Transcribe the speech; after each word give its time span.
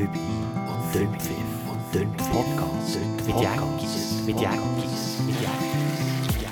Phoebe 0.00 0.18
und 0.66 0.94
Dünnpfiff 0.94 1.36
und 1.70 1.94
Dünnpfiff 1.94 2.30
Podcast. 2.30 2.98
Mit 3.26 3.36
Jäckis, 3.36 4.22
mit 4.24 4.40
Jäckis, 4.40 5.18
mit 5.26 5.34
Jäckis. 5.34 6.46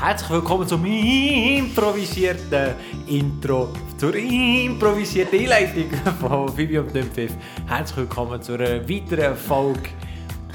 Herzlich 0.00 0.30
willkommen 0.30 0.66
zum 0.66 0.84
improvisierten 0.84 2.74
Intro, 3.06 3.68
zur 3.96 4.16
improvisierten 4.16 5.38
Einleitung 5.38 5.90
von 6.20 6.48
Phoebe 6.48 6.80
und 6.80 6.92
Dünnpfiff. 6.92 7.36
Herzlich 7.68 7.98
willkommen 7.98 8.42
zu 8.42 8.54
einer 8.54 8.88
weiteren 8.88 9.36
Folge. 9.36 9.90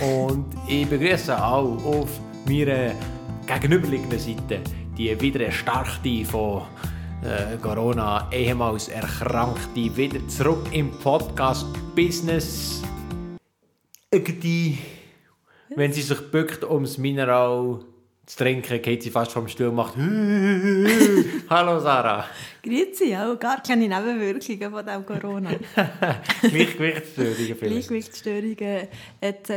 Und 0.01 0.45
ich 0.67 0.85
begrüße 0.89 1.41
auch 1.41 1.85
auf 1.85 2.09
meiner 2.45 2.91
gegenüberliegenden 3.47 4.19
Seite 4.19 4.59
die 4.97 5.21
wieder 5.21 5.45
erstarkte 5.45 6.25
von 6.25 6.63
äh, 7.23 7.57
Corona 7.61 8.27
ehemals 8.31 8.87
Erkrankte 8.89 9.95
wieder 9.95 10.27
zurück 10.27 10.67
im 10.71 10.91
Podcast-Business. 10.91 12.81
Irgendwie, 14.11 14.79
wenn 15.75 15.93
sie 15.93 16.01
sich 16.01 16.19
bückt, 16.31 16.63
um 16.63 16.83
das 16.83 16.97
Mineral 16.97 17.79
zu 18.25 18.37
trinken, 18.37 18.81
geht 18.81 19.03
sie 19.03 19.09
fast 19.09 19.31
vom 19.31 19.47
Stuhl 19.47 19.67
und 19.67 19.75
macht 19.75 19.95
Hallo 21.49 21.79
Sarah. 21.79 22.25
Grüezi, 22.63 23.15
auch 23.15 23.37
gar 23.39 23.61
keine 23.61 23.87
Nebenwirkungen 23.87 24.71
von 24.71 24.85
dem 24.85 25.05
Corona. 25.05 25.51
Gleichgewichtsstörungen 26.41 27.35
vielleicht. 27.35 27.59
Gleichgewichtsstörungen 27.59 28.87
etc. 29.21 29.51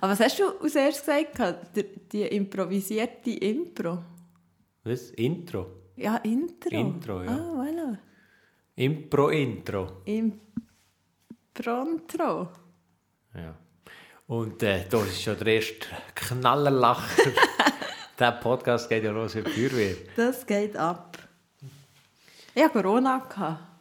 Aber 0.00 0.12
was 0.12 0.20
hast 0.20 0.38
du 0.38 0.44
als 0.60 0.74
erstes 0.74 1.04
gesagt? 1.04 1.76
Die, 1.76 1.84
die 2.10 2.22
improvisierte 2.22 3.30
Impro? 3.30 3.98
Was? 4.84 5.10
Intro? 5.10 5.83
Ja, 5.96 6.16
Intro. 6.16 6.70
Intro, 6.70 7.22
ja. 7.22 7.30
Ah, 7.30 7.52
voilà. 7.54 7.98
Impro-Intro. 8.76 10.02
Improntro. 11.54 12.48
Ja. 13.34 13.54
Und 14.26 14.62
äh, 14.62 14.86
da 14.88 14.98
ist 15.02 15.22
schon 15.22 15.38
der 15.38 15.46
erste 15.46 15.86
Knallerlacher. 16.14 17.30
der 18.18 18.32
Podcast 18.32 18.88
geht 18.88 19.04
ja 19.04 19.12
los 19.12 19.32
die 19.34 19.42
Feuerwehr. 19.42 19.96
Das 20.16 20.44
geht 20.46 20.76
ab. 20.76 21.18
Ich 22.54 22.62
hatte 22.62 22.82
Corona. 22.82 23.18
Gehabt. 23.18 23.73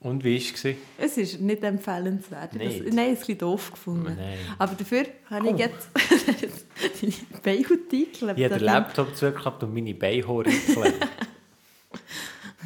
Und 0.00 0.22
wie 0.22 0.38
war 0.40 0.54
es? 0.54 0.76
Es 0.96 1.16
ist 1.16 1.40
nicht 1.40 1.62
empfehlenswert. 1.64 2.54
Nicht? 2.54 2.86
Das, 2.86 2.94
nein, 2.94 3.12
es 3.14 3.22
ist 3.22 3.28
ein 3.30 3.38
doof 3.38 3.72
gefunden. 3.72 4.14
Nein. 4.16 4.38
Aber 4.58 4.74
dafür 4.74 5.06
habe 5.28 5.48
ich 5.48 5.54
Oh. 5.54 5.56
jetzt 5.56 5.88
deine 7.02 7.12
Beihaut 7.42 7.92
Ich 7.92 8.22
habe 8.22 8.34
den 8.34 8.44
eingeklebt. 8.44 8.60
Laptop 8.60 9.16
zugeklappt 9.16 9.62
und 9.64 9.74
meine 9.74 9.94
Beinhaare 9.94 10.44
geklebt. 10.44 11.06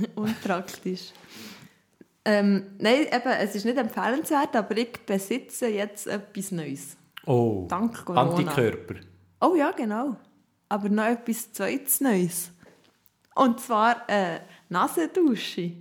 Unpraktisch. 0.14 1.12
Ähm, 2.24 2.66
nein, 2.78 3.06
eben, 3.12 3.32
es 3.40 3.54
ist 3.54 3.64
nicht 3.64 3.78
empfehlenswert, 3.78 4.54
aber 4.54 4.76
ich 4.76 4.92
besitze 5.04 5.66
jetzt 5.68 6.06
etwas 6.06 6.52
Neues. 6.52 6.96
Oh, 7.26 7.66
Dank 7.68 8.04
Corona. 8.04 8.30
Antikörper. 8.30 8.96
Oh 9.40 9.54
ja, 9.56 9.70
genau. 9.72 10.16
Aber 10.68 10.88
noch 10.88 11.04
etwas 11.06 11.52
zweites 11.52 12.00
Neues. 12.00 12.50
Und 13.34 13.60
zwar 13.60 14.08
äh, 14.08 14.40
Nasendusche. 14.68 15.72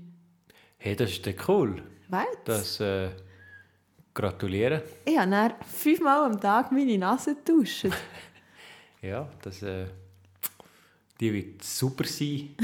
Hey, 0.83 0.95
das 0.95 1.11
ist 1.11 1.27
cool. 1.47 1.75
Du? 2.09 2.17
Das 2.43 2.79
äh, 2.79 3.11
gratulieren. 4.15 4.81
Ich 5.05 5.15
habe 5.15 5.29
dann 5.29 5.53
fünfmal 5.63 6.25
am 6.25 6.41
Tag 6.41 6.71
meine 6.71 6.97
Nase 6.97 7.35
getuscht. 7.35 7.85
Ja, 9.03 9.27
das 9.41 9.63
äh, 9.63 9.85
die 11.19 11.33
wird 11.33 11.63
super 11.63 12.03
sein. 12.05 12.55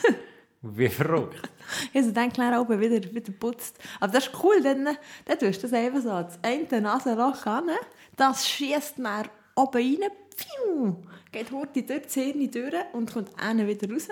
wie 0.62 0.88
verrückt. 0.88 1.48
Ich 1.92 2.02
habe 2.02 2.12
dann 2.12 2.32
klar 2.32 2.60
oben 2.60 2.80
wieder, 2.80 3.14
wieder 3.14 3.32
putzt. 3.32 3.78
Aber 4.00 4.12
das 4.12 4.26
ist 4.26 4.42
cool, 4.42 4.62
dann, 4.62 4.84
dann 5.26 5.38
tust 5.38 5.62
du 5.62 5.68
das 5.68 5.72
einfach 5.72 6.00
so. 6.00 6.08
Das 6.08 6.38
eine 6.42 6.80
Nasenloch 6.80 7.44
an, 7.44 7.70
das 8.16 8.48
schießt 8.48 8.98
dann 8.98 9.28
oben 9.54 10.00
rein, 10.00 10.10
pfiuh, 10.34 10.96
geht 11.30 11.50
heute 11.52 11.82
durch 11.82 12.02
die 12.02 12.08
Zähne 12.08 12.48
durch 12.48 12.74
und 12.94 13.12
kommt 13.12 13.38
einen 13.38 13.66
wieder 13.68 13.90
raus. 13.90 14.08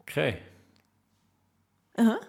Okay. 0.00 0.38
Aha. 1.96 2.20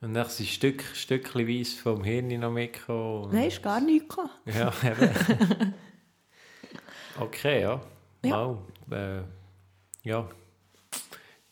Und 0.00 0.14
dann 0.14 0.28
sind 0.28 0.48
Stück, 0.48 0.84
stückchenweise 0.94 1.76
vom 1.76 2.04
Hirn 2.04 2.28
noch 2.38 2.52
mitgekommen. 2.52 3.30
Nein, 3.32 3.48
ist 3.48 3.62
gar 3.62 3.80
nichts. 3.80 4.16
Ja, 4.46 4.72
eben. 4.84 5.74
okay, 7.20 7.62
ja. 7.62 7.80
Ja. 8.24 8.46
Wow. 8.46 8.58
Äh, 8.90 9.20
ja. 10.04 10.28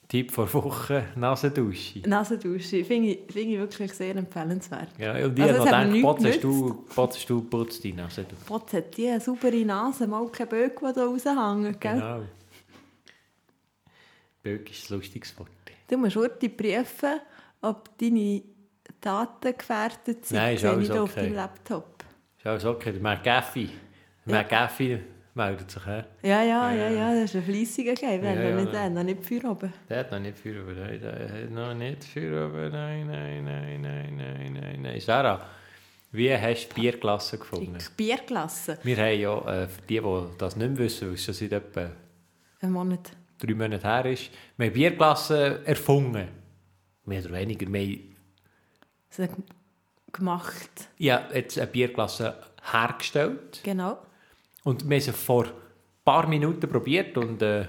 Tipp 0.09 0.31
vor 0.31 0.53
Woche, 0.55 1.09
Nasendusche. 1.17 1.99
Nasendusche 2.09 2.85
finde 2.85 3.09
ich, 3.11 3.33
finde 3.33 3.55
ich 3.55 3.59
wirklich 3.59 3.93
sehr 3.93 4.15
empfehlenswert. 4.15 4.91
Ja, 4.99 5.13
und 5.25 5.37
ich 5.37 5.45
Also, 5.45 5.55
habe 5.55 5.59
es 5.59 5.65
noch 5.65 5.73
hat 5.73 5.87
mir 5.89 6.31
gedacht, 6.31 6.89
potzest 6.95 7.29
du, 7.29 7.41
du, 7.41 7.49
putzt 7.49 7.83
die 7.83 7.93
Nase. 7.93 8.25
Hat 8.49 8.97
die 8.97 9.09
eine 9.09 9.21
saubere 9.21 9.65
Nase, 9.65 10.07
mal 10.07 10.29
kein 10.29 10.49
Böck, 10.49 10.79
der 10.81 10.93
da 10.93 11.05
raushängt. 11.07 11.81
Gell? 11.81 11.95
Genau. 11.95 12.23
Böck 14.45 14.71
ist 14.71 14.89
ein 14.89 14.95
lustiges 14.97 15.37
Wort. 15.41 15.51
Du 15.89 15.97
musst 15.99 16.15
heute 16.15 16.49
prüfen, 16.51 17.21
ob 17.63 17.97
deine 17.99 18.43
Daten 19.01 19.57
gefährdet 19.57 20.25
sind. 20.27 20.37
Nein, 20.37 20.55
ist 20.57 20.65
alles 20.65 20.89
ich 20.89 20.95
da 20.95 21.03
auf 21.03 21.11
okay. 21.11 21.21
deinem 21.23 21.35
Laptop. 21.35 22.05
Ist 22.39 22.47
alles 22.47 22.65
okay. 22.65 22.93
Der 22.93 23.03
McGaffey 23.03 25.01
meldet 25.35 25.71
sich. 25.71 25.83
Ja, 25.87 25.97
ja, 26.23 26.43
ja, 26.43 26.73
Ja. 26.73 26.89
ja, 26.91 27.15
das 27.15 27.25
ist 27.25 27.37
ein 27.37 27.43
fleissiger 27.43 27.95
Geil. 27.95 28.17
Ja, 28.17 28.23
wenn 28.23 28.39
ja, 28.39 28.73
ja. 28.73 28.89
dem 28.89 28.95
noch 28.95 29.03
nicht 29.03 29.25
Feuer 29.25 29.51
oben. 29.51 29.73
Der 29.89 29.99
hat 30.01 30.11
noch 30.13 30.19
nicht 30.19 30.39
Feuer 30.39 30.63
oben. 30.63 30.79
Nein, 30.79 31.01
der 31.01 31.43
hat 31.43 31.51
noch 31.51 31.75
nicht 31.75 32.05
Feuer 32.05 32.47
oben. 32.47 32.71
Nein, 32.73 33.07
nein, 33.07 33.45
nein, 33.45 33.81
nein, 33.83 34.17
nein, 34.17 34.53
nein, 34.53 34.83
nein. 34.83 35.01
Sarah, 35.01 35.45
wie 36.13 36.35
hast 36.35 36.69
du 36.69 36.75
die 36.75 36.81
Bierklasse 36.81 37.39
gefunden? 37.39 37.77
Ich 37.79 37.91
Bier 37.91 38.19
gelassen. 38.27 38.79
Wir 38.83 38.97
haben 38.97 39.21
ja, 39.21 39.63
äh, 39.63 39.69
für 39.69 39.83
die, 39.83 40.01
die 40.01 40.25
das 40.39 40.57
nicht 40.57 40.69
mehr 40.69 40.79
wissen, 40.79 41.09
weil 41.09 41.15
es 41.15 41.25
schon 41.25 41.35
seit 41.35 41.53
etwa 41.53 41.91
Monat. 42.63 43.11
drei 43.39 43.55
Monaten 43.55 43.83
her 43.83 44.07
ist, 44.07 44.31
wir 44.57 44.71
haben 44.71 45.65
erfunden. 45.67 46.29
Mehr 47.07 47.25
oder 47.25 47.35
weniger. 47.35 47.73
Wir 47.73 47.99
haben 49.19 49.45
gemacht. 50.13 50.89
ja, 50.99 51.29
jetzt 51.33 51.59
eine 51.59 51.67
Bierklasse 51.69 52.37
hergestellt. 52.73 53.61
Genau. 53.63 53.99
Und 54.65 54.89
wir 54.89 54.97
haben 54.97 55.05
sie 55.05 55.13
vor 55.13 55.45
ein 55.45 55.53
paar 56.05 56.27
Minuten 56.27 56.69
probiert 56.69 57.17
und 57.17 57.41
äh, 57.43 57.67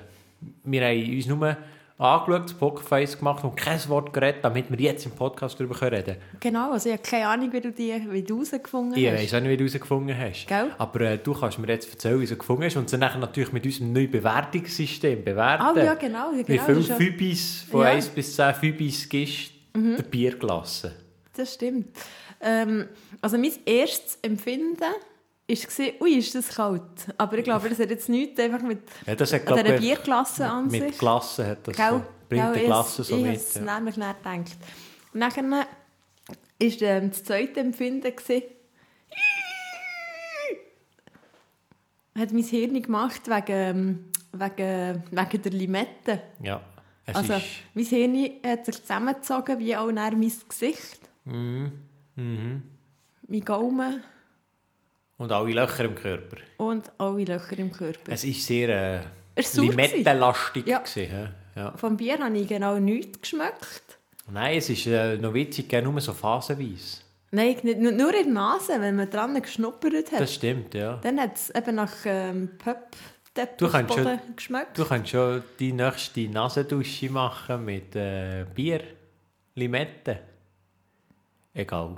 wir 0.64 0.86
haben 0.86 1.16
uns 1.16 1.26
nur 1.28 1.58
angeschaut, 1.98 2.44
das 2.46 2.54
Pokerface 2.54 3.18
gemacht 3.18 3.44
und 3.44 3.56
kein 3.58 3.80
Wort 3.90 4.14
geredet, 4.14 4.44
damit 4.44 4.70
wir 4.70 4.78
jetzt 4.80 5.06
im 5.06 5.12
Podcast 5.14 5.60
darüber 5.60 5.82
reden 5.82 6.04
können. 6.06 6.18
Genau, 6.40 6.72
also 6.72 6.90
ich 6.90 6.94
habe 6.94 7.04
keine 7.04 7.28
Ahnung, 7.28 7.52
wie 7.52 7.60
du 7.62 7.72
die 7.72 8.00
wie 8.10 8.22
du 8.22 8.38
rausgefunden 8.40 8.98
Ich 8.98 9.10
hast. 9.10 9.20
weiss 9.22 9.34
auch 9.34 9.40
nicht, 9.42 9.50
wie 9.50 9.58
du 9.58 9.64
herausgefunden 9.66 10.18
hast. 10.18 10.48
Gell? 10.48 10.72
Aber 10.78 11.02
äh, 11.02 11.18
du 11.18 11.34
kannst 11.34 11.58
mir 11.58 11.68
jetzt 11.68 11.90
erzählen, 11.92 12.22
wie 12.22 12.26
du 12.28 12.36
gefunden 12.36 12.64
hast 12.64 12.76
und 12.78 12.92
dann 12.94 13.00
nachher 13.00 13.20
natürlich 13.20 13.52
mit 13.52 13.66
unserem 13.66 13.94
neuen 13.94 14.12
Bewertungssystem 14.12 15.24
bewerten. 15.24 15.64
Ah, 15.64 15.74
ja, 15.84 15.94
genau. 15.96 16.32
ja, 16.32 16.38
Wie 16.38 16.44
genau 16.44 16.64
viele 16.66 16.80
ist 16.80 16.90
ja- 16.90 16.96
Fübis 16.96 17.66
von 17.72 17.82
Ja. 17.82 17.88
1 17.88 18.10
bis 18.10 18.36
10 18.36 18.54
Fübis 18.54 19.10
gibst 19.10 19.52
Mhm. 19.74 19.96
der 19.96 20.04
Bierklasse? 20.04 20.94
das 21.36 21.54
stimmt. 21.54 21.88
Ähm, 22.42 22.88
also 23.22 23.38
mein 23.38 23.52
erstes 23.66 24.18
Empfinden 24.24 24.78
war, 25.50 26.02
ui, 26.02 26.18
ist 26.18 26.36
das 26.36 26.50
kalt. 26.50 26.82
Aber 27.18 27.38
ich 27.38 27.44
glaube, 27.44 27.70
das 27.70 27.80
hat 27.80 27.90
jetzt 27.90 28.10
nichts 28.10 28.40
einfach 28.40 28.62
mit 28.62 28.80
Ja, 29.06 29.16
das 29.16 29.32
hat, 29.32 29.46
glaub 29.46 29.60
dieser 29.64 29.76
ich, 29.76 29.82
Bierklasse 29.82 30.46
an 30.50 30.68
mit 30.68 30.82
sich. 30.84 30.98
Klasse 30.98 31.48
hat 31.48 31.68
das 31.68 31.76
Gell? 31.78 31.90
so. 31.92 32.04
Bringt 32.30 32.56
die 32.56 32.60
ich 32.60 32.66
Klasse 32.66 33.04
so 33.04 33.16
ich 33.18 33.24
mit. 33.24 33.36
has 33.36 33.56
Ja. 33.56 33.62
nämlich 33.76 33.96
nicht 33.98 34.18
gedacht. 34.24 34.58
Und 35.14 35.20
dann 35.22 35.52
war 35.52 35.66
ähm, 36.60 37.10
das 37.12 37.24
zweite 37.24 37.60
Empfinden, 37.62 38.14
gewesen, 38.16 38.44
hat 42.18 42.32
mein 42.34 42.44
Hirn 42.44 42.82
gemacht 42.82 43.28
wegen, 43.28 43.46
ähm, 43.48 44.06
wegen, 44.34 45.04
wegen 45.12 45.42
der 45.42 45.52
Limette. 45.52 46.22
ja. 46.42 46.62
Es 47.10 47.16
Also, 47.16 47.34
ist... 47.36 47.46
mein 47.74 47.86
Hirn 47.86 48.30
hat 48.46 48.66
sich 48.66 48.82
zusammengezogen, 48.82 49.60
wie 49.60 49.78
auch 49.78 49.90
mein 49.90 50.34
Gesicht, 50.50 51.00
Mhm. 51.24 51.72
Mhm. 52.16 52.64
mein 53.30 53.42
Gaumen 53.46 54.04
Und 55.18 55.32
alle 55.32 55.54
Löcher 55.54 55.86
im 55.86 55.96
Körper. 55.96 56.38
und 56.58 56.92
alle 56.98 57.24
Löcher 57.24 57.58
im 57.58 57.72
Körper. 57.72 58.12
Es 58.12 58.24
ist 58.24 58.46
sehr 58.46 58.70
äh, 58.70 59.02
war 59.36 59.64
limettenlastig. 59.64 60.68
Ja. 60.68 60.80
gewesen? 60.80 61.30
Ja. 61.56 61.72
Vom 61.76 61.98
Bier 61.98 62.20
habe 62.20 62.38
ich 62.38 62.48
genau 62.48 62.78
nichts 62.78 63.22
geschmeckt. 63.22 63.98
Nein, 64.32 64.58
es 64.58 64.70
ist 64.70 64.86
äh, 64.88 65.18
noch 65.18 65.34
witzig, 65.34 65.72
nur 65.84 66.00
so 66.02 66.14
phasenweise. 66.14 66.98
Nein, 67.32 67.58
nicht, 67.64 67.80
nur 67.80 67.92
in 67.92 67.98
der 67.98 68.26
Nase, 68.26 68.80
wenn 68.80 68.96
man 68.96 69.10
dran 69.10 69.42
geschnuppert 69.42 70.12
hat. 70.12 70.22
Das 70.22 70.34
stimmt, 70.34 70.74
ja. 70.74 70.98
Dann 70.98 71.20
hat 71.20 71.36
es 71.36 71.50
eben 71.50 71.76
nach 71.76 71.94
ähm, 72.06 72.52
Du 73.58 73.70
kannst 73.70 73.96
Pöpp-Teppichboden 73.96 74.36
geschmeckt. 74.36 74.78
Du 74.78 74.86
kannst 74.86 75.10
schon 75.12 75.44
die 75.60 75.72
nächste 75.74 76.22
Nasendusche 76.22 77.10
machen 77.10 77.66
mit 77.66 77.96
äh, 77.96 78.46
Bier, 78.56 78.82
Limette. 79.56 80.20
Egal. 81.54 81.98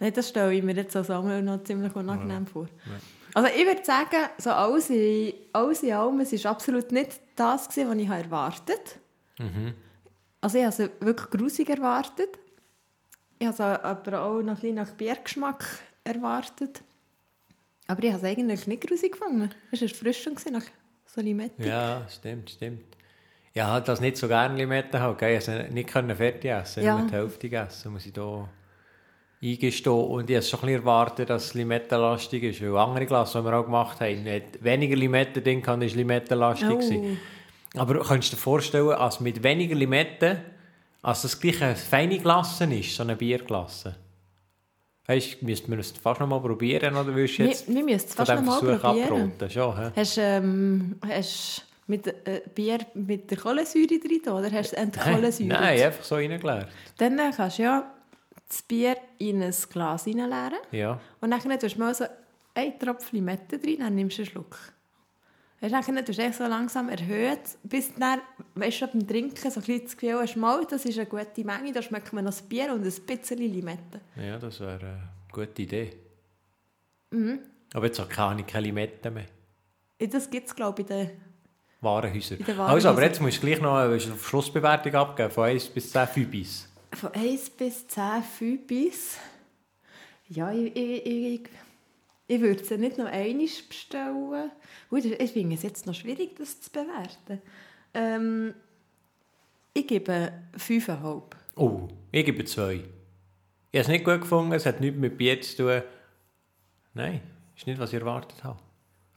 Nein, 0.00 0.12
das 0.12 0.28
stelle 0.28 0.54
ich 0.54 0.62
mir 0.62 0.74
jetzt 0.74 0.94
als 0.96 1.08
Samuel 1.08 1.42
noch 1.42 1.62
ziemlich 1.64 1.94
unangenehm 1.96 2.46
vor. 2.46 2.68
Also 3.34 3.50
ich 3.54 3.66
würde 3.66 3.84
sagen, 3.84 4.28
so 4.38 4.50
alles 4.50 4.90
in, 4.90 5.34
alles 5.52 5.82
in 5.82 5.92
allem, 5.92 6.20
es 6.20 6.32
war 6.44 6.52
absolut 6.52 6.92
nicht 6.92 7.20
das, 7.36 7.68
gewesen, 7.68 7.90
was 7.90 7.96
ich 7.96 8.08
erwartet 8.08 8.98
habe. 9.38 9.74
Also 10.40 10.58
ich 10.58 10.64
habe 10.64 10.74
sie 10.74 10.90
wirklich 11.00 11.30
grusig 11.30 11.68
erwartet. 11.68 12.38
Ich 13.40 13.46
habe 13.46 13.56
sie 13.56 13.62
aber 13.84 14.22
auch 14.22 14.40
noch 14.42 14.54
ein 14.54 14.54
bisschen 14.54 14.74
nach 14.76 14.90
Biergeschmack 14.92 15.64
erwartet. 16.04 16.80
Aber 17.86 18.02
ich 18.02 18.12
habe 18.12 18.18
es 18.24 18.30
eigentlich 18.30 18.66
nicht 18.66 18.86
grusig 18.86 19.12
gefunden. 19.12 19.50
Es 19.72 19.80
war 19.80 19.88
frisch 19.88 20.26
nach 20.52 20.62
so 21.06 21.20
Limette. 21.20 21.66
Ja, 21.66 22.06
stimmt, 22.08 22.50
stimmt. 22.50 22.84
Ich 23.54 23.62
habe 23.62 23.84
das 23.84 24.00
nicht 24.00 24.16
so 24.16 24.28
gerne 24.28 24.56
Limette 24.56 25.00
haben. 25.00 25.14
Ich 25.14 25.18
konnte 25.20 25.58
es 25.62 25.70
nicht 25.72 25.90
fertig 26.18 26.44
essen, 26.50 26.82
Ja. 26.84 26.98
nur 26.98 27.08
die 27.08 27.14
Hälfte 27.14 27.38
gegessen, 27.48 27.92
muss 27.92 28.06
ich 28.06 28.12
da 28.12 28.48
eingestehen. 29.42 29.94
Und 29.94 30.30
ich 30.30 30.36
habe 30.36 30.44
schon 30.44 30.60
ein 30.60 30.66
bisschen 30.66 30.80
erwartet, 30.80 31.30
dass 31.30 31.46
es 31.46 31.54
Limettenlastig 31.54 32.42
ist, 32.42 32.62
weil 32.62 32.76
andere 32.76 33.06
Glas, 33.06 33.32
die 33.32 33.44
wir 33.44 33.58
auch 33.58 33.64
gemacht 33.64 34.00
haben, 34.00 34.24
hat 34.26 34.62
weniger 34.62 34.96
Limette 34.96 35.40
drin, 35.40 35.62
kann 35.62 35.82
ist 35.82 35.96
Limettenlastig 35.96 36.68
Oh. 37.74 37.80
Aber 37.80 38.00
kannst 38.00 38.32
du 38.32 38.36
dir 38.36 38.42
vorstellen, 38.42 38.92
als 38.92 39.20
mit 39.20 39.42
weniger 39.42 39.74
Limetten, 39.74 40.38
als 41.02 41.22
das 41.22 41.38
gleiche 41.38 41.66
eine 41.66 41.76
feine 41.76 42.18
Glasse 42.18 42.64
ist, 42.64 42.96
so 42.96 43.02
eine 43.02 43.14
Bierglasse? 43.14 43.94
Weißt 45.06 45.40
du, 45.40 45.46
müsste 45.46 45.70
man 45.70 45.78
es 45.78 45.90
fast 45.90 46.20
noch 46.20 46.26
mal 46.26 46.40
probieren, 46.40 46.96
oder 46.96 47.14
willst 47.14 47.38
du 47.38 47.42
Wir, 47.42 47.50
jetzt 47.50 47.68
wir 47.68 47.84
müssen 47.84 48.06
es 48.08 48.14
fast 48.14 48.30
noch 48.30 48.42
mal 48.42 48.58
Versuch 48.58 48.80
probieren. 48.80 49.32
Schon? 49.50 49.92
Hast 49.94 50.16
du 50.16 50.20
ähm, 50.20 50.96
hast 51.06 51.66
mit, 51.86 52.06
äh, 52.06 52.42
Bier 52.54 52.78
mit 52.94 53.30
der 53.30 53.38
Kohlensäure 53.38 53.98
drin 53.98 54.32
oder 54.32 54.50
hast 54.50 54.72
du 54.72 54.76
entkohlensäure? 54.76 55.48
Nein, 55.48 55.82
einfach 55.82 56.04
so 56.04 56.14
reingeleert. 56.14 56.68
Dann 56.96 57.18
äh, 57.18 57.30
kannst 57.36 57.58
du 57.58 57.62
ja 57.62 57.90
das 58.48 58.62
Bier 58.62 58.96
in 59.18 59.42
ein 59.42 59.54
Glas 59.70 60.06
reinleeren 60.06 60.58
Ja. 60.72 61.00
und 61.20 61.30
dann 61.30 61.40
tust 61.60 61.74
du 61.76 61.78
mal 61.78 61.94
so 61.94 62.04
einen 62.54 62.78
Tropfen 62.78 63.16
Limette 63.18 63.58
drin, 63.58 63.78
dann 63.80 63.94
nimmst 63.94 64.18
du 64.18 64.22
einen 64.22 64.30
Schluck. 64.30 64.56
Weißt, 65.60 65.74
du, 65.88 65.92
dann 65.92 66.04
tust 66.06 66.18
du 66.18 66.22
echt 66.22 66.34
so 66.38 66.44
langsam 66.46 66.88
erhöht, 66.88 67.40
bis 67.64 67.92
du 67.92 68.00
dann, 68.00 68.20
weißt 68.54 68.82
du, 68.82 68.86
beim 68.88 69.06
Trinken 69.06 69.36
so 69.50 69.60
ein 69.60 69.66
bisschen 69.66 69.84
das 69.84 69.96
Gefühl 69.96 70.18
hast, 70.20 70.36
mal, 70.36 70.64
das 70.64 70.84
ist 70.84 70.98
eine 70.98 71.06
gute 71.06 71.44
Menge, 71.44 71.72
da 71.72 71.82
schmeckt 71.82 72.12
man 72.12 72.24
noch 72.24 72.30
das 72.32 72.42
Bier 72.42 72.72
und 72.72 72.84
ein 72.86 72.92
bisschen 73.06 73.38
Limette. 73.38 74.00
Ja, 74.16 74.38
das 74.38 74.60
wäre 74.60 74.78
eine 74.78 75.08
gute 75.32 75.62
Idee. 75.62 75.90
Mhm. 77.10 77.40
Aber 77.74 77.86
jetzt 77.86 77.98
habe 77.98 78.08
keine 78.08 78.44
keine 78.44 78.66
Limetten 78.66 79.12
mehr. 79.14 79.26
Das 79.98 80.30
gibt 80.30 80.46
es, 80.48 80.54
glaube 80.54 80.82
ich, 80.82 80.90
in 80.90 80.96
der 80.96 81.10
Warenhäuser. 81.80 82.38
In 82.38 82.44
den 82.44 82.58
Also, 82.60 82.62
aber 82.62 82.98
Warenhäusern. 82.98 83.02
jetzt 83.02 83.20
musst 83.20 83.36
du 83.42 83.46
gleich 83.46 83.60
noch 83.60 83.76
eine 83.76 83.98
Schlussbewertung 84.00 84.94
abgeben, 84.94 85.30
von 85.30 85.44
1 85.44 85.68
bis 85.68 85.90
10 85.90 86.06
Fübis. 86.08 86.67
Von 86.92 87.12
1 87.12 87.50
bis 87.50 87.86
10 87.88 88.22
Fübis. 88.22 89.18
Ja, 90.28 90.52
ich, 90.52 90.74
ich, 90.76 91.06
ich, 91.06 91.40
ich 92.26 92.40
würde 92.40 92.64
sie 92.64 92.78
nicht 92.78 92.98
noch 92.98 93.06
einmal 93.06 93.48
bestellen. 93.68 94.50
Gut, 94.90 95.04
ich 95.04 95.30
finde 95.30 95.54
es 95.54 95.62
jetzt 95.62 95.86
noch 95.86 95.94
schwierig, 95.94 96.36
das 96.36 96.60
zu 96.60 96.70
bewerten. 96.70 97.42
Ähm, 97.94 98.54
ich 99.74 99.86
gebe 99.86 100.32
5,5. 100.56 101.22
Oh, 101.56 101.88
ich 102.12 102.24
gebe 102.24 102.44
2. 102.44 102.74
Ich 102.74 102.80
habe 102.80 102.88
es 103.72 103.88
nicht 103.88 104.04
gut 104.04 104.22
gefunden, 104.22 104.52
es 104.52 104.66
hat 104.66 104.80
nichts 104.80 104.98
mit 104.98 105.18
Bier 105.18 105.40
zu 105.40 105.56
tun. 105.56 105.82
Nein, 106.94 107.20
ist 107.56 107.66
nicht, 107.66 107.78
was 107.78 107.92
ich 107.92 108.00
erwartet 108.00 108.42
habe. 108.44 108.58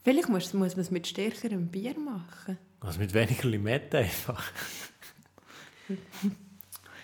Vielleicht 0.03 0.29
muss, 0.29 0.53
muss 0.53 0.75
man 0.75 0.81
es 0.81 0.91
mit 0.91 1.07
stärkerem 1.07 1.67
Bier 1.67 1.97
machen. 1.97 2.57
Also 2.79 2.99
mit 2.99 3.13
weniger 3.13 3.47
Limetten 3.47 3.97
einfach. 3.97 4.51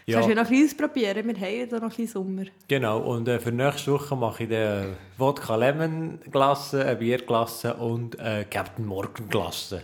Kannst 0.09 0.29
du 0.29 0.33
ja 0.33 0.41
noch 0.41 0.49
ein 0.49 0.61
bisschen 0.61 0.77
probieren, 0.77 1.27
wir 1.27 1.35
haben 1.35 1.59
ja 1.59 1.65
noch 1.65 1.81
ein 1.81 1.89
bisschen 1.89 2.07
Sommer. 2.07 2.45
Genau, 2.67 2.99
und 2.99 3.27
äh, 3.27 3.39
für 3.39 3.51
nächste 3.51 3.91
Woche 3.91 4.15
mache 4.15 4.43
ich 4.43 4.49
den 4.49 4.95
Wodka 5.17 5.55
Lemon 5.57 6.19
Glasse, 6.31 6.85
eine 6.85 6.95
Bierglasse 6.95 7.73
und 7.73 8.17
eine 8.17 8.45
Captain 8.45 8.85
Morgan 8.85 9.27
Glasse. 9.27 9.83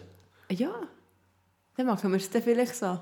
Ja, 0.49 0.73
dann 1.75 1.85
machen 1.87 2.11
wir 2.11 2.17
es 2.17 2.29
dann 2.29 2.41
vielleicht 2.41 2.75
so. 2.75 2.99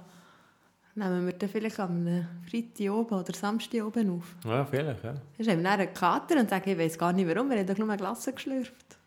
Nehmen 0.96 1.28
wir 1.28 1.34
dann 1.34 1.50
vielleicht 1.50 1.80
am 1.80 2.28
Freitag 2.50 2.92
oben 2.92 3.20
oder 3.20 3.34
Samstag 3.34 3.84
oben 3.86 4.18
auf. 4.18 4.36
Ja, 4.44 4.66
vielleicht, 4.66 5.04
ja. 5.04 5.14
Dann 5.14 5.48
haben 5.48 5.58
wir 5.58 5.64
dann 5.64 5.80
einen 5.80 5.94
Kater 5.94 6.40
und 6.40 6.50
sagen, 6.50 6.70
ich 6.72 6.78
weiß 6.78 6.98
gar 6.98 7.14
nicht 7.14 7.28
warum, 7.28 7.50
wir 7.52 7.60
haben 7.60 7.68
doch 7.68 7.78
nur 7.78 7.88
eine 7.88 7.98
Glasse 7.98 8.34
geschlürft. 8.34 8.98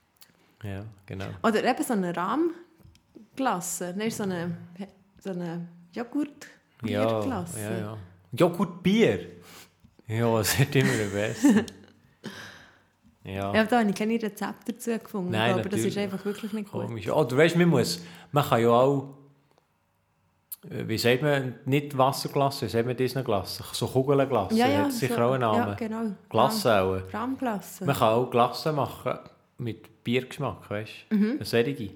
Ja, 0.63 0.85
genau. 1.05 1.27
Oder 1.43 1.65
eben 1.65 1.83
so 1.83 1.93
eine 1.93 2.15
Rahmglasse. 2.17 3.93
Nein, 3.97 4.11
so 4.11 4.23
eine, 4.23 4.57
so 5.19 5.31
eine 5.31 5.67
Ja, 6.83 7.25
ja, 7.25 7.79
ja. 7.79 7.97
Joghurt-Bier. 8.33 9.27
Ja, 10.07 10.37
das 10.39 10.59
wird 10.59 10.77
immer 10.77 10.91
besser. 11.13 11.65
ja, 13.25 13.55
Ja, 13.55 13.65
da 13.65 13.79
habe 13.81 13.89
ich 13.91 13.97
keine 13.97 14.15
Rezepte 14.15 14.73
dazu 14.73 14.99
gefunden, 14.99 15.31
Nein, 15.31 15.53
aber 15.53 15.63
das 15.63 15.73
natürlich. 15.73 15.97
ist 15.97 15.99
einfach 15.99 16.25
wirklich 16.25 16.53
nicht 16.53 16.71
gut. 16.71 16.87
komisch. 16.87 17.07
Weißt 17.09 17.55
du, 17.55 17.59
man 17.61 17.69
muss, 17.69 18.01
man 18.33 18.45
kann 18.45 18.61
ja 18.61 18.69
auch, 18.69 19.15
äh, 20.69 20.87
wie 20.87 20.99
sagt 20.99 21.23
man, 21.23 21.55
nicht 21.65 21.97
Wasserglasse, 21.97 22.67
wie 22.67 22.71
sagt 22.71 22.87
man 22.87 22.97
das 22.97 23.15
Glasse? 23.25 23.65
So 23.73 23.87
Kugellenglasse, 23.87 24.55
Ja, 24.57 24.69
ja, 24.69 24.85
hat 24.85 24.93
sicher 24.93 25.15
so- 25.17 25.23
auch 25.23 25.33
einen 25.33 25.41
Namen. 25.41 25.69
Ja, 25.69 25.75
genau. 25.75 26.03
Glasse 26.29 26.81
auch. 26.83 27.01
Rahmglasse. 27.13 27.85
Man 27.87 27.97
kann 27.97 28.09
auch 28.13 28.31
Glasse 28.31 28.73
machen 28.73 29.19
mit 29.59 30.05
Biergeschmack, 30.05 30.69
weißt 30.69 30.93
du? 31.09 31.17
Mhm. 31.17 31.31
Eine 31.37 31.45
solche. 31.45 31.91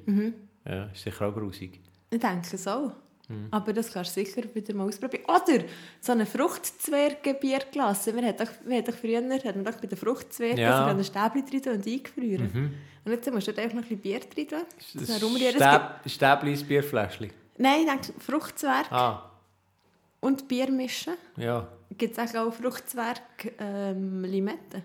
Ja, 0.65 0.85
ist 0.85 1.03
sicher 1.03 1.27
auch 1.29 1.35
grusig. 1.35 1.81
Ich 2.11 2.19
denke 2.21 2.57
so. 2.57 2.93
Mhm. 3.29 3.49
Aber 3.51 3.73
das 3.73 3.93
kannst 3.93 4.17
du 4.17 4.25
sicher 4.25 4.43
wieder 4.55 4.75
mal 4.75 4.89
ausprobieren. 4.89 5.25
Oder 5.25 5.65
so 6.01 6.13
eine 6.13 6.25
Fruchtzwerge-Bierglasse. 6.27 8.15
Wir 8.17 8.27
hatten 8.27 8.45
doch, 8.45 8.53
wir 8.65 8.79
hatten 8.79 8.93
früher 8.93 9.19
hat 9.23 9.57
man 9.57 9.65
doch 9.65 9.81
bei 9.81 9.87
den 9.87 9.99
Fruchtzwergen 9.99 10.59
Ja. 10.59 10.81
Mhm. 10.83 10.87
ja. 10.89 10.95
ein 10.97 11.05
Stäbchen 11.05 11.63
drin 11.63 11.75
und 11.75 11.87
eingefrieren. 11.87 12.75
Und 13.05 13.13
jetzt 13.13 13.33
musst 13.33 13.47
du 13.49 13.51
einfach 13.53 13.65
noch 13.75 13.83
ein 13.83 13.83
bisschen 13.83 13.99
Bier 14.01 14.21
drin 14.21 14.49
tun. 14.49 14.59
Das 14.95 15.17
Stäb, 15.17 15.83
Stäblis 16.07 16.65
Bierfläschchen. 16.65 17.31
Nein, 17.59 17.81
ich 17.81 17.87
denke 17.87 18.13
Fruchtzwerg 18.21 18.91
Ah, 18.93 19.31
und 20.21 20.47
Bier 20.49 20.71
mischen. 20.71 21.15
ja. 21.37 21.69
Gibt 21.97 22.19
es 22.19 22.35
auch 22.37 22.53
Fruchtzwerg 22.53 23.21
ähm, 23.59 24.23
Limette? 24.25 24.83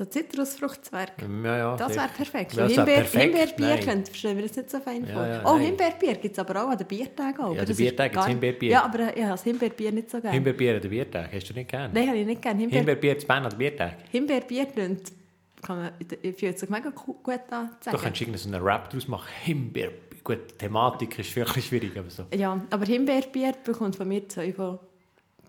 So 0.00 0.06
Zitrusfruchtzwerg. 0.06 1.12
ja, 1.44 1.58
ja 1.58 1.76
Das 1.76 1.94
wäre 1.94 2.08
perfekt. 2.08 2.54
Ja, 2.54 2.62
das 2.62 2.72
Himbeer, 2.72 2.94
perfekt. 2.94 3.22
Himbeerbier 3.22 3.78
könnte, 3.84 4.14
stellen 4.14 4.38
wir 4.38 4.46
das 4.46 4.56
nicht 4.56 4.70
so 4.70 4.80
fein 4.80 5.04
Ja, 5.04 5.12
vor. 5.12 5.26
ja, 5.26 5.42
oh, 5.44 5.56
nein. 5.56 5.66
Himbeerbier 5.66 6.14
gibt 6.14 6.32
es 6.32 6.38
aber 6.38 6.64
auch 6.64 6.70
an 6.70 6.78
den 6.78 6.86
Biertagen. 6.86 7.38
auch, 7.38 7.54
Ja, 7.54 7.60
an 7.60 7.66
den 7.66 7.76
Biertagen 7.76 8.26
Himbeerbier. 8.26 8.70
Ja, 8.70 8.84
aber 8.84 9.08
habe 9.08 9.14
das 9.14 9.44
Himbeerbier 9.44 9.92
nicht 9.92 10.08
so 10.08 10.18
gerne. 10.18 10.32
Himbeerbier 10.32 10.76
an 10.76 10.80
den 10.80 10.90
Biertag, 10.90 11.30
hast 11.30 11.50
du 11.50 11.52
nicht 11.52 11.68
gern? 11.68 11.90
Nein, 11.92 12.08
habe 12.08 12.16
ich 12.16 12.24
nicht 12.24 12.40
gerne. 12.40 12.60
Himbeer, 12.60 12.78
Himbeerbier 12.78 13.18
zu 13.18 13.26
Bern 13.26 13.44
an 13.44 13.50
den 13.50 13.58
Biertag. 13.58 13.96
Himbeerbier 14.10 14.74
tönt, 14.74 15.12
kann 15.60 15.76
man, 15.76 15.92
fühlt 16.34 16.58
sich 16.58 16.70
mega 16.70 16.88
gut 16.88 17.28
an 17.50 17.70
zu 17.78 17.90
Du 17.90 17.98
kannst 17.98 18.22
irgendwie 18.22 18.38
so 18.38 18.48
einen 18.48 18.62
Rap 18.62 18.88
daraus 18.88 19.06
machen. 19.06 19.28
Himbeer. 19.42 19.90
Gut, 20.24 20.50
die 20.50 20.54
Thematik 20.56 21.18
ist 21.18 21.36
wirklich 21.36 21.66
schwierig, 21.66 21.94
aber 21.98 22.08
so. 22.08 22.24
Ja, 22.34 22.58
aber 22.70 22.86
Himbeerbier 22.86 23.52
bekommt 23.62 23.96
von 23.96 24.08
mir 24.08 24.26
zwei 24.30 24.50
von 24.50 24.78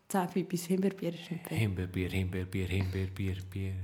10 0.10 0.46
bis 0.46 0.65
Himbeerbier 0.65 1.13
fair. 1.13 1.58
Himbeerbier, 1.58 2.10
Himbeerbier, 2.10 2.67
Himbeerbier, 2.67 3.38
Bier. 3.50 3.75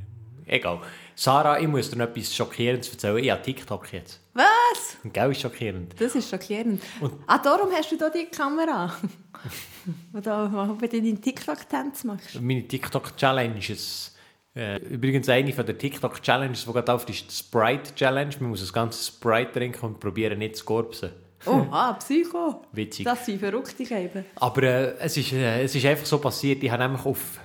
Egal. 0.47 0.79
Sarah, 1.15 1.59
ich 1.59 1.67
muss 1.67 1.89
dir 1.89 1.97
noch 1.97 2.05
etwas 2.05 2.33
Schockierendes 2.35 2.89
erzählen. 2.89 3.17
Ich 3.17 3.31
habe 3.31 3.41
TikTok 3.41 3.91
jetzt. 3.91 4.19
Was? 4.33 4.97
Und 5.03 5.13
gell 5.13 5.31
ist 5.31 5.41
schockierend. 5.41 5.99
Das 5.99 6.15
ist 6.15 6.29
schockierend. 6.29 6.81
Und- 7.01 7.13
ah, 7.25 7.37
darum 7.39 7.69
hast 7.71 7.91
du 7.91 7.97
da 7.97 8.09
die 8.09 8.25
Kamera. 8.25 8.95
Wo 10.11 10.19
du 10.19 10.87
deinen 10.87 11.21
TikTok-Tanz 11.21 12.03
machst. 12.03 12.39
Meine 12.41 12.67
TikTok-Challenge 12.67 13.57
ist 13.57 14.15
äh, 14.55 14.77
übrigens 14.83 15.27
eine 15.29 15.53
von 15.53 15.65
der 15.65 15.77
TikTok-Challenges, 15.77 16.65
die 16.65 16.71
gerade 16.71 16.93
auf 16.93 17.07
ist 17.09 17.29
die 17.29 17.35
Sprite-Challenge. 17.35 18.35
Man 18.39 18.49
muss 18.51 18.61
das 18.61 18.73
ganze 18.73 19.03
Sprite 19.03 19.51
trinken 19.53 19.85
und 19.85 19.99
probieren 19.99 20.39
nicht 20.39 20.57
zu 20.57 20.65
korpsen. 20.65 21.11
Oh, 21.45 21.65
ah, 21.71 21.93
Psycho. 21.99 22.63
Witzig. 22.71 23.05
Das 23.05 23.25
sind 23.25 23.39
Verrückte 23.39 23.83
eben. 23.83 24.25
Aber 24.35 24.63
äh, 24.63 24.95
es, 24.99 25.17
ist, 25.17 25.33
äh, 25.33 25.63
es 25.63 25.75
ist 25.75 25.85
einfach 25.85 26.05
so 26.05 26.19
passiert, 26.19 26.63
ich 26.63 26.71
habe 26.71 26.83
nämlich 26.83 27.05
auf, 27.05 27.39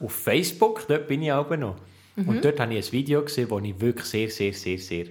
auf 0.00 0.12
Facebook, 0.12 0.86
dort 0.88 1.08
bin 1.08 1.22
ich 1.22 1.32
auch 1.32 1.48
noch, 1.56 1.76
und 2.26 2.44
dort 2.44 2.60
habe 2.60 2.74
ich 2.74 2.86
ein 2.86 2.92
Video 2.92 3.22
gesehen, 3.22 3.48
das 3.48 3.62
ich 3.62 3.80
wirklich 3.80 4.06
sehr, 4.06 4.30
sehr, 4.30 4.52
sehr, 4.52 4.78
sehr, 4.78 5.06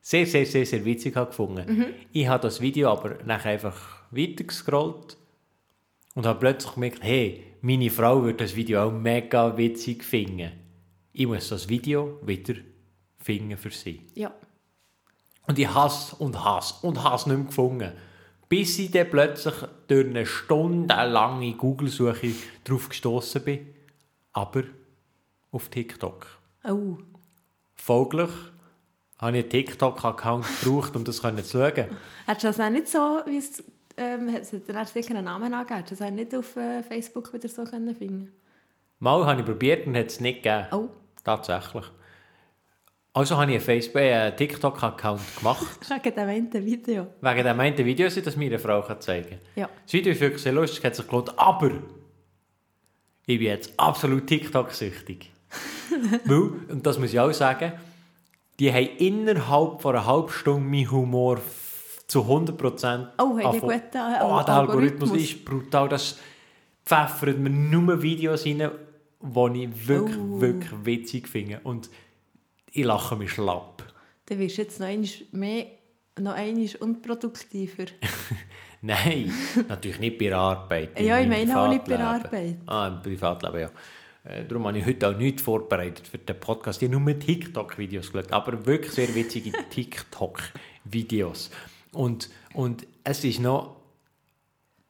sehr, 0.00 0.26
sehr, 0.26 0.46
sehr, 0.46 0.66
sehr 0.66 0.84
witzig 0.84 1.16
habe 1.16 1.30
gefunden. 1.30 1.94
Ich 2.12 2.26
habe 2.26 2.42
das 2.42 2.60
Video 2.60 2.90
aber 2.90 3.18
nachher 3.24 3.52
einfach 3.52 4.02
weitergescrollt 4.10 5.16
und 6.14 6.26
habe 6.26 6.38
plötzlich 6.38 6.74
gemerkt, 6.74 6.98
hey, 7.02 7.44
meine 7.60 7.90
Frau 7.90 8.24
wird 8.24 8.40
das 8.40 8.56
Video 8.56 8.82
auch 8.82 8.92
mega 8.92 9.56
witzig 9.56 10.04
finden. 10.04 10.52
Ich 11.12 11.26
muss 11.26 11.48
das 11.48 11.68
Video 11.68 12.20
wieder 12.22 12.54
finden 13.18 13.56
für 13.56 13.70
sie. 13.70 14.02
Ja. 14.14 14.32
Und 15.46 15.58
ich 15.58 15.72
hasse 15.72 16.16
und 16.16 16.44
hasse 16.44 16.86
und 16.86 17.02
hasse 17.02 17.28
nicht 17.28 17.38
mehr 17.38 17.46
gefunden. 17.46 17.92
Bis 18.48 18.78
ich 18.78 18.90
dann 18.90 19.10
plötzlich 19.10 19.54
durch 19.88 20.06
eine 20.06 20.26
stundenlange 20.26 21.54
Google-Suche 21.54 22.32
drauf 22.64 22.88
gestoßen 22.88 23.42
bin. 23.42 23.66
Aber 24.32 24.62
auf 25.56 25.70
TikTok. 25.70 26.26
Oh. 26.64 26.98
Folglich 27.74 28.30
habe 29.18 29.38
ich 29.38 29.44
einen 29.44 29.50
TikTok-Account 29.50 30.44
gebraucht, 30.60 30.94
um 30.94 31.04
das 31.04 31.16
zu 31.16 31.22
schauen. 31.22 31.86
Hättest 32.26 32.44
du 32.44 32.46
das 32.48 32.60
auch 32.60 32.70
nicht 32.70 32.88
so, 32.88 33.20
wie 33.26 33.38
es, 33.38 33.64
ähm, 33.96 34.32
hat 34.32 34.42
dann 34.68 34.86
sicher 34.86 35.14
einen 35.14 35.24
Namen 35.24 35.54
angegeben, 35.54 35.78
hättest 35.78 36.00
du 36.00 36.04
das 36.04 36.12
nicht 36.12 36.34
auf 36.34 36.56
äh, 36.56 36.82
Facebook 36.82 37.32
wieder 37.32 37.48
so 37.48 37.64
können 37.64 37.94
finden 37.94 38.32
Mal 38.98 39.26
habe 39.26 39.40
ich 39.40 39.46
probiert 39.46 39.86
und 39.86 39.96
hat 39.96 40.06
es 40.06 40.20
nicht 40.20 40.42
gegeben. 40.42 40.66
Oh. 40.72 40.88
Tatsächlich. 41.24 41.84
Also 43.14 43.38
habe 43.38 43.50
ich 43.50 43.56
einen 43.56 43.64
Facebook, 43.64 44.02
äh, 44.02 44.12
einen 44.12 44.36
TikTok-Account 44.36 45.38
gemacht, 45.38 45.90
Wegen 45.90 46.14
dem 46.14 46.28
einen 46.28 46.52
Video. 46.52 47.06
wegen 47.22 47.44
dem 47.44 47.60
einen 47.60 47.78
Video, 47.78 48.06
das 48.06 48.16
ich 48.18 48.24
das 48.24 48.36
meiner 48.36 48.58
Frau 48.58 48.82
zeigen 48.96 49.30
kann. 49.30 49.38
Ja. 49.54 49.70
Video 49.90 50.12
ist 50.12 50.20
wirklich 50.20 50.42
sehr 50.42 50.52
lustig, 50.52 50.84
hat 50.84 50.96
sich 50.96 51.06
gelohnt, 51.06 51.38
aber 51.38 51.70
ich 53.28 53.38
bin 53.38 53.46
jetzt 53.48 53.72
absolut 53.78 54.26
TikTok-süchtig. 54.26 55.30
Weil, 56.24 56.50
und 56.70 56.86
das 56.86 56.98
muss 56.98 57.12
ich 57.12 57.20
auch 57.20 57.32
sagen, 57.32 57.72
die 58.58 58.72
haben 58.72 58.88
innerhalb 58.98 59.80
von 59.82 59.94
einer 59.94 60.06
halben 60.06 60.28
Stunde 60.30 60.60
meinen 60.68 60.90
Humor 60.90 61.38
zu 62.06 62.20
100% 62.22 63.08
Oh, 63.18 63.22
angefangen- 63.22 63.60
guten, 63.60 63.96
äh, 63.96 64.22
Oh, 64.22 64.42
der 64.46 64.54
Algorithmus? 64.54 65.12
Ist 65.12 65.44
brutal. 65.44 65.88
Das 65.88 66.18
pfeffert 66.84 67.38
mir 67.38 67.50
nur 67.50 68.00
Videos 68.02 68.46
rein, 68.46 68.70
die 69.22 69.64
ich 69.64 69.88
wirklich, 69.88 70.16
Oh. 70.18 70.40
wirklich 70.40 70.72
witzig 70.84 71.28
finde. 71.28 71.60
Und 71.64 71.90
ich 72.72 72.84
lache 72.84 73.16
mich 73.16 73.32
schlapp. 73.32 73.82
Dann 74.26 74.38
wirst 74.38 74.58
du 74.58 74.62
jetzt 74.62 74.80
noch 74.80 74.86
einmal 74.86 75.08
mehr, 75.32 75.66
noch 76.18 76.32
einmal 76.34 76.68
unproduktiver. 76.80 77.84
Nein, 78.82 79.32
natürlich 79.68 79.98
nicht 79.98 80.18
bei 80.18 80.26
der 80.26 80.38
Arbeit. 80.38 81.00
Ja, 81.00 81.18
ich 81.18 81.28
meine 81.28 81.58
auch 81.60 81.68
nicht 81.68 81.84
bei 81.84 81.96
der 81.96 82.04
Privatleben. 82.20 82.60
Ah, 82.66 82.86
im 82.88 83.02
Privatleben, 83.02 83.60
ja. 83.60 83.70
Äh, 84.28 84.44
Darum 84.44 84.66
habe 84.66 84.78
ich 84.78 84.86
heute 84.86 85.08
auch 85.08 85.16
nichts 85.16 85.42
vorbereitet 85.42 86.06
für 86.06 86.18
den 86.18 86.38
Podcast. 86.38 86.82
Ich 86.82 86.90
habe 86.90 87.00
nur 87.00 87.18
TikTok-Videos 87.18 88.12
geschaut, 88.12 88.32
aber 88.32 88.66
wirklich 88.66 88.92
sehr 88.92 89.14
witzige 89.14 89.52
TikTok-Videos. 89.70 91.50
Und, 91.92 92.30
und 92.54 92.86
es 93.04 93.24
ist 93.24 93.40
noch... 93.40 93.76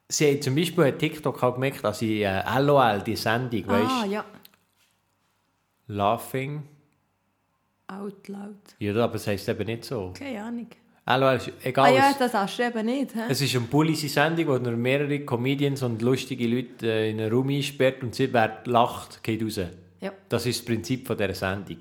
Sie 0.09 0.25
haben 0.31 0.41
zum 0.41 0.55
Beispiel 0.55 0.85
bei 0.85 0.91
TikTok 0.91 1.43
auch 1.43 1.53
gemerkt, 1.55 1.83
dass 1.83 2.01
ich 2.01 2.21
äh, 2.21 2.41
LOL, 2.59 3.01
die 3.05 3.15
Sendung, 3.17 3.67
weißt 3.67 3.91
Ah, 3.91 4.05
ja. 4.05 4.25
Laughing. 5.87 6.63
Out 7.87 8.27
loud. 8.27 8.55
Ja, 8.79 8.95
aber 8.95 9.15
es 9.15 9.27
heisst 9.27 9.47
eben 9.49 9.65
nicht 9.65 9.85
so. 9.85 10.13
Keine 10.17 10.43
Ahnung. 10.43 10.67
LOL 11.15 11.35
ist 11.37 11.49
Ah 11.49 11.67
egal. 11.67 11.95
ja, 11.95 12.13
das 12.17 12.33
hast 12.33 12.59
du 12.59 12.63
eben 12.65 12.85
nicht. 12.85 13.13
He? 13.13 13.19
Es 13.29 13.41
ist 13.41 13.55
eine 13.55 13.65
bullige 13.65 14.09
Sendung, 14.09 14.47
wo 14.47 14.53
er 14.55 14.75
mehrere 14.75 15.19
Comedians 15.21 15.81
und 15.83 16.01
lustige 16.01 16.47
Leute 16.47 16.85
äh, 16.85 17.11
in 17.11 17.21
einen 17.21 17.31
Raum 17.31 17.49
einsperrt 17.49 18.03
und 18.03 18.13
sie, 18.13 18.31
wer 18.33 18.61
lacht, 18.65 19.23
geht 19.23 19.41
raus. 19.41 19.59
Ja. 20.01 20.11
Das 20.29 20.45
ist 20.45 20.59
das 20.59 20.65
Prinzip 20.65 21.07
von 21.07 21.17
dieser 21.17 21.33
Sendung. 21.33 21.77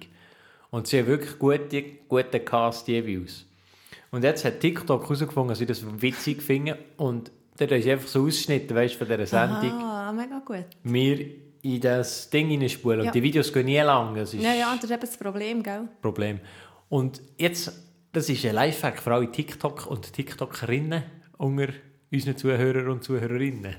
Und 0.70 0.86
sie 0.86 1.00
haben 1.00 1.06
wirklich 1.06 1.38
gute, 1.38 1.82
gute 2.08 2.40
Cast 2.40 2.88
jeweils. 2.88 3.44
Und 4.10 4.22
jetzt 4.24 4.44
hat 4.44 4.60
TikTok 4.60 5.02
herausgefunden, 5.02 5.48
dass 5.48 5.58
sie 5.58 5.66
das 5.66 5.82
witzig 6.00 6.42
finden 6.42 6.76
und 6.96 7.30
dann 7.58 7.68
ist 7.70 7.88
einfach 7.88 8.08
so 8.08 8.20
ausgeschnitten, 8.20 8.76
weißt, 8.76 8.94
von 8.94 9.08
dieser 9.08 9.26
Sendung. 9.26 9.72
Ah, 9.82 10.12
mega 10.12 10.40
gut. 10.44 10.66
Wir 10.84 11.26
in 11.62 11.80
das 11.80 12.30
Ding 12.30 12.48
hineinspulen. 12.48 13.00
Ja. 13.00 13.06
Und 13.06 13.14
die 13.14 13.22
Videos 13.22 13.52
gehen 13.52 13.66
nie 13.66 13.78
lang, 13.78 14.14
das 14.14 14.34
ist 14.34 14.42
Ja, 14.42 14.54
ja, 14.54 14.72
das 14.74 14.84
ist 14.84 14.90
eben 14.90 15.00
das 15.00 15.16
Problem, 15.16 15.62
gell? 15.62 15.88
Problem. 16.00 16.38
Und 16.88 17.20
jetzt, 17.38 17.72
das 18.16 18.30
ist 18.30 18.46
ein 18.46 18.54
Lifehack 18.54 19.02
für 19.02 19.12
alle 19.12 19.30
TikTok 19.30 19.86
und 19.86 20.10
TikTokerinnen 20.10 21.02
unter 21.36 21.68
unseren 22.10 22.36
Zuhörern 22.38 22.88
und 22.88 23.04
Zuhörerinnen. 23.04 23.76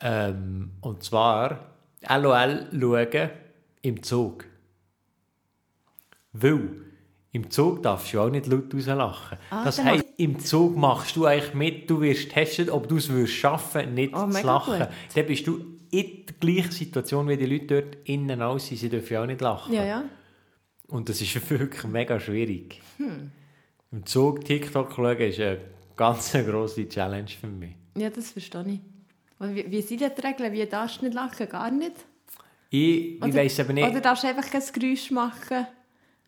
Ähm, 0.00 0.70
und 0.80 1.02
zwar 1.02 1.74
LOL 2.08 2.66
schauen 2.72 3.30
im 3.82 4.02
Zug. 4.02 4.46
Weil 6.32 6.70
im 7.32 7.50
Zug 7.50 7.82
darfst 7.82 8.14
du 8.14 8.20
auch 8.20 8.30
nicht 8.30 8.46
laut 8.46 8.72
rauslachen. 8.72 9.36
Ah, 9.50 9.62
das 9.62 9.84
heisst, 9.84 10.06
im 10.16 10.38
Zug 10.40 10.74
machst 10.74 11.16
du 11.16 11.26
eigentlich 11.26 11.52
mit, 11.52 11.90
du 11.90 12.00
wirst 12.00 12.30
testen, 12.30 12.70
ob 12.70 12.88
du 12.88 12.96
es 12.96 13.10
würdest 13.10 13.34
schaffen, 13.34 13.92
nicht 13.92 14.14
Oh, 14.14 14.26
zu 14.30 14.46
lachen. 14.46 14.78
gut. 14.78 14.88
Dann 15.14 15.26
bist 15.26 15.46
du 15.46 15.58
in 15.90 16.24
der 16.26 16.34
gleichen 16.40 16.72
Situation 16.72 17.28
wie 17.28 17.36
die 17.36 17.44
Leute 17.44 17.82
dort 17.82 18.08
innen 18.08 18.40
aus 18.40 18.68
sie 18.68 18.88
dürfen 18.88 19.12
ja 19.12 19.22
auch 19.22 19.26
nicht 19.26 19.42
lachen. 19.42 19.74
Ja, 19.74 19.84
ja. 19.84 20.04
Und 20.88 21.08
das 21.08 21.20
ist 21.20 21.34
wirklich 21.50 21.84
mega 21.84 22.18
schwierig. 22.20 22.80
Hm. 22.98 23.30
Im 23.92 24.06
Zug 24.06 24.44
TikTok 24.44 24.92
schauen 24.94 25.18
ist 25.18 25.40
eine 25.40 25.58
ganz 25.96 26.32
grosse 26.46 26.88
Challenge 26.88 27.28
für 27.28 27.46
mich. 27.46 27.72
Ja, 27.96 28.10
das 28.10 28.30
verstehe 28.30 28.64
ich. 28.66 28.80
Aber 29.38 29.54
Wie, 29.54 29.70
wie 29.70 29.80
sind 29.82 30.00
die 30.00 30.04
Regeln? 30.26 30.52
Wie 30.52 30.66
darfst 30.66 31.00
du 31.00 31.04
nicht 31.04 31.14
lachen? 31.14 31.48
Gar 31.48 31.70
nicht? 31.70 31.92
Ich, 32.70 33.22
ich 33.22 33.34
weiß 33.34 33.60
aber 33.60 33.72
nicht. 33.72 33.88
Oder 33.88 34.00
darfst 34.00 34.24
du 34.24 34.28
einfach 34.28 34.50
kein 34.50 34.62
Geräusch 34.72 35.10
machen? 35.10 35.66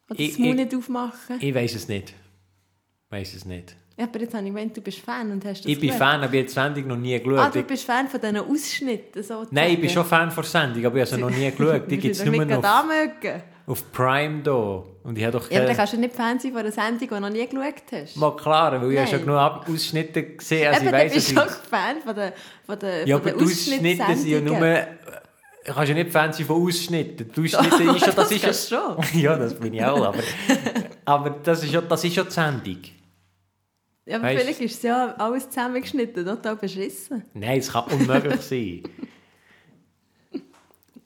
Oder 0.09 0.21
Ich- 0.21 0.31
das 0.31 0.39
Mund 0.39 0.51
ich- 0.61 0.65
nicht 0.67 0.75
aufmachen? 0.77 1.39
Ich 1.41 1.55
weiß 1.55 1.75
es 1.75 1.89
nicht. 1.89 2.11
Ich 2.11 3.11
weiß 3.13 3.35
es 3.35 3.45
nicht. 3.45 3.75
Ja, 3.99 4.05
aber 4.05 4.21
jetzt 4.21 4.35
habe 4.35 4.45
ich 4.45 4.53
gemeint, 4.53 4.77
du 4.77 4.81
bist 4.83 4.99
Fan 4.99 5.31
und 5.33 5.45
hast 5.45 5.61
das 5.65 5.71
Ich 5.73 5.81
bin 5.81 5.89
geschaut. 5.89 5.99
Fan, 6.07 6.23
aber 6.23 6.35
ich 6.35 6.39
habe 6.41 6.47
die 6.49 6.53
Sendung 6.53 6.87
noch 6.89 6.97
nie 6.99 7.19
geschaut. 7.19 7.39
Ah, 7.39 7.49
du 7.51 7.63
bist 7.63 7.85
Fan 7.85 8.07
von 8.09 8.21
diesen 8.21 8.37
Ausschnitten, 8.37 9.23
sozusagen. 9.23 9.49
Nein, 9.55 9.73
ich 9.73 9.81
bin 9.81 9.89
schon 9.91 10.05
Fan 10.05 10.31
von 10.31 10.43
der 10.43 10.51
Sendung, 10.51 10.85
aber 10.85 10.97
ich 10.97 11.01
habe 11.11 11.17
sie 11.17 11.21
noch 11.21 11.31
nie 11.31 11.51
geschaut. 11.57 11.91
Die 11.91 11.97
gibt 11.97 12.15
es 12.15 12.25
nur 12.25 12.45
noch 12.45 12.59
auf. 12.59 12.85
Auf 13.67 13.93
Prime 13.93 14.43
da. 14.43 14.85
Und 15.03 15.19
ich 15.19 15.25
habe 15.25 15.39
doch 15.39 15.51
Ja, 15.51 15.59
aber 15.59 15.67
dann 15.67 15.77
kannst 15.77 15.93
du 15.93 15.99
nicht 15.99 16.15
Fan 16.15 16.39
sein 16.39 16.53
von 16.53 16.61
einer 16.61 16.73
Sendung, 16.73 17.01
die 17.01 17.07
du 17.09 17.21
noch 17.21 17.31
nie 17.31 17.47
geschaut 17.47 17.83
hast. 17.93 18.17
Mal 18.17 18.37
klar, 18.37 18.81
weil 18.81 18.93
ich 18.93 18.99
habe 18.99 19.09
schon 19.09 19.21
genug 19.21 19.69
Ausschnitte 19.69 20.23
gesehen, 20.23 20.69
also 20.73 20.81
Eben, 20.81 20.89
ich 20.89 20.93
weiss, 21.01 21.13
bist 21.15 21.31
du 21.31 21.35
doch 21.35 21.51
Fan 21.51 22.01
von 22.05 22.15
der, 22.15 22.33
von 22.65 22.79
der, 22.79 23.07
Ja, 23.07 23.19
von 23.19 23.29
aber 23.29 23.39
die 23.39 23.45
Ausschnitte 23.45 24.17
sind 24.17 24.27
ja 24.29 24.41
nur... 24.41 24.57
Du 25.67 25.75
kannst 25.75 25.89
ja 25.89 25.95
nicht 25.97 26.13
Fan 26.13 26.33
sein 26.33 26.47
von 26.47 26.63
Ausschnitten. 26.63 27.33
Die 27.35 27.41
Ausschnitte 27.41 27.83
ist 27.97 28.07
ja... 28.07 28.13
Das 28.13 28.29
Das 28.29 28.31
ist 28.31 28.71
du 28.71 28.77
schon. 28.77 29.05
ja, 29.21 29.37
das 29.37 29.55
bin 29.55 29.75
ich 29.75 29.85
auch, 29.85 30.07
aber... 30.07 30.23
aber 31.05 31.31
das 31.43 31.65
ist 31.65 31.73
ja, 31.73 31.81
das 31.81 32.05
ist 32.05 32.15
ja 32.15 32.23
die 32.23 32.31
Sendung. 32.31 32.79
Ja, 34.05 34.19
aber 34.19 34.29
vielleicht 34.29 34.61
ist 34.61 34.77
es 34.77 34.83
ja 34.83 35.17
alles 35.19 35.51
zusammengeschnitten, 35.51 36.25
total 36.25 36.55
beschissen. 36.55 37.25
Nein, 37.35 37.59
es 37.59 37.73
kann 37.73 37.85
unmöglich 37.91 38.41
sein. 38.41 38.83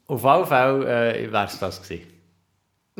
Auf 0.06 0.22
jeden 0.22 0.46
Fall 0.46 0.82
äh, 0.82 1.32
wäre 1.32 1.46
es 1.46 1.58
das 1.58 1.82
gewesen. 1.82 2.19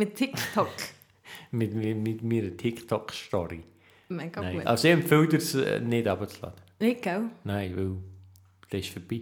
Mit 0.01 0.15
TikTok. 0.15 0.69
Mit, 1.51 1.75
mit, 1.75 1.97
mit 1.99 2.23
meiner 2.23 2.57
TikTok-Story. 2.57 3.61
Mega 4.09 4.41
Nein. 4.41 4.57
gut. 4.57 4.67
Also 4.67 4.89
ich 4.89 4.95
empfehle 4.95 5.29
dir 5.29 5.37
es 5.37 5.55
äh, 5.55 5.79
nicht 5.81 6.09
abzuladen. 6.09 6.59
Nicht, 6.79 7.03
gell? 7.03 7.25
Nein, 7.45 7.77
weil 7.77 7.97
das 8.71 8.81
ist 8.81 8.95
vorbei. 8.95 9.21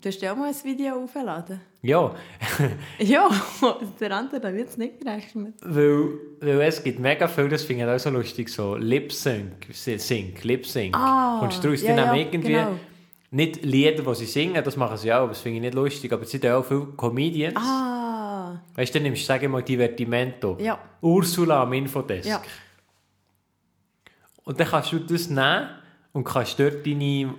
Du 0.00 0.08
hast 0.08 0.22
ja 0.22 0.32
auch 0.32 0.36
mal 0.36 0.50
ein 0.50 0.54
Video 0.62 1.02
aufgeladen. 1.02 1.60
Ja, 1.82 2.14
Ja, 3.00 3.28
der 3.98 4.12
andere 4.12 4.46
hat 4.46 4.54
jetzt 4.54 4.78
nicht 4.78 5.00
gerechnet. 5.00 5.54
weil, 5.62 6.10
weil 6.40 6.60
es 6.60 6.84
gibt 6.84 7.00
mega 7.00 7.26
viel, 7.26 7.48
das 7.48 7.64
finde 7.64 7.84
ich 7.84 7.90
auch 7.90 7.98
so 7.98 8.10
lustig, 8.10 8.48
so 8.50 8.76
Lip-Sync, 8.76 9.66
Sync, 9.72 10.44
Lip-Sync. 10.44 10.94
Ah, 10.96 11.38
Kommst 11.40 11.64
du 11.64 11.68
raus, 11.70 11.80
die 11.80 11.86
ja, 11.86 11.96
ja, 11.96 12.14
irgendwie... 12.14 12.52
genau. 12.52 12.78
Nicht 13.32 13.64
Lieder, 13.64 14.02
die 14.02 14.14
sie 14.16 14.26
singen, 14.26 14.62
das 14.62 14.76
machen 14.76 14.96
sie 14.96 15.12
auch, 15.12 15.20
aber 15.20 15.28
das 15.28 15.40
finde 15.40 15.56
ich 15.56 15.62
nicht 15.62 15.74
lustig. 15.74 16.12
Aber 16.12 16.22
es 16.22 16.30
sind 16.30 16.44
auch 16.46 16.64
viele 16.64 16.86
Comedians. 16.96 17.56
Ah, 17.56 17.89
Weißt 18.74 18.94
du, 18.94 18.98
dann 18.98 19.04
nimmst 19.04 19.22
du, 19.22 19.26
sag 19.26 19.42
ich 19.42 19.48
mal, 19.48 19.62
Divertimento. 19.62 20.56
Ja. 20.60 20.78
Ursula 21.00 21.62
am 21.62 21.72
Infodesk. 21.72 22.28
Ja. 22.28 22.42
Und 24.44 24.58
dann 24.58 24.66
kannst 24.68 24.92
du 24.92 24.98
das 25.00 25.28
nehmen 25.28 25.68
und 26.12 26.24
kannst 26.24 26.58
dort 26.58 26.84
deine, 26.86 27.34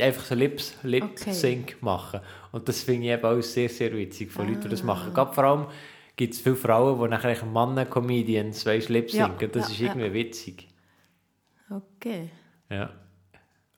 einfach 0.00 0.24
so 0.24 0.34
Lips, 0.34 0.76
Lip 0.82 1.04
Okay. 1.04 1.32
Sync 1.32 1.82
machen. 1.82 2.20
Und 2.52 2.68
das 2.68 2.82
finde 2.82 3.06
ich 3.06 3.12
eben 3.12 3.24
auch 3.24 3.40
sehr, 3.42 3.68
sehr 3.68 3.92
witzig 3.92 4.30
von 4.30 4.46
Leuten, 4.46 4.60
die 4.62 4.66
Ah. 4.68 4.70
das 4.70 4.82
machen. 4.82 5.12
Gerade 5.14 5.32
vor 5.34 5.44
allem 5.44 5.66
gibt 6.16 6.34
es 6.34 6.40
viele 6.40 6.56
Frauen, 6.56 7.00
die 7.02 7.08
nachher 7.08 7.44
Mannen-Comedians, 7.44 8.64
weißt 8.66 8.88
Lip 8.90 9.10
Ja, 9.12 9.26
synken. 9.26 9.50
Das 9.52 9.68
ja, 9.68 9.72
ist 9.74 9.80
ja. 9.80 9.86
irgendwie 9.88 10.12
witzig. 10.12 10.68
okay. 11.70 12.30
Ja. 12.68 12.90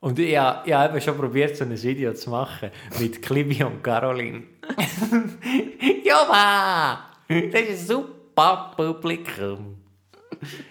Und 0.03 0.19
ich, 0.19 0.31
ich 0.31 0.37
habe 0.37 1.01
schon 1.01 1.17
probiert, 1.17 1.57
so 1.57 1.63
ein 1.63 1.81
Video 1.81 2.13
zu 2.13 2.31
machen 2.31 2.73
mit 2.99 3.23
Clibi 3.23 3.63
und 3.63 3.85
Caroline. 3.85 4.43
Joma! 6.05 7.09
Das 7.29 7.39
ist 7.39 7.55
ein 7.55 7.87
super 7.87 8.73
Publikum. 8.77 9.77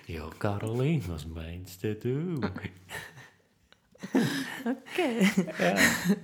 Ja, 0.05 0.29
Caroline, 0.37 1.01
was 1.07 1.25
meinst 1.25 1.81
du? 1.81 2.41
Okay. 2.41 2.71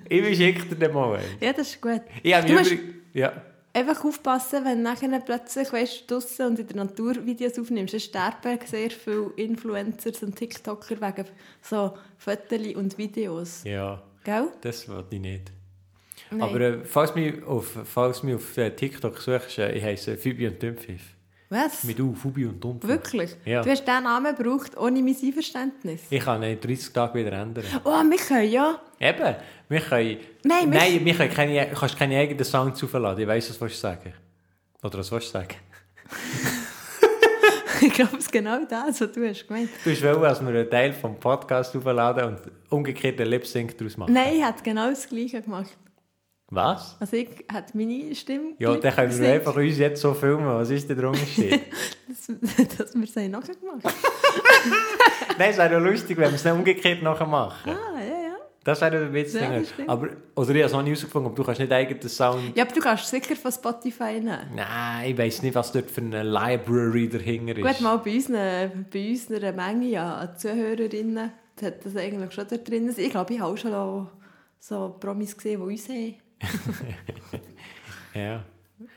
Ich 0.09 0.21
beschicke 0.21 0.65
dir 0.65 0.75
den 0.75 0.93
mal. 0.93 1.21
Ja, 1.39 1.53
das 1.53 1.69
ist 1.69 1.81
gut. 1.81 2.01
Ich 2.21 2.33
habe 2.33 2.45
Du 2.45 2.53
übrigens... 2.53 2.83
Ja. 3.13 3.41
Einfach 3.73 4.03
aufpassen, 4.03 4.65
wenn 4.65 4.77
du 4.77 4.83
nachher 4.83 5.19
plötzlich 5.19 5.71
weißt, 5.71 6.09
draussen 6.09 6.47
und 6.47 6.59
in 6.59 6.67
der 6.67 6.77
Natur 6.77 7.25
Videos 7.25 7.59
aufnimmst. 7.59 7.93
Es 7.93 8.05
sterben 8.05 8.59
sehr 8.65 8.89
viele 8.89 9.31
Influencers 9.35 10.23
und 10.23 10.35
TikToker 10.35 11.01
wegen 11.01 11.27
so 11.61 11.93
Fotos 12.17 12.75
und 12.75 12.97
Videos. 12.97 13.63
ja, 13.63 14.01
Gell? 14.23 14.49
das 14.61 14.87
wollte 14.89 15.15
ich 15.15 15.21
nicht. 15.21 15.51
Nein. 16.31 16.41
Aber 16.41 16.59
äh, 16.59 16.83
falls 16.83 17.13
du 17.13 17.19
mich 17.19 17.43
auf, 17.43 17.77
falls 17.85 18.23
mich 18.23 18.35
auf 18.35 18.57
äh, 18.57 18.71
TikTok 18.71 19.17
suchst, 19.19 19.59
äh, 19.59 19.77
ich 19.77 19.83
heiße 19.83 20.17
Phoebe 20.17 20.47
und 20.47 20.61
Dümpfiff. 20.61 21.16
Was? 21.49 21.83
Mit 21.85 21.97
U, 22.01 22.13
Phoebe 22.13 22.49
und 22.49 22.61
Dumpfiff. 22.61 22.89
Wirklich? 22.89 23.35
Ja. 23.45 23.61
Du 23.61 23.69
hast 23.69 23.85
diesen 23.87 24.03
Namen 24.03 24.35
gebraucht, 24.35 24.75
ohne 24.77 25.01
mein 25.01 25.15
Einverständnis? 25.21 26.01
Ich 26.09 26.21
kann 26.23 26.43
ihn 26.43 26.51
in 26.53 26.59
30 26.59 26.91
Tagen 26.91 27.17
wieder 27.17 27.31
ändern. 27.31 27.63
Oh, 27.85 28.01
wir 28.03 28.17
können 28.17 28.51
ja. 28.51 28.81
Eben, 28.99 29.35
wir 29.69 29.79
können... 29.79 30.17
Nein, 30.43 30.71
wir- 30.71 30.79
Nein, 30.79 31.05
wir 31.05 31.13
können 31.15 31.33
keine, 31.33 31.67
du 31.67 31.75
kannst 31.75 31.97
keine 31.97 32.17
eigenen 32.19 32.43
Sounds 32.43 32.83
aufladen. 32.83 33.21
Ich 33.21 33.27
weiss, 33.27 33.49
was 33.49 33.57
du 33.59 33.69
sagen. 33.69 34.13
Oder 34.83 34.99
was 34.99 35.09
willst 35.11 35.27
du 35.29 35.31
sagen? 35.33 35.55
ich 37.81 37.93
glaube, 37.93 38.17
es 38.17 38.25
ist 38.25 38.31
genau 38.31 38.59
das, 38.69 38.99
was 38.99 39.11
du 39.11 39.27
hast 39.29 39.47
gemeint. 39.47 39.69
Du 39.85 39.91
hast 39.91 40.03
wollen, 40.03 40.21
dass 40.21 40.41
wir 40.41 40.49
einen 40.49 40.69
Teil 40.69 40.91
vom 40.93 41.17
Podcast 41.17 41.75
aufladen 41.77 42.25
und 42.25 42.41
umgekehrt 42.69 43.21
einen 43.21 43.29
Lip-Sync 43.29 43.77
daraus 43.77 43.95
machen. 43.95 44.13
Nein, 44.13 44.33
ich 44.35 44.43
habe 44.43 44.61
genau 44.63 44.89
das 44.89 45.07
Gleiche 45.07 45.41
gemacht. 45.41 45.77
Was? 46.49 46.95
Also 46.99 47.17
ich 47.17 47.27
hätte 47.51 47.75
meine 47.77 48.15
Stimme 48.15 48.53
Ja, 48.57 48.75
dann 48.75 48.95
können 48.95 49.19
wir 49.19 49.33
einfach 49.33 49.55
uns 49.55 49.77
jetzt 49.77 50.01
so 50.01 50.13
filmen. 50.13 50.45
Was 50.45 50.69
ist 50.69 50.89
denn 50.89 50.97
der 50.97 51.09
Unterschied? 51.09 51.61
dass, 52.07 52.77
dass 52.77 52.95
wir 52.95 53.03
es 53.03 53.15
haben 53.17 53.31
nachher 53.31 53.55
gemacht 53.55 53.83
Nein, 55.37 55.49
es 55.51 55.57
wäre 55.57 55.73
ja 55.73 55.77
lustig, 55.79 56.17
wenn 56.17 56.29
wir 56.29 56.35
es 56.35 56.43
nicht 56.45 56.53
umgekehrt 56.53 57.03
nachher 57.03 57.27
machen. 57.27 57.71
Ah, 57.71 57.99
ja, 57.99 58.05
ja. 58.05 58.35
Das 58.63 58.81
wäre 58.81 58.97
ein 58.97 59.13
Witz. 59.13 59.33
Ja, 59.33 59.49
aber, 59.87 60.09
oder 60.35 60.49
ich 60.51 60.55
habe 60.57 60.59
es 60.65 60.71
noch 60.73 60.81
nie 60.83 60.89
herausgefunden, 60.89 61.27
aber 61.27 61.35
du 61.35 61.43
kannst 61.43 61.59
nicht 61.59 61.71
eigenen 61.71 62.09
Sound... 62.09 62.55
Ja, 62.55 62.63
aber 62.63 62.73
du 62.73 62.79
kannst 62.81 63.07
sicher 63.07 63.35
von 63.35 63.51
Spotify 63.51 64.13
nehmen. 64.19 64.39
Nein, 64.55 65.11
ich 65.11 65.17
weiss 65.17 65.41
nicht, 65.41 65.55
was 65.55 65.71
dort 65.71 65.91
für 65.91 66.01
eine 66.01 66.23
Library 66.23 67.07
dahinter 67.09 67.57
ist. 67.57 67.65
Gut, 67.65 67.81
mal 67.81 67.97
bei, 67.97 68.15
unseren, 68.15 68.85
bei 68.91 69.09
unserer 69.11 69.51
Menge 69.53 70.01
an 70.01 70.37
Zuhörerinnen 70.37 71.31
hat 71.61 71.85
das 71.85 71.95
eigentlich 71.95 72.33
schon 72.33 72.47
da 72.49 72.57
drin. 72.57 72.93
Ich 72.95 73.09
glaube, 73.11 73.33
ich 73.33 73.39
habe 73.39 73.53
auch 73.53 73.57
schon 73.57 73.71
so- 73.71 74.09
so 74.59 74.95
Promis 74.99 75.35
gesehen, 75.37 75.61
die 75.61 75.73
uns 75.73 75.87
haben 75.89 76.15
Ja, 78.13 78.43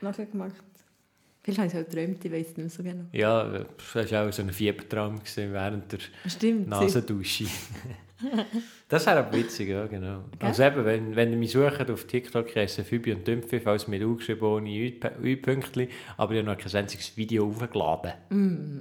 nachher 0.01 0.27
gemacht. 0.27 0.55
Vielleicht 1.43 1.59
habe 1.59 1.69
ich 1.69 1.75
es 1.75 1.81
auch 1.81 1.89
geträumt, 1.89 2.25
ich 2.25 2.33
weiß 2.33 2.41
es 2.41 2.57
nicht 2.57 2.59
mehr 2.59 2.69
so 2.69 2.83
genau. 2.83 3.05
ja 3.13 3.65
das 3.95 4.13
war 4.13 4.29
auch 4.29 4.33
so 4.33 4.43
ein 4.43 4.51
Fiebertraum 4.51 5.21
während 5.37 5.93
der 5.93 5.99
Stimmt. 6.27 6.69
Nasendusche. 6.69 7.47
das 8.89 9.07
wäre 9.07 9.21
aber 9.21 9.37
witzig, 9.37 9.71
ja, 9.71 9.87
genau. 9.87 10.25
Also 10.39 10.63
eben, 10.63 10.85
wenn, 10.85 11.17
wenn 11.17 11.33
ihr 11.33 11.39
mich 11.39 11.53
sucht 11.53 11.91
auf 11.91 12.05
TikTok, 12.05 12.55
heisse 12.57 12.85
Fübi 12.85 13.13
und 13.13 13.27
Dümpfi, 13.27 13.61
falls 13.61 13.89
mit 13.89 14.03
U 14.03 14.17
geschrieben 14.17 14.43
ohne 14.43 14.71
Ü-Pünktchen, 14.71 15.89
aber 16.19 16.35
ich 16.35 16.41
habe 16.41 16.51
noch 16.51 16.59
kein 16.59 16.75
einziges 16.75 17.17
Video 17.17 17.47
hochgeladen. 17.47 18.13
Mm. 18.29 18.81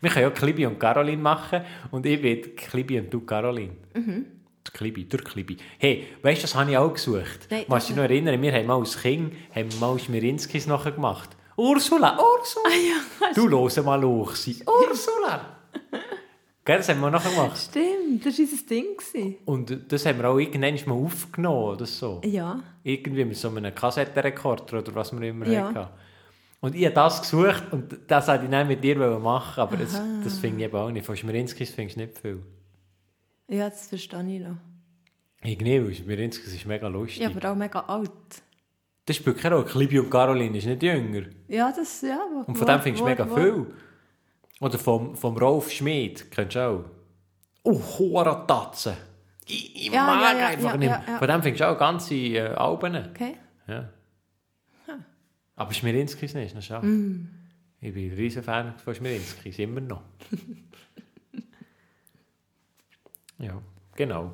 Wir 0.00 0.10
können 0.10 0.22
ja 0.22 0.30
Klibi 0.30 0.66
und 0.66 0.78
Caroline 0.80 1.20
machen 1.20 1.60
und 1.90 2.06
ich 2.06 2.20
bin 2.20 2.56
Klibi 2.56 3.00
und 3.00 3.12
du 3.12 3.20
Caroline. 3.20 3.74
Mhm. 3.94 4.26
Klibi, 4.72 5.04
der 5.04 5.20
Klibi. 5.20 5.56
Hey, 5.78 6.06
weißt 6.22 6.38
du, 6.38 6.42
das 6.42 6.54
habe 6.54 6.70
ich 6.70 6.76
auch 6.76 6.92
gesucht. 6.92 7.46
Nein, 7.50 7.64
Machst 7.68 7.88
du 7.88 7.92
dich 7.92 7.96
noch 7.96 8.04
erinnern, 8.08 8.40
wir 8.40 8.52
haben 8.52 8.66
mal 8.66 8.78
als 8.78 9.00
Kind 9.00 9.32
haben 9.54 9.72
wir 9.72 9.78
mal 9.80 9.98
Schmirinskis 9.98 10.66
nachher 10.66 10.92
gemacht. 10.92 11.30
Ursula, 11.56 12.18
Ursula! 12.18 13.00
Ah, 13.20 13.32
Du 13.34 13.48
hörst 13.48 13.82
mal 13.84 14.00
Luchsi. 14.00 14.64
Ursula! 14.66 15.58
Gell, 16.64 16.78
das 16.78 16.88
haben 16.88 17.00
wir 17.00 17.10
nachher 17.10 17.30
gemacht. 17.30 17.58
Stimmt, 17.58 18.24
das 18.24 18.38
war 18.38 18.44
unser 18.50 18.66
Ding. 18.66 18.96
gewesen. 18.96 19.36
Und 19.44 19.92
das 19.92 20.06
haben 20.06 20.18
wir 20.18 20.28
auch 20.30 20.38
irgendwann 20.38 20.78
mal 20.86 21.04
aufgenommen 21.04 21.64
oder 21.74 21.84
so. 21.86 22.22
Ja. 22.24 22.58
Irgendwie 22.82 23.24
mit 23.26 23.36
so 23.36 23.48
einem 23.50 23.74
Kassettenrekorder 23.74 24.78
oder 24.78 24.94
was 24.94 25.12
wir 25.12 25.28
immer 25.28 25.46
Ja. 25.46 25.68
hatten. 25.74 25.88
Und 26.60 26.74
ich 26.74 26.86
habe 26.86 26.94
das 26.94 27.20
gesucht 27.20 27.64
und 27.72 27.94
das 28.06 28.26
wollte 28.26 28.44
ich 28.46 28.50
dann 28.50 28.66
mit 28.66 28.82
dir 28.82 28.96
machen, 29.18 29.60
aber 29.60 29.76
das, 29.76 30.00
das 30.24 30.38
finde 30.38 30.60
ich 30.60 30.64
eben 30.64 30.76
auch 30.78 30.90
nicht. 30.90 31.04
Von 31.04 31.14
Schmirinskis 31.14 31.70
findest 31.70 31.98
du 31.98 32.00
nicht 32.00 32.18
viel. 32.18 32.42
Ja, 33.48 33.68
das 33.68 33.88
verstehe 33.88 34.20
ich 34.36 34.40
noch. 34.40 34.56
Ich 35.42 35.60
nicht, 35.60 35.84
weil 35.84 35.94
Schmirinskis 35.94 36.54
ist 36.54 36.64
mega 36.66 36.88
lustig. 36.88 37.22
Ja, 37.22 37.28
aber 37.28 37.52
auch 37.52 37.54
mega 37.56 37.80
alt. 37.80 38.10
Das 39.06 39.16
spielt 39.16 39.36
keine 39.38 39.56
Rolle. 39.56 39.66
Klibi 39.66 39.98
und 39.98 40.10
Caroline 40.10 40.56
ist 40.56 40.64
nicht 40.66 40.82
jünger. 40.82 41.24
Ja, 41.48 41.70
das, 41.76 42.00
ja. 42.00 42.18
wo- 42.32 42.44
Und 42.50 42.56
von 42.56 42.66
dem 42.66 42.80
findest 42.80 43.02
du 43.02 43.06
mega 43.06 43.28
wo- 43.28 43.34
viel. 43.36 43.66
Oder 44.60 44.78
vom, 44.78 45.14
vom 45.14 45.36
Rolf 45.36 45.70
Schmid, 45.70 46.30
kennst 46.30 46.56
du 46.56 46.66
auch. 46.66 46.84
Oh, 47.64 47.78
Horatatze. 47.98 48.96
Ich, 49.46 49.76
ich 49.88 49.92
Ja, 49.92 50.06
mag 50.06 50.38
ja, 50.38 50.46
einfach 50.46 50.70
ja, 50.72 50.76
nicht. 50.78 50.88
ja. 50.90 51.18
Von 51.18 51.28
dem 51.28 51.42
findest 51.42 51.60
du 51.60 51.68
auch 51.70 51.78
ganze 51.78 52.14
äh, 52.14 52.40
Alben. 52.54 52.96
Okay. 53.10 53.36
Ja. 53.66 53.90
Aber 55.56 55.72
Schmirinskis 55.72 56.34
nicht, 56.34 56.52
das 56.52 56.60
ist 56.60 56.66
schade. 56.66 56.86
Mm. 56.86 57.28
Ich 57.80 57.92
bin 57.94 58.10
ein 58.10 58.16
riesen 58.16 58.42
Fan 58.42 58.74
von 58.78 58.94
Schmirinskis, 58.94 59.58
immer 59.58 59.80
noch. 59.82 60.02
ja, 63.44 63.62
genau. 63.94 64.32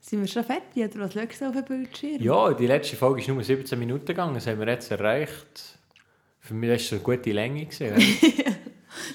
Sind 0.00 0.20
wir 0.20 0.26
schon 0.28 0.44
fertig 0.44 0.84
oder 0.84 1.04
was 1.04 1.14
schaust 1.14 1.40
du 1.40 1.46
auf 1.46 1.54
dem 1.54 1.64
Bildschirm? 1.64 2.20
Ja, 2.20 2.52
die 2.52 2.66
letzte 2.66 2.96
Folge 2.96 3.22
ist 3.22 3.28
nur 3.28 3.42
17 3.42 3.78
Minuten 3.78 4.04
gegangen, 4.04 4.34
das 4.34 4.46
haben 4.46 4.60
wir 4.60 4.68
jetzt 4.68 4.90
erreicht. 4.90 5.78
Für 6.40 6.52
mich 6.52 6.68
war 6.68 6.76
es 6.76 6.92
eine 6.92 7.00
gute 7.00 7.32
Länge. 7.32 7.66
Gewesen. 7.66 7.94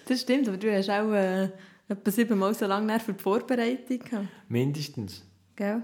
Das 0.06 0.22
stimmt, 0.22 0.46
aber 0.50 0.58
du 0.58 0.76
hast 0.76 0.90
auch 0.90 1.14
äh, 1.14 1.50
etwa 1.88 2.12
siebenmal 2.12 2.54
so 2.54 2.66
lange 2.66 3.00
für 3.00 3.14
die 3.14 3.22
Vorbereitung 3.24 4.00
gehabt. 4.00 4.28
Mindestens. 4.50 5.24
Gell? 5.56 5.84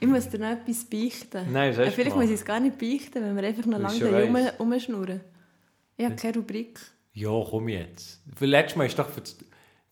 Ich 0.00 0.06
muss 0.06 0.28
dir 0.28 0.38
noch 0.38 0.50
etwas 0.50 0.84
beichten. 0.84 1.52
Nein, 1.52 1.74
das 1.74 1.84
du 1.86 1.92
Vielleicht 1.92 1.96
gemacht. 1.96 2.16
muss 2.16 2.24
ich 2.30 2.40
es 2.40 2.44
gar 2.44 2.60
nicht 2.60 2.78
beichten, 2.78 3.22
wenn 3.22 3.36
wir 3.36 3.42
einfach 3.44 3.66
noch 3.66 3.78
lange 3.78 3.94
ich 3.94 4.00
schon 4.00 4.12
da 4.12 4.20
rum, 4.20 4.34
weiss. 4.34 4.60
rumschnurren. 4.60 5.20
Ich 5.96 6.04
habe 6.04 6.16
keine 6.16 6.34
Rubrik. 6.36 6.80
Ja, 7.16 7.30
komm 7.48 7.68
jetzt. 7.70 8.20
Letztes 8.40 8.76
Mal 8.76 8.88
hast 8.88 8.98
du 8.98 9.02
doch 9.02 9.10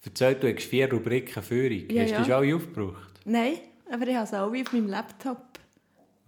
erzählt, 0.05 0.43
du 0.43 0.47
hättest 0.47 0.69
vier 0.69 0.93
Rubriken 0.93 1.43
Führung. 1.43 1.89
Ja, 1.89 2.03
hast 2.03 2.11
du 2.11 2.17
ja. 2.17 2.19
die 2.19 2.25
schon 2.25 2.33
alle 2.35 2.55
aufgebraucht? 2.55 3.21
Nein, 3.25 3.55
aber 3.91 4.07
ich 4.07 4.15
habe 4.15 4.25
es 4.27 4.35
auch 4.35 4.53
wie 4.53 4.61
auf 4.61 4.71
meinem 4.75 4.89
Laptop. 4.89 5.59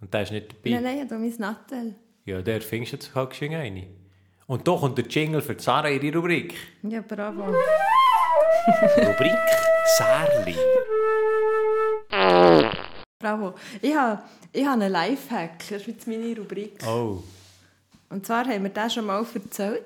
Und 0.01 0.11
der 0.11 0.23
ist 0.23 0.31
nicht 0.31 0.51
dabei? 0.51 0.71
Nein, 0.71 0.83
nein, 0.83 0.95
ich 0.95 1.01
habe 1.03 1.23
hier 1.23 1.29
mein 1.29 1.39
Nattel. 1.39 1.95
Ja, 2.25 2.41
der 2.41 2.61
findest 2.61 2.93
du 2.93 2.97
jetzt 2.97 3.13
halt 3.13 3.29
geschwind 3.29 3.53
eine. 3.53 3.85
Und 4.47 4.67
da 4.67 4.75
kommt 4.75 4.97
der 4.97 5.05
Jingle 5.05 5.39
für 5.39 5.55
Sarah 5.59 5.87
ihre 5.87 6.17
Rubrik. 6.17 6.55
Ja, 6.81 7.01
bravo. 7.07 7.43
Rubrik 8.97 9.37
Sarli. 9.99 10.55
Bravo. 13.19 13.53
Ich 13.83 13.95
habe, 13.95 14.23
ich 14.51 14.65
habe 14.65 14.81
einen 14.81 14.91
Lifehack. 14.91 15.59
Das 15.59 15.81
ist 15.81 15.87
jetzt 15.87 16.07
meine 16.07 16.35
Rubrik. 16.35 16.79
Oh. 16.87 17.21
Und 18.09 18.25
zwar 18.25 18.45
haben 18.47 18.63
wir 18.63 18.71
das 18.71 18.95
schon 18.95 19.05
mal 19.05 19.23
erzählt. 19.31 19.83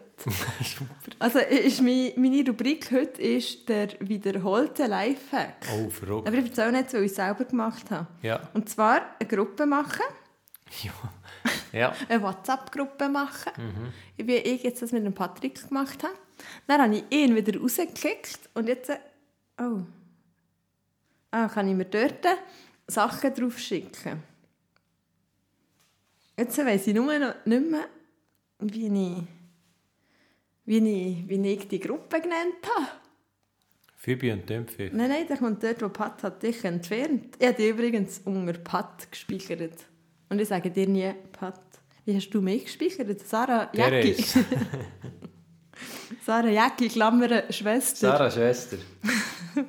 Also 1.19 1.39
ist 1.39 1.81
meine, 1.81 2.13
meine 2.15 2.45
Rubrik 2.47 2.91
heute 2.91 3.21
ist 3.21 3.67
der 3.69 3.89
wiederholte 3.99 4.86
Lifehack. 4.88 5.65
Oh, 5.75 5.89
verrückt. 5.89 6.27
Aber 6.27 6.38
ich 6.38 6.45
erzähle 6.45 6.71
nicht, 6.73 6.93
weil 6.93 7.03
ich 7.03 7.12
es 7.12 7.15
selber 7.15 7.45
gemacht 7.45 7.89
habe. 7.91 8.07
Ja. 8.21 8.39
Und 8.53 8.69
zwar 8.69 9.01
eine 9.19 9.27
Gruppe 9.29 9.65
machen, 9.65 10.05
Ja. 10.84 10.91
Ja. 11.73 11.95
eine 12.10 12.21
WhatsApp-Gruppe 12.21 13.10
machen, 13.10 13.51
Mhm. 13.57 14.25
wie 14.27 14.36
ich 14.36 14.63
jetzt 14.63 14.81
das 14.81 14.91
mit 14.91 15.05
dem 15.05 15.13
Patrick 15.13 15.67
gemacht 15.67 16.03
habe. 16.03 16.13
Dann 16.67 16.81
habe 16.81 16.95
ich 16.95 17.03
ihn 17.10 17.36
wieder 17.36 17.60
rausgeklickt 17.60 18.39
und 18.53 18.67
jetzt... 18.67 18.89
äh, 18.89 18.97
Oh. 19.60 19.81
Ah, 21.29 21.47
kann 21.47 21.67
ich 21.69 21.75
mir 21.75 21.86
dort 21.86 22.25
Sachen 22.88 23.34
drauf 23.34 23.60
schicken. 23.60 24.23
Jetzt 26.38 26.57
weiss 26.57 26.88
ich 26.88 26.95
nur 26.95 27.17
noch 27.19 27.36
nicht 27.45 27.69
mehr, 27.69 27.86
wie 28.60 28.88
ich, 28.88 29.23
wie 30.65 30.78
ich, 30.78 31.28
wie 31.28 31.47
ich 31.47 31.67
die 31.67 31.80
Gruppe 31.80 32.21
genannt 32.21 32.56
habe. 32.76 32.88
Phoebe 33.95 34.34
und 34.34 34.50
Dümpfi. 34.50 34.89
Nein, 34.93 35.10
nein, 35.10 35.28
der 35.28 35.38
kommt 35.38 35.62
dort, 35.63 35.82
wo 35.82 35.89
Pat 35.89 36.24
hat 36.24 36.41
dich 36.41 36.63
entfernt. 36.65 37.36
Ich 37.38 37.45
habe 37.45 37.56
dich 37.56 37.69
übrigens 37.69 38.19
unter 38.26 38.54
Pat 38.54 39.12
gespeichert. 39.12 39.86
Und 40.30 40.39
ich 40.39 40.47
sage 40.47 40.71
dir 40.71 40.88
nie 40.88 41.13
Pat. 41.32 41.62
Wie 42.06 42.15
hast 42.15 42.32
du 42.32 42.41
mich 42.41 42.65
gespeichert? 42.65 43.19
Sarah. 43.28 43.67
Therese. 43.67 44.43
Sarah 46.26 46.50
Jäcki, 46.50 46.88
Klammer, 46.89 47.52
Schwester. 47.52 48.12
Sarah 48.12 48.32
Schwester. 48.32 48.78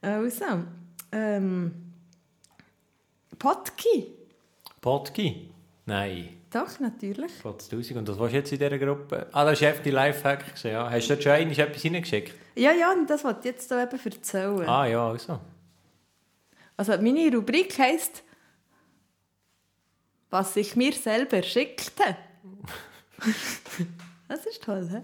Also, 0.00 0.44
ähm, 1.12 1.72
Potki. 3.38 4.06
Potki? 4.82 5.48
Nein. 5.86 6.28
Doch, 6.54 6.78
natürlich. 6.78 7.32
Potztausend. 7.42 7.98
Und 7.98 8.08
was 8.08 8.16
warst 8.16 8.32
du 8.32 8.36
jetzt 8.36 8.52
in 8.52 8.58
dieser 8.60 8.78
Gruppe? 8.78 9.26
Ah, 9.32 9.44
das 9.44 9.60
war 9.60 9.72
Chef 9.72 9.82
die 9.82 9.90
Lifehack. 9.90 10.44
Ja. 10.62 10.88
Hast 10.88 11.06
du 11.06 11.14
dort 11.14 11.24
schon 11.24 11.32
einmal 11.32 11.58
etwas 11.58 11.82
hineingeschickt? 11.82 12.32
Ja, 12.54 12.70
ja, 12.70 12.92
und 12.92 13.10
das 13.10 13.24
wollte 13.24 13.40
ich 13.40 13.44
jetzt 13.46 13.68
hier 13.68 13.82
eben 13.82 13.98
erzählen. 13.98 14.68
Ah 14.68 14.86
ja, 14.86 15.08
also. 15.08 15.40
Also, 16.76 16.92
meine 16.98 17.34
Rubrik 17.34 17.76
heisst, 17.76 18.22
was 20.30 20.54
ich 20.54 20.76
mir 20.76 20.92
selber 20.92 21.42
schickte. 21.42 22.16
das 24.28 24.46
ist 24.46 24.62
toll, 24.62 24.88
hä? 24.92 25.02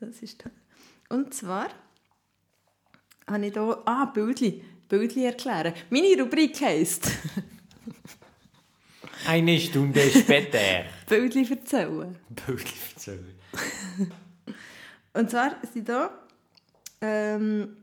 Das 0.00 0.20
ist 0.20 0.40
toll. 0.40 0.52
Und 1.10 1.32
zwar 1.32 1.68
habe 3.28 3.46
ich 3.46 3.52
hier, 3.52 3.82
ah, 3.84 4.06
Bildli, 4.06 4.64
Bildli 4.88 5.26
erklären. 5.26 5.74
Meine 5.90 6.20
Rubrik 6.20 6.60
heisst, 6.60 7.08
Eine 9.26 9.58
Stunde 9.58 10.00
später. 10.10 10.84
Bildli 11.08 11.46
erzählen. 11.50 12.16
Bildlich 12.46 12.80
erzählen. 12.94 13.34
Und 15.12 15.30
zwar 15.30 15.56
sind 15.72 15.88
da, 15.88 16.10
ähm, 17.00 17.76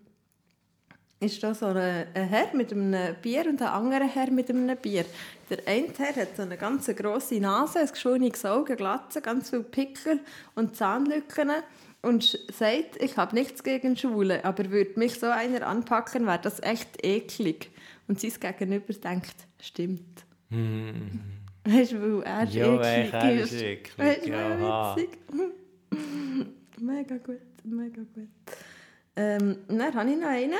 ist 1.19 1.41
da 1.43 1.53
so 1.53 1.67
ein, 1.67 2.07
ein 2.13 2.27
Herr 2.29 2.55
mit 2.55 2.71
einem 2.71 3.15
Bier 3.21 3.45
und 3.47 3.61
ein 3.61 3.67
anderer 3.67 4.07
Herr 4.07 4.31
mit 4.31 4.49
einem 4.49 4.77
Bier. 4.77 5.03
Der 5.49 5.59
eine 5.67 5.87
Herr 5.97 6.15
hat 6.15 6.37
so 6.37 6.43
eine 6.43 6.57
ganz 6.57 6.87
grosse 6.87 7.39
Nase, 7.39 7.79
ein 7.79 7.87
geschwungenes 7.87 8.45
Auge, 8.45 8.75
Glatze, 8.75 9.21
ganz 9.21 9.49
viele 9.49 9.63
Pickel 9.63 10.19
und 10.55 10.75
Zahnlücken 10.75 11.51
und 12.01 12.39
sagt, 12.53 13.01
ich 13.01 13.17
habe 13.17 13.35
nichts 13.35 13.63
gegen 13.63 13.97
Schwule, 13.97 14.45
aber 14.45 14.69
würde 14.71 14.97
mich 14.97 15.19
so 15.19 15.25
einer 15.25 15.67
anpacken, 15.67 16.25
wäre 16.25 16.39
das 16.41 16.61
echt 16.61 17.03
eklig. 17.03 17.71
Und 18.07 18.21
sein 18.21 18.33
Gegenüber 18.39 18.93
denkt, 18.93 19.35
stimmt. 19.59 20.26
Weißt 20.49 21.91
du, 21.91 22.01
weil 22.01 22.23
er 22.23 22.45
Hm. 22.47 22.51
Ja, 22.51 22.81
eklig 22.81 23.13
er 23.13 23.41
ist 23.41 23.51
ist. 23.51 23.61
eklig, 23.61 23.97
Weißt 23.97 24.25
du, 24.25 24.29
ja, 24.29 24.95
witzig? 24.95 25.09
mega 26.79 27.17
gut, 27.17 27.41
mega 27.63 28.01
gut. 28.13 28.29
Ähm, 29.15 29.57
dann 29.67 29.93
habe 29.93 30.09
ich 30.11 30.17
noch 30.17 30.27
einen. 30.27 30.53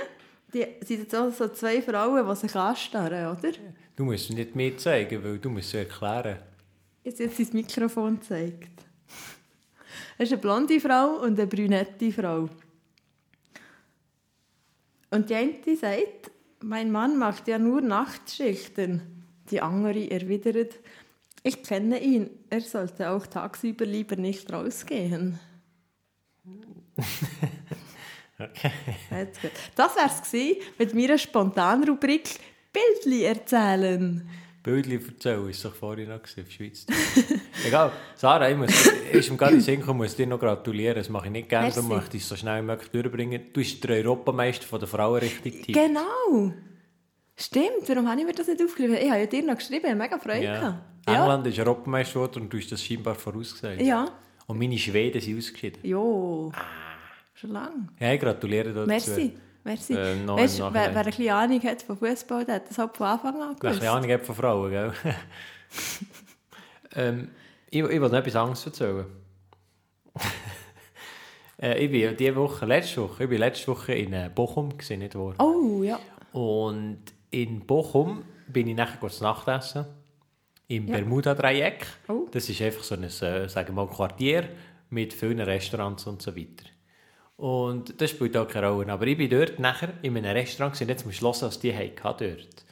Die 0.54 0.66
sind 0.86 1.00
jetzt 1.02 1.16
auch 1.16 1.32
so 1.32 1.48
zwei 1.50 1.82
Frauen, 1.82 2.28
die 2.28 2.36
sich 2.36 2.56
anstarren, 2.56 3.38
oder? 3.38 3.52
Du 3.96 4.04
musst 4.06 4.32
nicht 4.32 4.56
mir 4.56 4.78
zeigen, 4.78 5.24
weil 5.24 5.38
du 5.40 5.50
musst 5.50 5.74
es 5.74 5.74
erklären. 5.76 6.38
Jetzt 7.04 7.20
jetzt 7.20 7.40
ins 7.40 7.54
Mikrofon 7.54 8.20
gezeigt. 8.20 8.82
Es 10.18 10.26
ist 10.30 10.34
eine 10.34 10.42
blonde 10.42 10.80
Frau 10.80 11.22
und 11.22 11.38
eine 11.40 11.48
brünette 11.48 12.12
Frau. 12.12 12.50
Und 15.12 15.30
die 15.30 15.36
eine 15.36 15.76
sagt, 15.80 16.32
mein 16.62 16.92
Mann 16.92 17.18
macht 17.18 17.48
ja 17.48 17.58
nur 17.60 17.82
Nachtschichten. 17.82 19.17
Die 19.52 19.62
andere 19.62 20.10
erwidert, 20.10 20.80
ich 21.44 21.64
kenne 21.64 22.02
ihn, 22.02 22.30
er 22.50 22.62
sollte 22.62 23.10
auch 23.10 23.26
tagsüber 23.28 23.86
lieber 23.86 24.16
nicht 24.16 24.52
rausgehen. 24.52 25.40
Okay. 28.40 28.72
Das 29.76 29.96
wäre 29.96 30.12
es 30.12 30.68
mit 30.78 30.94
meiner 30.94 31.18
Spontanrubrik 31.18 32.40
Bildli 32.72 33.24
erzählen. 33.24 34.30
Bildchen 34.62 35.08
erzählen, 35.08 35.50
ist 35.50 35.64
doch 35.64 35.74
vorhin 35.74 36.10
noch 36.10 36.22
gewesen, 36.22 36.44
auf 36.44 36.52
Schweiz. 36.52 36.86
Egal, 37.66 37.92
Sarah, 38.16 38.50
ich 38.50 38.58
muss, 38.58 38.70
ist 39.12 39.30
in 39.30 39.38
den 39.38 39.62
Sinn 39.62 39.80
gekommen, 39.80 40.00
muss 40.00 40.16
dir 40.16 40.28
noch 40.28 40.40
gratulieren. 40.40 40.98
Das 40.98 41.10
mache 41.10 41.28
ich 41.28 41.32
nicht 41.32 41.50
gerne, 41.50 41.72
darum 41.72 41.88
möchte 41.88 42.18
ich 42.18 42.24
es 42.24 42.30
so 42.30 42.36
schnell 42.36 42.62
wie 42.62 42.66
möglich 42.66 42.92
durchbringen. 42.92 43.42
Du 43.54 43.62
bist 43.62 43.84
der 43.84 43.96
Europameister 43.98 44.68
von 44.68 44.80
der 44.80 44.90
Frauen 44.90 45.20
richtig 45.20 45.64
tief. 45.64 45.76
Genau. 45.76 46.54
Stimmt, 47.40 47.88
warum 47.88 48.10
habe 48.10 48.20
ich 48.20 48.26
mir 48.26 48.34
das 48.34 48.48
nicht 48.48 48.62
aufgeschrieben? 48.62 48.98
Ich 48.98 49.10
habe 49.10 49.20
ja 49.20 49.26
dir 49.28 49.44
noch 49.44 49.56
geschrieben, 49.56 49.86
ich 49.88 49.96
mega 49.96 50.18
Freude 50.18 50.44
Ja. 50.44 50.82
Ja. 51.08 51.22
England 51.22 51.48
ist 51.48 51.60
Europameister 51.60 52.16
geworden 52.16 52.44
und 52.44 52.54
du 52.54 52.58
hast 52.58 52.72
das 52.72 52.84
scheinbar 52.84 53.16
vorausgesagt. 53.16 53.82
Ja. 53.82 54.10
Und 54.48 54.60
meine 54.60 54.78
Schweden 54.78 55.22
sind 55.22 55.38
ausgeschieden. 55.38 55.80
Jo. 55.84 56.52
Schon 57.36 57.52
lange. 57.52 57.88
Ja, 58.00 58.12
ich 58.12 58.20
gratuliere 58.20 58.74
dazu. 58.74 58.88
Merci. 58.88 59.38
Merci. 59.64 59.94
Äh, 59.94 60.28
weißt, 60.28 60.60
wer, 60.60 60.74
wer 60.74 60.98
ein 60.98 61.06
bisschen 61.06 61.30
Ahnung 61.30 61.62
hat 61.62 61.82
von 61.82 61.98
Fußball, 61.98 62.46
der 62.46 62.56
hat 62.56 62.70
das 62.70 62.78
halt 62.78 62.98
von 62.98 63.08
Anfang 63.08 63.36
an 63.36 63.40
Wer 63.40 63.50
ein 63.50 63.56
gewusst. 63.60 63.80
bisschen 63.80 63.96
Ahnung 63.96 64.12
hat 64.12 64.26
von 64.26 64.36
Frauen, 64.36 64.72
gell? 64.72 64.94
ähm, 66.96 67.30
ich, 67.70 67.80
ich 67.80 67.90
will 67.90 68.00
noch 68.00 68.14
etwas 68.14 68.36
Angst 68.36 68.66
erzählen. 68.66 69.06
äh, 71.62 71.86
ich 71.86 71.92
bin 71.92 72.18
diese 72.18 72.36
Woche, 72.36 72.66
letzte 72.66 73.02
Woche, 73.04 73.24
ich 73.24 73.30
bin 73.30 73.40
letzte 73.40 73.68
Woche 73.68 73.94
in 73.94 74.14
äh, 74.14 74.30
Bochum, 74.34 74.70
nicht 74.90 75.16
wahr? 75.16 75.36
Oh, 75.40 75.84
ja. 75.84 76.00
Und 76.32 77.00
in 77.32 77.66
Bochum 77.66 78.24
bin 78.48 78.68
ich 78.68 78.76
nachher 78.76 78.98
kurz 78.98 79.22
Nachtessen. 79.22 79.86
Im 80.70 80.88
Bermuda-Dreieck. 80.88 81.86
Oh. 82.10 82.28
Das 82.32 82.50
ist 82.50 82.62
einfach 82.62 82.84
so 82.84 82.96
ein, 82.96 83.04
äh, 83.04 83.10
sagen 83.10 83.70
wir 83.70 83.86
mal, 83.86 83.88
Quartier 83.88 84.50
mit 84.90 85.14
vielen 85.14 85.40
Restaurants 85.40 86.06
und 86.08 86.22
so 86.22 86.36
weiter. 86.36 86.66
Und 87.38 88.02
das 88.02 88.10
spielt 88.12 88.36
auch 88.36 88.48
keine 88.48 88.70
Rolle. 88.70 88.92
Aber 88.92 89.08
ich 89.08 89.18
bin 89.18 89.30
dort 89.30 89.60
nachher 89.60 89.94
in 90.02 90.18
einem 90.18 90.32
Restaurant 90.32 90.74
gewesen, 90.74 90.90
jetzt 90.90 91.06
musst 91.06 91.22
du 91.22 91.26
hören, 91.26 91.42
was 91.42 91.60
die 91.60 91.74
hatten 91.74 91.96
dort. 92.04 92.66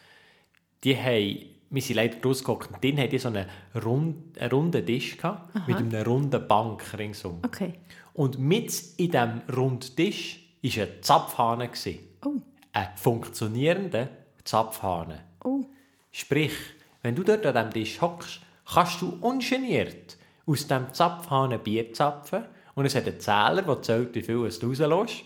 Die 0.84 0.98
haben, 0.98 1.46
wir 1.70 1.82
sind 1.82 1.96
leider 1.96 2.22
rausgeguckt, 2.22 2.72
und 2.72 2.84
drin 2.84 2.98
hatten 2.98 3.12
die 3.12 3.18
so 3.18 3.30
einen, 3.30 3.46
rund, 3.84 4.38
einen 4.40 4.52
runden 4.52 4.86
Tisch 4.86 5.18
gehabt, 5.18 5.68
mit 5.68 5.78
einer 5.78 6.06
runden 6.06 6.48
Bank 6.48 6.84
ringsum. 6.98 7.40
Okay. 7.46 7.76
Und 8.14 8.40
mit 8.40 8.74
in 8.98 9.12
diesem 9.12 9.42
runden 9.56 9.96
Tisch 9.96 10.40
war 10.62 10.84
ein 10.84 10.90
Zapfhahn. 11.02 11.60
gewesen. 11.60 12.00
Oh. 12.26 12.34
Ein 12.74 12.90
funktionierender 12.96 14.10
Zapfhahn. 14.46 15.20
Oh. 15.44 15.66
Sprich, 16.12 16.54
wenn 17.02 17.16
du 17.16 17.24
dort 17.24 17.46
an 17.46 17.54
diesem 17.54 17.72
Tisch 17.86 18.02
hockst, 18.02 18.42
kannst 18.66 19.02
du 19.02 19.10
ungeniert 19.22 20.18
aus 20.46 20.62
diesem 20.68 20.94
Zapfhahn 20.94 21.60
Bier 21.62 21.92
zapfen 21.94 22.46
und 22.76 22.86
es 22.86 22.96
hat 22.96 23.06
einen 23.08 23.20
Zähler, 23.20 23.62
der 23.64 23.82
zählt, 23.82 24.16
wie 24.16 24.22
viel 24.22 24.36
du 24.36 24.44
rauslässt. 24.46 25.24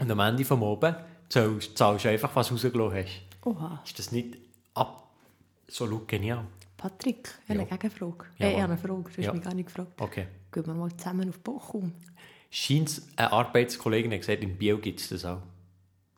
Und 0.00 0.10
am 0.10 0.20
Ende 0.20 0.44
vom 0.44 0.62
Oben 0.62 0.94
zahlst, 1.28 1.76
zahlst 1.76 2.04
du 2.04 2.08
einfach, 2.10 2.34
was 2.36 2.48
du 2.48 2.54
rausgelassen 2.54 2.96
hast. 3.04 3.46
Oha. 3.46 3.82
Ist 3.84 3.98
das 3.98 4.12
nicht 4.12 4.38
absolut 4.74 6.06
genial? 6.08 6.44
Patrick, 6.76 7.28
ich 7.44 7.50
habe 7.50 7.60
eine 7.60 7.68
Gegenfrage. 7.68 8.24
Ja, 8.38 8.46
äh, 8.46 8.52
ich 8.54 8.60
habe 8.60 8.72
eine 8.72 8.78
Frage, 8.80 9.02
du 9.02 9.08
hast 9.08 9.16
Ja. 9.18 9.32
mich 9.32 9.42
gar 9.42 9.54
nicht 9.54 9.66
gefragt. 9.66 10.00
Okay. 10.00 10.28
Gehen 10.52 10.66
wir 10.66 10.74
mal 10.74 10.96
zusammen 10.96 11.28
auf 11.28 11.38
Bochum. 11.40 11.92
Scheint 12.50 13.02
eine 13.16 13.32
Arbeitskollegin 13.32 14.12
hat 14.12 14.20
gesagt, 14.20 14.42
in 14.42 14.56
Bio 14.56 14.78
gibt 14.78 15.00
es 15.00 15.08
das 15.08 15.24
auch. 15.24 15.38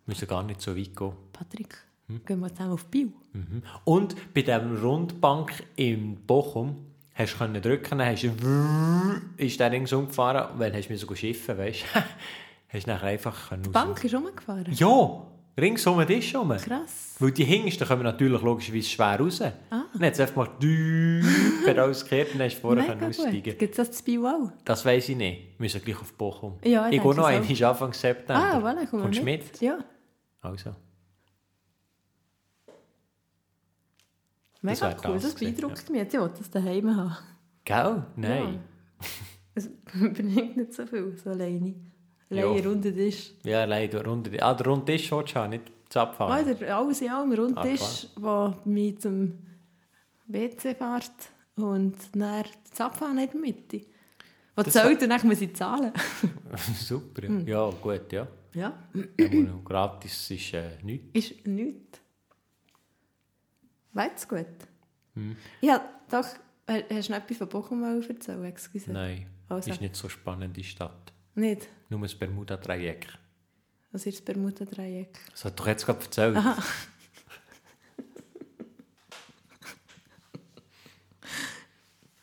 Wir 0.05 0.15
müssen 0.15 0.29
gar 0.29 0.43
nicht 0.43 0.61
so 0.61 0.77
weit 0.77 0.95
gehen. 0.95 1.13
Patrick, 1.33 1.77
Hm? 2.11 2.21
gehen 2.27 2.41
wir 2.41 2.49
zusammen 2.49 2.73
auf 2.73 2.85
Bio. 2.87 3.09
Mhm. 3.33 3.63
Und 3.85 4.35
bei 4.35 4.43
dieser 4.43 4.81
Rundbank 4.83 5.65
in 5.77 6.17
Bochum 6.27 6.77
hast 7.15 7.39
du 7.39 7.61
drücken, 7.61 7.99
dann 7.99 8.09
hast 8.09 8.25
ist 9.37 9.61
der 9.61 9.71
ringsum 9.71 10.09
gefahren 10.09 10.53
und 10.53 10.61
dann 10.61 10.73
hast 10.73 10.89
du 10.89 10.93
mir 10.93 10.99
sogar 10.99 11.17
schiffen, 11.17 11.57
weißt 11.57 11.85
du? 11.95 12.01
hast 12.69 12.87
du 12.87 12.91
nachher 12.91 13.09
einfach 13.09 13.49
können 13.49 13.63
Die 13.63 13.69
Bank 13.71 14.03
ist 14.03 14.15
rumgefahren. 14.15 14.73
Ja, 14.73 15.23
ringsum 15.59 16.05
Tisch 16.07 16.35
rum. 16.35 16.51
Krass. 16.57 17.17
Weil 17.19 17.33
die 17.33 17.45
hintersten 17.45 17.87
kommen 17.87 18.03
natürlich 18.03 18.43
logischerweise 18.43 18.89
schwer 18.89 19.21
raus. 19.21 19.41
Ah. 19.43 19.53
Dann 19.93 20.07
hat 20.07 20.15
es 20.15 20.21
einfach 20.21 20.37
mal 20.37 20.49
düpp 20.61 21.77
rausgekehrt 21.77 22.35
und 22.35 22.43
hast 22.43 22.55
vorher 22.59 22.83
Mega 22.83 23.07
aussteigen 23.07 23.59
Gibt 23.59 23.71
es 23.71 23.77
das 23.77 23.93
zu 23.93 24.05
Bio 24.05 24.27
auch? 24.27 24.53
Das 24.65 24.85
weiss 24.85 25.09
ich 25.09 25.17
nicht. 25.17 25.59
Wir 25.59 25.65
müssen 25.65 25.83
gleich 25.83 26.01
auf 26.01 26.13
Bochum. 26.15 26.59
Ja, 26.65 26.89
ich 26.89 27.03
gehe 27.03 27.15
noch 27.15 27.25
einmal 27.25 27.65
Anfang 27.65 27.93
September. 27.93 28.43
Ah, 28.43 28.59
voilà, 28.59 28.87
komm 28.91 29.03
Kommst 29.03 29.23
mit. 29.23 29.43
mit? 29.45 29.61
Ja, 29.61 29.79
Also. 30.41 30.75
Mega 34.63 34.81
wär 34.83 34.97
cool. 35.05 35.15
das 35.15 35.23
Das 35.23 35.35
beeindruckt 35.35 35.91
mich. 35.91 36.01
Jetzt, 36.01 36.15
ich 36.15 36.21
will 36.21 36.31
das 36.37 36.51
daheim 36.51 36.97
haben. 36.97 37.17
Gell? 37.65 38.03
Nein. 38.17 38.55
Ja. 38.55 38.61
Es 39.55 39.69
bringt 39.85 40.57
nicht 40.57 40.73
so 40.75 40.87
viel, 40.87 41.17
so 41.17 41.31
alleine. 41.31 41.75
Alleine 42.31 42.59
Ja. 42.61 42.69
runden 42.69 42.95
Tisch. 42.95 43.33
Ja, 43.45 43.65
leider. 43.65 44.05
Runde, 44.05 44.31
ah, 44.43 44.55
der 44.55 44.67
runde 44.67 44.85
Tisch 44.93 45.11
willst 45.11 45.35
du 45.35 45.41
haben, 45.41 45.51
nicht 45.51 45.65
das 45.89 45.97
Abfahren. 45.97 46.47
Weiter, 46.47 46.77
alles 46.77 47.01
in 47.01 47.11
allem, 47.11 47.33
runden 47.33 47.59
Ah, 47.59 47.63
Tisch, 47.63 48.07
der 48.17 48.57
mich 48.65 48.99
zum 49.01 49.39
WC 50.29 50.75
fährt 50.77 51.11
und 51.57 51.97
dann 52.15 52.45
das 52.71 52.81
Abfahren 52.81 53.19
in 53.19 53.29
der 53.31 53.41
Mitte. 53.41 53.81
Was 54.55 54.67
Das 54.67 54.75
zählt 54.75 55.03
und 55.03 55.09
dann 55.11 55.27
muss 55.27 55.41
ich 55.41 55.55
zahlen. 55.57 55.93
Super. 56.79 57.27
Hm. 57.27 57.47
Ja, 57.49 57.69
ja 57.69 57.75
gut, 57.83 58.13
ja. 58.13 58.29
Ja, 58.55 58.73
Aber 58.95 59.61
gratis 59.65 60.31
ist 60.31 60.55
äh, 60.55 60.71
nichts. 60.83 61.09
ist 61.13 61.47
nichts. 61.47 62.00
Weit's 63.93 64.27
gut? 64.29 64.47
Hm. 65.15 65.37
Ja, 65.61 65.85
doch. 66.11 66.27
Hast 66.69 67.09
du 67.09 67.13
noch 67.13 67.19
etwas 67.19 67.37
von 67.39 67.49
Bochum 67.49 67.81
mal 67.81 68.03
erzählen? 68.03 68.45
Excuse. 68.45 68.93
Nein, 68.93 69.27
Also. 69.49 69.71
ist 69.71 69.81
nicht 69.81 69.97
so 69.97 70.09
spannend, 70.09 70.57
die 70.57 70.63
Stadt. 70.65 71.13
Nicht? 71.35 71.69
Nur 71.89 72.01
das 72.03 72.15
Bermuda-Dreieck. 72.15 73.07
Was 73.93 74.07
ist 74.07 74.19
das 74.19 74.25
Bermuda-Dreieck? 74.25 75.19
Das 75.33 75.45
hat 75.45 75.59
doch 75.59 75.67
jetzt 75.67 75.85
gerade 75.87 76.01
erzählt. 76.05 76.39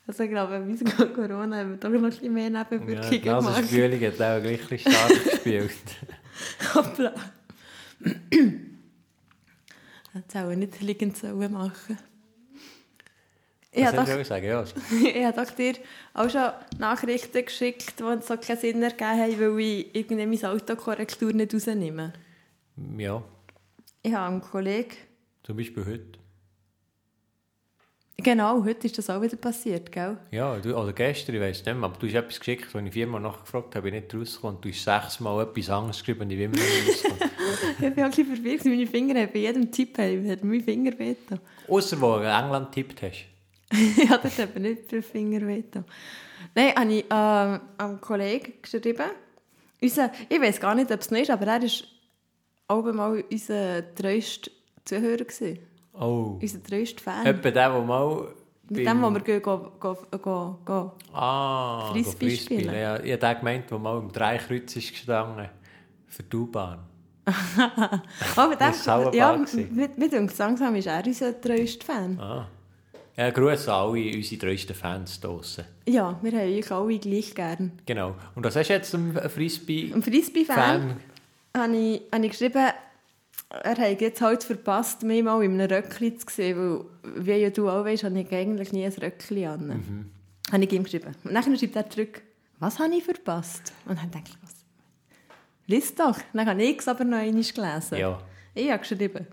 Also 0.08 0.23
ich 0.23 0.30
glaube, 0.30 0.60
mein 0.60 1.13
Corona 1.13 1.58
haben 1.58 1.71
wir 1.71 1.77
doch 1.77 1.89
noch 1.89 2.01
ein 2.01 2.10
bisschen 2.10 2.34
mehr 2.34 2.49
Ja, 2.49 2.63
Nebenwirkungen 2.63 3.12
die 3.12 3.19
gemacht. 3.21 3.43
Nasenspülung 3.43 3.99
hat 3.99 4.13
auch 4.13 4.41
gleich 4.41 4.62
ein 4.62 4.67
bisschen 4.69 4.91
stark 4.93 5.23
gespielt. 5.25 5.71
Jetzt 10.13 10.27
auch 10.38 10.56
nicht 10.56 10.82
liegend 10.82 11.21
machen. 11.23 11.97
Ich 13.71 13.86
habe 13.86 13.97
doch, 13.97 14.19
ich 14.19 14.28
sagen? 14.28 14.45
Ja, 14.45 14.63
ich 15.04 15.26
habe 15.26 15.45
doch 15.45 15.52
dir 15.52 15.73
auch 16.13 16.30
schon 16.30 16.52
Nachrichten 16.80 17.45
geschickt, 17.45 17.93
die 18.00 18.21
so 18.21 18.38
keinen 18.38 18.58
Sinn 18.58 18.82
ergeben 18.82 19.19
haben, 19.19 19.39
weil 19.39 19.60
ich 19.60 19.95
irgendwie 19.95 20.26
meine 20.26 20.52
Autokorrektur 20.52 21.32
nicht 21.34 21.54
rausnehme. 21.54 22.13
ja, 22.97 23.23
Ich 24.02 24.13
habe 24.13 24.32
einen 24.32 24.41
Kollegen, 24.41 24.95
zum 25.43 25.58
Beispiel 25.58 25.86
heute. 25.86 26.26
Genau, 28.23 28.63
heute 28.63 28.88
ist 28.88 28.97
das 28.97 29.10
auch 29.10 29.21
wieder 29.21 29.38
passiert, 29.38 29.91
gell? 29.91 30.17
Ja, 30.32 30.58
du, 30.58 30.75
oder 30.75 30.93
gestern, 30.93 31.36
ich 31.36 31.41
weiß 31.41 31.65
nicht 31.65 31.75
mehr, 31.75 31.84
aber 31.84 31.97
du 31.97 32.08
hast 32.08 32.15
etwas 32.15 32.39
geschickt, 32.39 32.73
wo 32.73 32.80
ich 32.80 32.91
viermal 32.91 33.21
nachgefragt 33.21 33.75
habe, 33.75 33.88
ich 33.88 33.93
nicht 33.93 34.13
rausgekommen. 34.13 34.62
Du 34.62 34.69
hast 34.69 34.84
sechsmal 34.84 35.43
etwas 35.43 35.69
anderes 35.69 35.99
geschrieben 35.99 36.21
und 36.21 36.32
ich 36.32 36.38
bin 36.38 36.51
immer 36.51 36.63
nicht 36.63 36.88
rausgekommen. 36.88 37.32
Ich 37.47 37.77
bin 37.77 37.91
auch 37.91 38.08
ein 38.08 38.10
bisschen 38.10 38.36
verwirrt, 38.36 38.65
meine 38.65 38.88
Finger 38.88 39.21
haben 39.21 39.32
bei 39.32 39.39
jedem 39.39 39.71
Tipp 39.71 39.97
haben, 39.97 40.30
hat 40.30 40.43
mein 40.43 40.62
Finger 40.62 40.99
wehgetan. 40.99 41.39
Ausser 41.67 42.01
wo 42.01 42.17
du 42.17 42.23
England 42.23 42.73
tippt 42.73 43.01
hast. 43.01 43.25
ich 43.71 44.10
habe 44.10 44.27
dort 44.27 44.39
eben 44.39 44.62
nicht 44.63 44.91
den 44.91 45.01
Finger 45.01 45.47
wehgetan. 45.47 45.86
Nein, 46.56 46.75
habe 46.75 46.93
ich 46.93 47.06
ähm, 47.10 47.60
einem 47.77 48.01
Kollegen 48.01 48.53
geschrieben. 48.62 49.12
Unser, 49.82 50.12
ich 50.27 50.41
weiß 50.41 50.60
gar 50.60 50.75
nicht, 50.75 50.91
ob 50.91 50.99
es 50.99 51.12
noch 51.12 51.19
ist, 51.19 51.30
aber 51.30 51.45
er 51.45 51.62
war 51.62 51.69
auch 52.67 52.93
mal 52.93 53.23
unser 53.30 53.95
treuester 53.95 54.51
Zuhörer. 54.84 55.17
Gewesen. 55.23 55.60
Oh. 55.99 56.38
Unser 56.41 56.63
treuester 56.63 57.01
Fan. 57.03 57.25
Etwa 57.25 57.51
der, 57.51 57.69
der 57.69 57.81
mal... 57.81 58.27
Mit 58.69 58.86
dem, 58.86 59.01
wo 59.01 59.10
wir 59.10 59.21
gehen, 59.21 59.41
go, 59.41 59.71
go, 59.79 59.97
go, 60.21 60.60
go. 60.65 60.91
Ah, 61.13 61.89
Frisbee 61.91 62.29
go 62.29 62.36
spielen. 62.36 62.75
Ja, 62.75 62.99
ich 62.99 63.13
habe 63.13 63.36
gemeint, 63.39 63.71
der 63.71 63.79
mal 63.79 63.97
im 63.97 64.12
Dreikreuz 64.12 64.75
ist 64.75 64.91
gestanden. 64.91 65.47
Für 66.05 66.23
die 66.23 66.36
U-Bahn. 66.36 66.79
Oh, 67.25 68.47
mit 68.49 68.60
dem, 68.60 68.67
Das 68.67 68.86
ja, 69.13 69.38
mit, 69.71 69.97
mit 69.97 70.13
uns 70.13 70.38
langsam 70.38 70.75
ist 70.75 70.88
er 70.88 71.05
unser 71.05 71.39
treuester 71.39 71.86
Fan. 71.86 72.19
Ah. 72.19 72.47
Ja, 73.15 73.31
Grüße 73.31 73.73
alle 73.73 74.15
unsere 74.15 74.39
treuesten 74.41 74.75
Fans 74.75 75.19
draussen. 75.19 75.65
Ja, 75.88 76.19
wir 76.21 76.31
haben 76.33 76.53
euch 76.53 76.71
alle 76.71 76.99
gleich 76.99 77.33
gern. 77.33 77.71
Genau. 77.86 78.15
Und 78.36 78.45
was 78.45 78.55
hast 78.55 78.67
du 78.67 78.73
jetzt 78.73 78.93
am 78.93 79.13
Frisbee-Fan? 79.13 79.95
Ein 79.95 80.03
Frisbee-Fan 80.03 80.97
habe 81.57 81.75
ich, 81.75 82.01
habe 82.13 82.25
ich 82.25 82.31
geschrieben, 82.31 82.67
er 83.49 83.77
hat 83.77 84.01
jetzt 84.01 84.21
halt 84.21 84.43
verpasst, 84.43 85.03
mich 85.03 85.23
mal 85.23 85.41
in 85.43 85.60
einem 85.60 85.71
Röckli 85.71 86.17
zu 86.17 86.27
sehen, 86.29 86.57
weil, 87.03 87.25
wie 87.25 87.41
ja 87.41 87.49
du 87.49 87.69
auch 87.69 87.86
weißt, 87.86 88.03
habe 88.03 88.19
ich 88.19 88.31
eigentlich 88.31 88.73
nie 88.73 88.86
ein 88.86 88.91
Röckli 88.91 89.45
an. 89.45 89.67
Mhm. 89.67 90.12
Habe 90.51 90.63
ich 90.63 90.71
ihm 90.71 90.83
geschrieben. 90.83 91.15
Und 91.23 91.33
dann 91.33 91.57
schreibt 91.57 91.75
er 91.75 91.89
zurück, 91.89 92.21
was 92.60 92.79
habe 92.79 92.95
ich 92.95 93.03
verpasst? 93.03 93.73
Und 93.86 93.99
dann 93.99 94.12
denke 94.12 94.31
ich, 94.31 94.38
was? 94.41 94.55
Lies 95.67 95.95
doch. 95.95 96.17
Dann 96.33 96.47
habe 96.47 96.63
ich 96.63 96.79
es 96.79 96.88
aber 96.88 97.03
noch 97.03 97.17
einmal 97.17 97.43
gelesen. 97.43 97.97
Ja. 97.97 98.21
Ich 98.53 98.69
habe 98.69 98.79
geschrieben, 98.79 99.27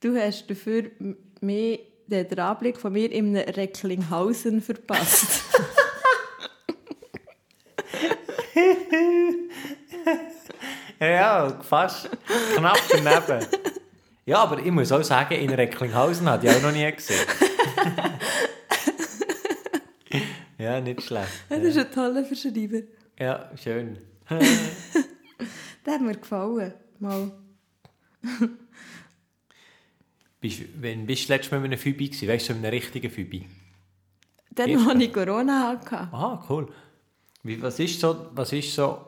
du 0.00 0.16
hast 0.16 0.48
dafür 0.48 0.90
mir 1.40 1.78
den 2.06 2.38
Anblick 2.38 2.78
von 2.78 2.92
mir 2.92 3.10
in 3.10 3.36
einem 3.36 3.48
Recklinghausen 3.48 4.60
verpasst. 4.60 5.44
Ja, 11.02 11.58
fast 11.62 12.08
knapp 12.54 12.78
daneben. 12.88 13.44
Ja, 14.24 14.38
aber 14.44 14.60
ich 14.60 14.70
muss 14.70 14.92
auch 14.92 15.02
sagen, 15.02 15.34
in 15.34 15.50
Recklinghausen 15.50 16.30
hat 16.30 16.44
ich 16.44 16.50
auch 16.50 16.62
noch 16.62 16.70
nie 16.70 16.88
gesehen. 16.92 17.26
ja, 20.58 20.80
nicht 20.80 21.02
schlecht. 21.02 21.32
Das 21.48 21.58
ist 21.58 21.76
ein 21.76 21.90
toller 21.90 22.24
Verschreiber. 22.24 22.82
Ja, 23.18 23.50
schön. 23.56 23.98
Der 25.84 25.94
hat 25.94 26.00
mir 26.00 26.14
gefallen. 26.14 26.72
Mal. 27.00 27.32
bist, 30.40 30.62
wenn 30.80 31.04
bist 31.04 31.28
du 31.28 31.32
letztes 31.32 31.50
Mal 31.50 31.58
mit 31.58 31.72
einem 31.72 31.80
Fübi 31.80 32.10
gewesen? 32.10 32.28
Weißt 32.28 32.48
du, 32.48 32.52
so 32.52 32.58
einem 32.60 32.70
richtigen 32.70 33.10
Fübi? 33.10 33.48
Dann, 34.52 34.88
als 34.88 35.00
ich 35.00 35.12
Corona 35.12 35.66
hatte. 35.66 36.08
Ah, 36.12 36.44
cool. 36.48 36.72
Wie, 37.42 37.60
was, 37.60 37.80
ist 37.80 37.98
so, 37.98 38.28
was 38.34 38.52
ist 38.52 38.72
so 38.72 39.04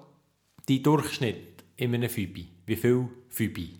dein 0.66 0.82
Durchschnitt 0.82 1.53
in 1.76 1.94
einem 1.94 2.08
Fübi? 2.08 2.48
Wie 2.66 2.76
viel 2.76 3.08
Fübi? 3.28 3.78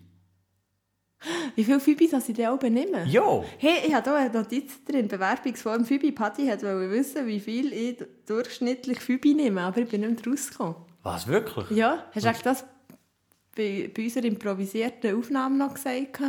Wie 1.55 1.63
viele 1.63 1.79
Fübis 1.79 2.11
dass 2.11 2.29
ich 2.29 2.35
denn 2.35 2.47
auch 2.47 2.61
nehme? 2.61 3.05
Ja! 3.05 3.43
Hey, 3.57 3.87
ich 3.87 3.93
habe 3.93 4.09
hier 4.11 4.15
eine 4.19 4.33
Notiz 4.33 4.83
drin. 4.83 5.07
Bewerbungsform 5.07 5.85
Fübi. 5.85 6.11
Patti 6.11 6.45
hat 6.47 6.61
wollte 6.63 6.91
wissen, 6.91 7.25
wie 7.25 7.39
viel 7.39 7.73
ich 7.73 7.97
durchschnittlich 8.27 8.99
Fübi 8.99 9.33
nehme, 9.33 9.61
aber 9.61 9.81
ich 9.81 9.89
bin 9.89 10.01
nicht 10.01 10.23
mehr 10.25 10.33
rausgekommen. 10.33 10.75
Was, 11.01 11.27
wirklich? 11.27 11.71
Ja, 11.71 12.05
hast 12.13 12.23
du 12.23 12.29
eigentlich 12.29 12.41
das 12.43 12.65
bei, 13.55 13.89
bei 13.95 14.03
unserer 14.03 14.25
improvisierten 14.25 15.15
Aufnahme 15.17 15.57
noch 15.57 15.73
gesagt? 15.73 16.19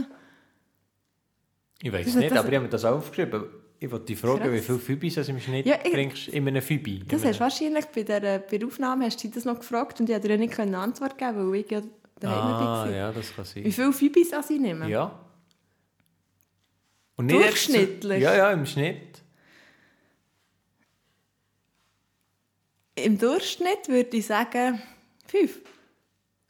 Ich 1.82 1.92
weiß 1.92 2.06
Das- 2.06 2.14
nicht, 2.14 2.30
das- 2.30 2.38
aber 2.38 2.48
ich 2.48 2.54
habe 2.54 2.64
mir 2.64 2.70
das 2.70 2.84
aufgeschrieben. 2.84 3.44
Ich 3.78 3.90
wollte 3.90 4.06
dich 4.06 4.18
fragen, 4.18 4.38
Krass. 4.40 4.52
wie 4.52 4.60
viele 4.60 4.78
Fübis 4.78 5.14
du 5.16 5.20
im 5.22 5.38
Schnitt 5.40 5.66
Ja, 5.66 5.78
ich- 5.84 5.92
trinkst 5.92 6.28
in 6.28 6.48
einem 6.48 6.62
Fübi? 6.62 7.00
Das 7.06 7.24
hast 7.24 7.36
du 7.36 7.40
wahrscheinlich 7.40 7.84
bei 7.86 8.02
der, 8.04 8.38
bei 8.38 8.56
der 8.58 8.66
Aufnahme 8.68 9.04
hast 9.04 9.22
du 9.22 9.28
das 9.28 9.44
noch 9.44 9.58
gefragt 9.58 10.00
und 10.00 10.08
ich 10.08 10.14
konnte 10.14 10.28
dir 10.28 10.38
nicht 10.38 10.58
eine 10.58 10.78
Antwort 10.78 11.18
geben, 11.18 11.50
weil 11.52 11.60
ich 11.60 11.70
ja 11.70 11.82
daheim 12.18 12.38
Ah, 12.54 12.60
war. 12.86 12.90
ja, 12.90 13.12
das 13.12 13.34
kann 13.36 13.44
sein. 13.44 13.64
Wie 13.64 13.72
viele 13.72 13.92
Fübis 13.92 14.30
das 14.30 14.48
ich 14.48 14.58
nehme? 14.60 14.88
Ja. 14.88 15.18
Und 17.16 17.26
nicht 17.26 17.36
Durchschnittlich? 17.38 18.22
Ja, 18.22 18.34
ja, 18.34 18.50
im 18.52 18.64
Schnitt. 18.66 19.22
Im 22.94 23.18
Durchschnitt 23.18 23.88
würde 23.88 24.16
ich 24.16 24.26
sagen, 24.26 24.80
fünf. 25.26 25.60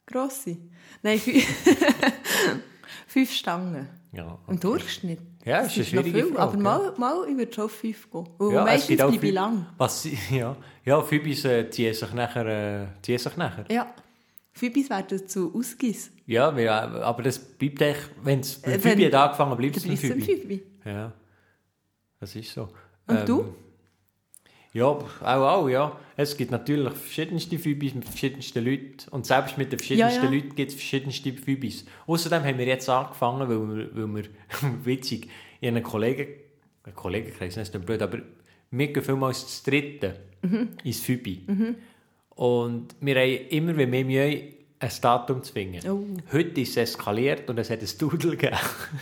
Grosse. 0.05 0.57
Nein, 1.03 1.19
fünf. 1.19 1.45
fünf 3.07 3.31
Stangen. 3.33 3.89
Ja, 4.13 4.39
Im 4.47 4.59
Durchschnitt. 4.59 5.19
Ja, 5.47 5.61
Das 5.63 5.67
ist 5.71 5.77
eine 5.77 5.85
schwierige 6.03 6.23
viel, 6.25 6.33
Frage, 6.35 6.41
Aber 6.41 6.57
mal, 6.57 6.93
mal 6.97 7.25
ich 7.29 7.37
würde 7.37 7.53
schon 7.53 7.63
auf 7.65 7.71
fünf 7.71 8.11
gehen. 8.11 8.27
Und 8.37 8.53
ja, 8.53 8.63
meistens 8.65 8.97
bleibe 8.97 9.25
ich 9.27 9.33
lang. 9.33 9.65
Was, 9.77 10.07
ja, 10.31 10.55
ja 10.83 11.01
Fübis 11.01 11.45
äh, 11.45 11.69
ziehen 11.69 11.93
sich 11.93 12.13
nachher. 12.13 12.45
Äh, 12.45 12.87
ziehen 13.01 13.17
sich 13.17 13.37
nachher. 13.37 13.65
Ja. 13.71 13.87
Fübis 14.51 14.89
werden 14.89 15.27
zu 15.27 15.53
Ausgis. 15.55 16.11
Ja, 16.25 16.53
weil, 16.55 16.65
äh, 16.65 16.69
aber 16.69 17.23
das 17.23 17.39
bleibt 17.39 17.81
echt, 17.81 18.09
wenn 18.23 18.39
es 18.41 18.61
Äh, 18.63 18.77
Fübi 18.79 19.03
wenn- 19.03 19.05
hat 19.13 19.13
angefangen, 19.15 19.55
bleibt 19.57 19.77
es 19.77 19.83
Fübi. 19.83 20.21
Fübi. 20.21 20.63
Ja, 20.83 21.13
das 22.19 22.35
ist 22.35 22.51
so. 22.53 22.67
Und 23.07 23.29
du? 23.29 23.55
Ja, 24.77 24.85
auch, 24.85 25.05
auch, 25.23 25.69
ja. 25.69 25.97
Es 26.15 26.35
gibt 26.37 26.51
natürlich 26.51 26.93
verschiedenste 26.93 27.59
Fübis 27.59 27.93
mit 27.95 28.05
verschiedensten 28.05 28.63
Leuten. 28.65 28.95
Und 29.11 29.25
selbst 29.25 29.57
mit 29.57 29.71
den 29.71 29.79
verschiedensten 29.79 30.23
Ja, 30.23 30.29
ja. 30.29 30.35
Leuten 30.35 30.55
gibt 30.55 30.71
es 30.71 30.75
verschiedenste 30.75 31.33
Fübis. 31.33 31.85
Außerdem 32.05 32.43
haben 32.43 32.57
wir 32.57 32.65
jetzt 32.65 32.87
angefangen, 32.89 33.47
weil 33.49 33.59
wir, 33.77 33.95
weil 33.95 34.15
wir 34.15 34.29
witzig, 34.85 35.29
ich 35.61 35.67
einen 35.67 35.83
Kollegen, 35.83 36.27
einen 36.83 36.95
Kollegenkreis, 36.95 37.55
das 37.55 37.69
ist 37.69 37.73
nicht 37.73 37.85
blöd, 37.85 38.01
aber 38.01 38.19
wir 38.71 38.87
gehen 38.93 39.03
vielmals 39.03 39.63
zu 39.63 39.69
dritten 39.71 40.13
Mhm. 40.43 40.69
ins 40.83 40.99
Fübi. 40.99 41.41
Und 42.35 42.95
wir 43.01 43.15
haben 43.15 43.47
immer 43.49 43.73
mehr 43.73 44.05
Mühe, 44.05 44.43
ein 44.79 44.91
Datum 45.01 45.41
zu 45.41 45.51
finden. 45.51 45.89
Oh. 45.89 46.05
Heute 46.31 46.61
ist 46.61 46.77
es 46.77 46.91
eskaliert 46.91 47.49
und 47.49 47.57
es 47.57 47.71
hat 47.71 47.81
ein 47.81 47.89
Doodle 47.97 48.37
gegeben. 48.37 48.57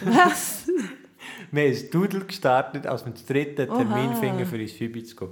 Was? 0.06 0.68
Wir 1.52 1.64
haben 1.64 1.76
ein 1.76 1.90
Doodle 1.92 2.22
gestartet, 2.22 2.88
als 2.88 3.06
wir 3.06 3.12
den 3.14 3.26
dritten 3.28 3.70
Oha. 3.70 3.78
Termin 3.84 4.16
finden, 4.16 4.46
für 4.46 4.58
ins 4.58 4.72
Fübi 4.72 5.04
zu 5.04 5.16
gehen. 5.16 5.30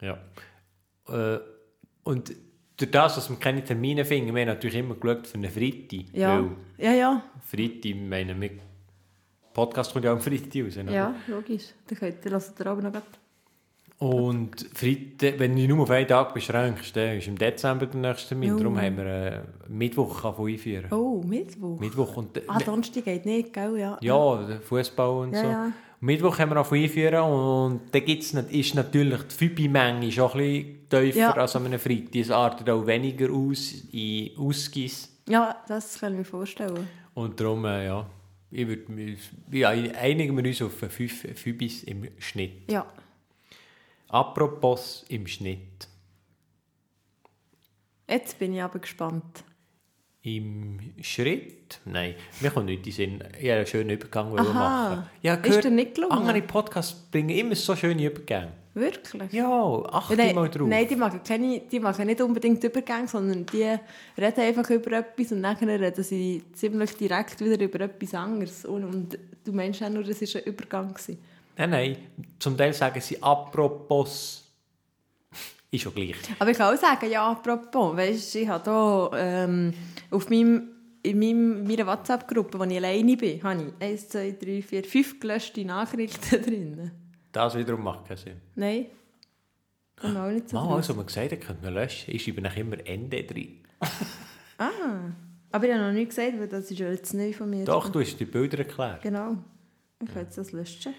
Ja. 0.00 0.18
Äh, 1.08 1.40
und 2.04 2.32
durch 2.76 2.90
das, 2.90 3.14
dass 3.14 3.30
wir 3.30 3.36
keine 3.38 3.64
Termine 3.64 4.04
finden, 4.04 4.34
wir 4.34 4.42
haben 4.42 4.48
natürlich 4.48 4.76
immer 4.76 4.94
geschaut 4.94 5.26
für 5.26 5.34
einen 5.34 5.50
Freitag. 5.50 6.14
Ja. 6.14 6.44
Ja, 6.76 6.92
ja. 6.92 7.22
Freitag, 7.42 7.84
ich 7.86 7.96
meine, 7.96 8.38
wir 8.40 8.50
Podcast 9.54 9.92
kommt 9.92 10.04
ja 10.04 10.12
am 10.12 10.20
Freitag 10.20 10.64
raus. 10.66 10.76
Ja, 10.76 11.14
logisch. 11.26 11.64
Dann 11.86 11.98
könnt 11.98 12.24
ihr 12.24 12.30
lasst 12.30 12.60
ihr 12.60 12.66
aber 12.66 12.82
noch. 12.82 13.02
Und 13.98 14.66
Freitag, 14.74 15.38
wenn 15.38 15.56
du 15.56 15.66
nur 15.68 15.84
auf 15.84 15.90
einen 15.90 16.06
Tag 16.06 16.34
beschränkst, 16.34 16.94
dann 16.96 17.16
ist 17.16 17.28
im 17.28 17.38
Dezember 17.38 17.86
der 17.86 17.98
nächste 18.00 18.28
Termin. 18.30 18.50
Jo. 18.50 18.58
Darum 18.58 18.78
haben 18.80 18.96
wir 18.98 19.06
äh, 19.06 19.40
Mittwoch 19.68 20.22
angefangen 20.22 20.48
einführen. 20.52 20.92
Oh, 20.92 21.22
Mittwoch. 21.26 21.80
Mittwoch 21.80 22.16
und 22.18 22.42
Ah, 22.46 22.58
Donnerstag 22.58 23.04
geht 23.04 23.24
nicht, 23.24 23.54
gell? 23.54 23.78
Ja. 23.78 23.96
Ja, 24.02 24.48
Fußball 24.60 25.08
und 25.26 25.32
Ja, 25.32 25.40
so. 25.42 25.46
ja. 25.48 25.72
Mittwoch 26.00 26.38
haben 26.38 26.50
wir 26.50 26.60
auch 26.60 26.70
einführen 26.70 27.22
und 27.22 27.80
da 27.90 27.98
gibt's 28.00 28.34
nicht, 28.34 28.52
ist 28.52 28.74
natürlich 28.74 29.22
die 29.22 29.34
Fübi-Menge 29.34 30.12
schon 30.12 30.30
ein 30.32 30.38
bisschen 30.42 30.88
tiefer 30.90 31.18
Ja. 31.18 31.30
als 31.32 31.56
an 31.56 31.64
einem 31.64 31.78
Freitag. 31.80 32.14
Es 32.16 32.30
artet 32.30 32.68
auch 32.68 32.86
weniger 32.86 33.30
aus 33.32 33.72
in 33.92 34.30
Ausgis. 34.36 35.10
Ja, 35.26 35.56
das 35.66 35.98
kann 35.98 36.12
ich 36.12 36.18
mir 36.18 36.24
vorstellen. 36.26 36.86
Und 37.14 37.40
darum, 37.40 37.64
äh, 37.64 37.86
ja, 37.86 38.06
ich 38.50 38.68
würd, 38.68 38.90
mir- 38.90 39.16
ja, 39.52 39.70
einigen 39.70 40.36
wir 40.36 40.44
uns 40.44 40.60
auf 40.60 40.72
fünf 40.74 41.26
Fübis 41.34 41.82
im 41.84 42.08
Schnitt. 42.18 42.70
Ja. 42.70 42.84
Apropos 44.08 45.04
im 45.08 45.26
Schnitt. 45.26 45.88
Jetzt 48.08 48.38
bin 48.38 48.54
ich 48.54 48.62
aber 48.62 48.78
gespannt. 48.78 49.44
Im 50.22 50.80
Schritt? 51.02 51.80
Nein, 51.84 52.14
mir 52.40 52.50
kommt 52.50 52.66
nicht 52.66 52.86
in 52.86 52.92
Sinn. 52.92 53.24
Ich 53.38 53.48
habe 53.48 53.58
einen 53.58 53.66
schönen 53.66 53.90
Übergang 53.90 54.36
Aha. 54.38 54.52
machen. 54.52 55.10
Ja, 55.22 55.34
Ist 55.34 55.64
dir 55.64 55.70
nicht 55.70 55.94
gelungen? 55.94 56.12
Andere 56.12 56.42
Podcasts 56.42 56.94
bringen 57.10 57.30
immer 57.30 57.54
so 57.54 57.76
schöne 57.76 58.04
Übergänge. 58.04 58.52
Wirklich? 58.74 59.32
Ja, 59.32 59.82
achte 59.90 60.16
nein, 60.16 60.34
mal 60.34 60.50
drauf. 60.50 60.68
Nein, 60.68 60.86
die 60.86 60.96
machen, 60.96 61.20
keine, 61.26 61.60
die 61.60 61.80
machen 61.80 62.06
nicht 62.06 62.20
unbedingt 62.20 62.62
Übergänge, 62.62 63.08
sondern 63.08 63.46
die 63.46 63.76
reden 64.18 64.40
einfach 64.40 64.68
über 64.68 64.92
etwas 64.98 65.32
und 65.32 65.42
dann 65.42 65.56
reden 65.56 66.04
sie 66.04 66.42
ziemlich 66.52 66.94
direkt 66.96 67.40
wieder 67.40 67.64
über 67.64 67.80
etwas 67.80 68.14
anderes. 68.14 68.64
Und, 68.64 68.84
und 68.84 69.18
du 69.44 69.52
meinst 69.52 69.82
auch 69.82 69.88
nur, 69.88 70.02
das 70.02 70.20
war 70.20 70.42
ein 70.42 70.46
Übergang. 70.46 70.88
Gewesen. 70.92 71.18
Nein, 71.56 71.70
nein. 71.70 71.96
Zum 72.38 72.56
Teil 72.56 72.72
sagen 72.72 73.00
sie 73.00 73.22
apropos. 73.22 74.44
Ist 75.70 75.82
schon 75.82 75.94
gleich. 75.94 76.16
Aber 76.38 76.50
ich 76.50 76.56
kann 76.56 76.74
auch 76.74 76.80
sagen, 76.80 77.10
ja, 77.10 77.30
apropos, 77.30 77.96
weißt, 77.96 78.36
ich 78.36 78.48
habe 78.48 78.64
hier 78.64 79.10
ähm, 79.18 79.74
auf 80.10 80.28
meinem, 80.28 80.68
in 81.02 81.18
meinem, 81.18 81.64
meiner 81.66 81.86
WhatsApp-Gruppe, 81.86 82.58
wo 82.58 82.64
ich 82.64 82.76
alleine 82.76 83.16
bin, 83.16 83.42
habe 83.42 83.72
ich 83.78 83.86
1, 83.86 84.08
2, 84.10 84.36
3, 84.40 84.62
4, 84.62 84.84
5 84.84 85.20
gelöschte 85.20 85.64
Nachrichten 85.64 86.42
drin. 86.44 86.90
Das 87.32 87.54
wiederum 87.54 87.82
macht 87.82 88.06
keinen 88.06 88.16
Sinn. 88.16 88.40
Nein, 88.54 88.86
kann 89.96 90.12
man 90.12 90.28
auch 90.28 90.32
nicht 90.32 90.48
so 90.50 90.56
Mal, 90.56 90.76
also 90.76 90.94
man 90.94 91.06
gesagt 91.06 91.32
hat, 91.32 91.40
könnte 91.40 91.64
man 91.64 91.74
löschen. 91.74 92.14
Ich 92.14 92.24
schreibe 92.24 92.42
nach 92.42 92.56
immer 92.56 92.76
Ende 92.86 93.24
drin. 93.24 93.62
Ah, 94.58 95.12
aber 95.52 95.66
ich 95.66 95.72
habe 95.74 95.84
noch 95.84 95.92
nicht 95.92 96.08
gesagt, 96.08 96.32
weil 96.38 96.48
das 96.48 96.70
ist 96.70 96.78
ja 96.78 96.90
jetzt 96.90 97.12
neu 97.12 97.30
von 97.34 97.50
mir. 97.50 97.66
Doch, 97.66 97.90
du 97.90 98.00
hast 98.00 98.16
die 98.16 98.24
Bilder 98.24 98.60
erklärt. 98.60 99.02
Genau. 99.02 99.36
Ich 100.02 100.14
jetzt 100.14 100.38
das 100.38 100.52
löschen. 100.52 100.94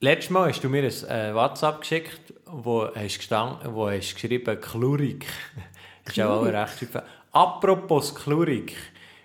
Letztes 0.00 0.28
Mal 0.28 0.50
hast 0.50 0.62
du 0.62 0.68
mir 0.68 0.82
ein 0.82 1.08
äh, 1.08 1.34
WhatsApp 1.34 1.80
geschickt, 1.80 2.34
wo 2.44 2.86
hast, 2.94 3.16
gestanden, 3.16 3.74
wo 3.74 3.88
hast 3.88 4.14
geschrieben 4.14 4.60
Chlurik. 4.60 5.24
Das 6.04 6.14
ist 6.16 6.22
auch 6.22 6.42
recht 6.44 6.78
schön. 6.78 7.02
Apropos 7.32 8.14
Chlurik. 8.14 8.76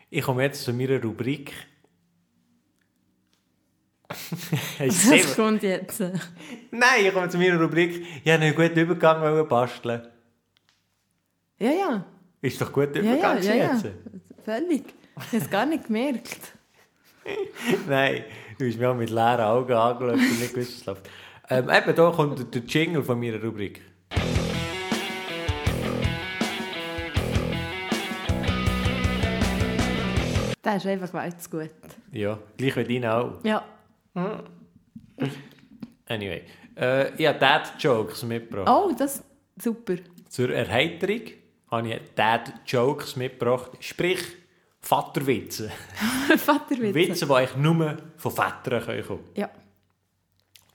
Ich 0.10 0.24
komme 0.24 0.44
jetzt 0.44 0.64
zu 0.64 0.72
meiner 0.72 1.02
Rubrik. 1.02 1.52
Was 4.80 5.36
kommt 5.36 5.64
jetzt? 5.64 6.00
Nein, 6.72 7.06
ich 7.06 7.14
komme 7.14 7.28
zu 7.28 7.38
meiner 7.38 7.60
Rubrik. 7.60 8.06
Ich 8.24 8.26
wollte 8.26 8.42
einen 8.42 8.56
guten 8.56 8.80
Übergang 8.80 9.48
basteln. 9.50 10.08
Ja, 11.60 11.72
ja. 11.72 12.06
Ist 12.42 12.62
doch 12.62 12.72
gut 12.72 12.96
Ja, 12.96 13.02
ja, 13.02 13.14
Übergang 13.14 13.44
ja, 13.44 13.56
ja. 13.56 13.74
jetzt? 13.74 13.88
Völlig. 14.46 14.86
Ich 15.18 15.28
habe 15.28 15.38
es 15.38 15.50
gar 15.50 15.66
nicht 15.66 15.86
gemerkt. 15.86 16.54
Nein, 17.88 18.24
du 18.62 18.68
hast 18.68 18.78
mich 18.78 18.88
auch 18.88 18.96
mit 18.96 19.10
leeren 19.10 19.42
Augen 19.42 19.74
angeschaut 19.74 20.14
und 20.14 20.40
nicht 20.40 20.54
gewusst, 20.54 20.80
was 20.80 20.86
läuft. 20.86 21.10
Ähm, 21.50 21.70
eben, 21.70 21.96
da 21.96 22.12
kommt 22.12 22.54
der 22.54 22.62
Jingle 22.62 23.04
von 23.04 23.20
meiner 23.20 23.42
Rubrik. 23.42 23.82
Der 30.64 30.76
ist 30.76 30.86
einfach 30.86 31.12
weit 31.14 31.42
zu 31.42 31.50
gut. 31.50 31.72
Ja, 32.12 32.38
gleich 32.56 32.76
wie 32.76 33.00
deine 33.00 33.14
auch. 33.16 33.44
Ja. 33.44 33.66
Anyway. 36.08 36.44
Äh, 36.78 37.16
ich 37.16 37.28
habe 37.28 37.40
Dad-Jokes 37.40 38.24
mitgebracht. 38.24 38.70
Oh, 38.70 38.94
das 38.96 39.16
ist 39.16 39.24
super. 39.64 39.96
Zur 40.30 40.52
Erheiterung 40.52 41.22
habe 41.72 41.90
ich 41.90 42.00
Dad-Jokes 42.14 43.16
mitgebracht. 43.16 43.72
Sprich, 43.80 44.24
Vaterwitze. 44.82 45.72
Vaterwitze. 46.38 46.94
Witze, 46.96 47.26
die 47.26 47.32
eigentlich 47.34 47.56
nur 47.58 47.98
von 48.18 48.32
Vätern 48.32 48.84
kommen 48.86 49.04
können. 49.04 49.20
Ja. 49.36 49.50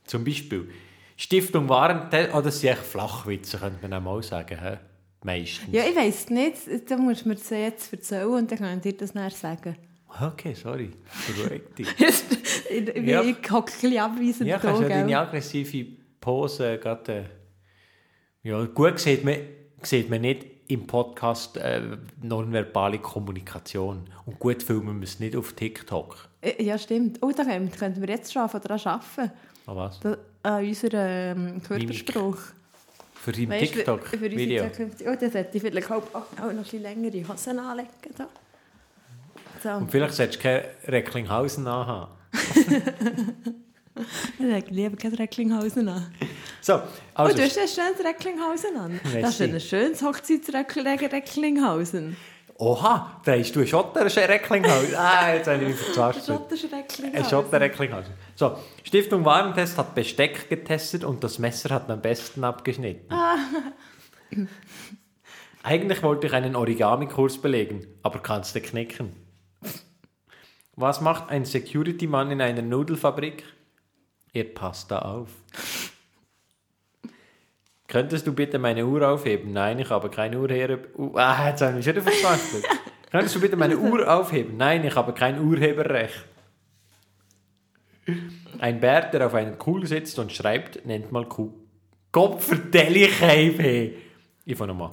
Zum 0.05 0.25
Beispiel 0.25 0.71
Stiftung 1.16 1.69
Warentest, 1.69 2.31
oh, 2.35 2.40
das 2.40 2.61
sind 2.61 2.71
echt 2.71 2.83
Flachwitze, 2.83 3.59
könnte 3.59 3.79
man 3.83 3.95
auch 3.95 4.05
mal 4.05 4.23
sagen. 4.23 4.59
He? 4.61 4.77
Meistens. 5.25 5.69
Ja, 5.73 5.83
ich 5.85 5.97
weiss 5.97 6.31
nicht. 6.31 6.57
Da 6.88 6.97
musst 6.97 7.25
du 7.25 7.31
mir 7.31 7.35
das 7.35 7.51
jetzt 7.51 7.92
erzählen 7.92 8.29
und 8.29 8.51
dann 8.51 8.59
kann 8.59 8.77
ich 8.77 8.83
dir 8.83 8.92
das 8.97 9.14
nachher 9.14 9.31
sagen. 9.31 9.77
Okay, 10.21 10.55
sorry. 10.55 10.90
Ich 12.69 12.97
ich, 12.99 13.07
Ja. 13.07 13.23
ich 13.23 13.37
hocke 13.51 13.73
ein 13.73 13.79
bisschen 13.81 13.99
abweisend 13.99 14.49
Ja, 14.49 14.59
kannst 14.59 14.83
ja 14.83 14.88
deine 14.88 15.19
aggressive 15.19 15.87
Pose 16.21 16.79
gerade... 16.79 17.12
Äh, 17.12 17.25
ja, 18.49 18.64
gut 18.66 18.99
sieht 18.99 19.25
man, 19.25 19.37
sieht 19.83 20.09
man 20.11 20.21
nicht 20.21 20.47
im 20.68 20.87
Podcast 20.87 21.57
äh, 21.57 21.81
nonverbale 22.22 22.98
Kommunikation. 22.98 24.05
Und 24.24 24.38
gut 24.38 24.62
filmen 24.62 25.00
wir 25.00 25.05
es 25.05 25.20
nicht 25.20 25.37
auf 25.37 25.52
TikTok. 25.52 26.29
Äh, 26.40 26.62
Ja, 26.62 26.79
stimmt. 26.79 27.18
Oh, 27.22 27.31
da 27.31 27.44
könnten 27.44 28.00
wir 28.00 28.09
jetzt 28.09 28.33
schon 28.33 28.48
daran 28.48 28.81
arbeiten. 28.85 29.33
Ah, 29.66 29.76
was? 29.76 30.00
Da, 30.00 30.16
an 30.42 30.64
unserem 30.64 31.48
ähm, 31.48 31.62
Körperspruch. 31.62 32.38
Für 33.14 33.33
dein 33.33 33.50
TikTok-Video. 33.50 34.64
Oh, 35.07 35.16
das 35.20 35.35
hätte 35.35 35.57
ich 35.57 35.62
vielleicht 35.62 35.90
auch, 35.90 36.02
auch 36.14 36.22
noch 36.38 36.48
ein 36.48 36.59
bisschen 36.59 36.83
längere 36.83 37.29
Hosen 37.29 37.59
anlegen. 37.59 37.88
Da. 38.16 38.29
So, 39.62 39.70
Und 39.70 39.90
vielleicht 39.90 40.14
solltest 40.14 40.38
du 40.38 40.42
keine 40.42 40.64
Recklinghausen 40.87 41.66
anhaben. 41.66 42.12
ich 44.38 44.44
lege 44.44 44.70
lieber 44.70 44.96
keine 44.96 45.18
Recklinghausen 45.18 45.88
an. 45.88 46.07
So, 46.66 46.74
Oh, 46.74 46.81
also... 47.14 47.37
du 47.37 47.42
hast 47.44 47.57
ein 47.59 47.68
schönes 47.68 48.05
Recklinghausen 48.05 48.76
an. 48.76 48.90
Merci. 49.05 49.20
Das 49.20 49.38
ist 49.38 49.40
ein 49.40 49.61
schönes 49.61 50.02
Hochzeitsrecklinghausen. 50.02 52.16
Oha, 52.59 53.20
da 53.24 53.38
hast 53.38 53.55
du 53.55 53.61
ein 53.61 53.68
Schotter-Recklinghausen. 53.68 54.96
ah, 54.96 55.33
jetzt 55.33 55.46
habe 55.46 55.62
ich 55.62 55.68
mich 55.68 55.76
verzwascht. 55.76 56.29
Ein 56.29 56.38
Recklinghausen. 56.72 57.31
Schotter-Recklinghausen. 57.31 58.12
So, 58.35 58.59
Stiftung 58.83 59.24
Warentest 59.24 59.79
hat 59.79 59.94
Besteck 59.94 60.48
getestet 60.48 61.05
und 61.05 61.22
das 61.22 61.38
Messer 61.38 61.72
hat 61.72 61.88
am 61.88 62.02
besten 62.02 62.42
abgeschnitten. 62.42 63.14
Eigentlich 65.62 66.02
wollte 66.02 66.26
ich 66.26 66.33
einen 66.33 66.57
Origami-Kurs 66.57 67.40
belegen, 67.40 67.87
aber 68.02 68.18
kannst 68.18 68.57
du 68.57 68.61
knicken. 68.61 69.12
Was 70.74 71.00
macht 71.00 71.31
ein 71.31 71.44
Security-Mann 71.44 72.33
in 72.33 72.40
einer 72.40 72.62
Nudelfabrik? 72.62 73.44
Er 74.33 74.44
passt 74.44 74.90
da 74.90 74.98
auf. 74.98 75.29
Könntest 77.88 78.27
du 78.27 78.33
bitte 78.33 78.59
meine 78.59 78.85
Uhr 78.85 79.09
aufheben? 79.09 79.53
Nein, 79.53 79.79
ich 79.79 79.90
habe 79.90 80.11
keine 80.11 80.40
Urheber... 80.40 80.79
Uh, 80.96 81.16
ah, 81.16 81.49
jetzt 81.49 81.62
habe 81.62 81.79
ich 81.79 81.87
mich 81.87 81.94
schon 81.94 82.03
verzweifelt. 82.03 82.64
Könntest 83.11 83.37
du 83.37 83.40
bitte 83.40 83.57
meine 83.57 83.79
Uhr 83.79 84.12
aufheben? 84.12 84.57
Nein, 84.57 84.85
ich 84.85 84.94
habe 84.94 85.12
kein 85.12 85.40
Urheberrecht. 85.40 86.25
Ein 88.59 88.81
Bär, 88.81 89.03
der 89.03 89.27
auf 89.27 89.35
einer 89.35 89.53
Kuh 89.53 89.85
sitzt 89.85 90.18
und 90.18 90.33
schreibt, 90.33 90.85
nennt 90.85 91.12
mal 91.12 91.27
Kuh. 91.27 91.53
Gott 92.11 92.42
vertelle 92.42 92.99
ich 93.01 93.20
hey. 93.20 93.96
Ich 94.44 94.57
fange 94.57 94.72
nochmal. 94.72 94.92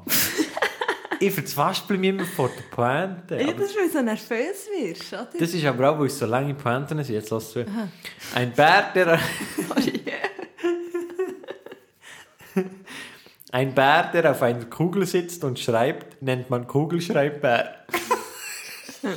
ich 1.19 1.31
verzwaspel 1.31 1.97
mich 1.97 2.09
immer 2.09 2.25
vor 2.25 2.49
der 2.49 2.75
Pointe. 2.75 3.35
Ja, 3.35 3.53
das 3.53 3.69
ist, 3.69 3.77
weil 3.77 3.87
du 3.87 3.93
so 3.93 4.01
nervös 4.01 4.67
wirst, 4.77 5.13
oder? 5.13 5.29
das 5.39 5.53
ist 5.53 5.65
aber 5.65 5.91
auch, 5.91 5.99
weil 5.99 6.07
es 6.07 6.19
so 6.19 6.25
lange 6.25 6.53
Pointen 6.53 7.03
sind. 7.03 7.13
Jetzt 7.13 7.29
lass 7.29 7.51
zu. 7.51 7.65
Ein 8.35 8.51
Bär, 8.51 8.91
der... 8.93 9.19
Ein 13.53 13.73
Bär, 13.75 14.09
der 14.11 14.31
auf 14.31 14.41
einer 14.41 14.65
Kugel 14.65 15.05
sitzt 15.05 15.43
und 15.43 15.59
schreibt, 15.59 16.19
nennt 16.23 16.49
man 16.49 16.65
Kugelschreibbär. 16.65 17.85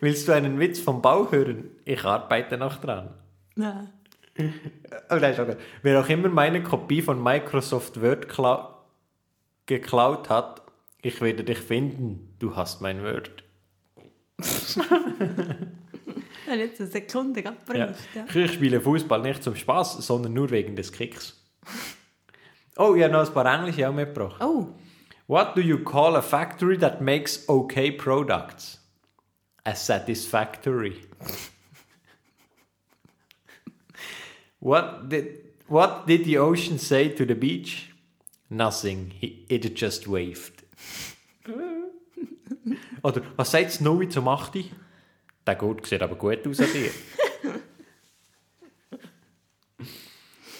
Willst 0.00 0.28
du 0.28 0.32
einen 0.32 0.58
Witz 0.60 0.78
vom 0.78 1.00
Bau 1.00 1.32
hören? 1.32 1.70
Ich 1.86 2.04
arbeite 2.04 2.58
noch 2.58 2.82
dran. 2.82 3.14
Nein. 3.54 3.88
Nein, 5.08 5.34
schon 5.34 5.46
gut. 5.46 5.56
Wer 5.80 6.00
auch 6.00 6.08
immer 6.10 6.28
meine 6.28 6.62
Kopie 6.62 7.00
von 7.00 7.22
Microsoft 7.22 8.02
Word 8.02 8.28
kla 8.28 8.76
geklaut 9.64 10.28
hat, 10.28 10.60
ich 11.00 11.22
werde 11.22 11.44
dich 11.44 11.60
finden. 11.60 12.34
Du 12.38 12.56
hast 12.56 12.82
mein 12.82 13.02
Word. 13.02 13.42
Ich 16.52 16.56
habe 16.56 16.64
jetzt 16.64 16.80
eine 16.80 16.90
Sekunde 16.90 17.44
Ja. 17.44 17.50
gebraucht. 17.52 17.98
Ja. 18.12 18.24
Ich 18.42 18.52
spiele 18.54 18.80
Fußball 18.80 19.22
nicht 19.22 19.44
zum 19.44 19.54
Spaß, 19.54 20.04
sondern 20.04 20.32
nur 20.32 20.50
wegen 20.50 20.74
des 20.74 20.90
Kicks. 20.90 21.40
Oh, 22.76 22.94
ich 22.96 23.04
habe 23.04 23.12
noch 23.12 23.24
ein 23.24 23.32
paar 23.32 23.46
Englische 23.46 23.88
auch 23.88 23.94
mitgebracht. 23.94 24.42
Oh, 24.42 24.66
What 25.28 25.56
do 25.56 25.60
you 25.60 25.78
call 25.78 26.16
a 26.16 26.22
factory 26.22 26.76
that 26.78 27.00
makes 27.00 27.48
okay 27.48 27.92
products? 27.92 28.80
A 29.62 29.76
satisfactory. 29.76 31.02
what 34.58 35.08
did 35.08 35.44
What 35.68 36.08
did 36.08 36.24
the 36.24 36.36
ocean 36.38 36.78
say 36.78 37.08
to 37.10 37.24
the 37.24 37.34
beach? 37.34 37.92
Nothing. 38.50 39.12
He, 39.20 39.46
it 39.48 39.76
just 39.80 40.08
waved. 40.08 40.64
Oder 43.04 43.22
was 43.36 43.52
sagt 43.52 43.70
Snowy 43.70 44.08
zum 44.08 44.26
8? 44.26 44.64
Der 45.50 45.56
gut 45.56 45.84
sieht 45.84 46.00
aber 46.00 46.14
gut 46.14 46.46
aus 46.46 46.60
an 46.60 46.68
dir. 46.72 46.92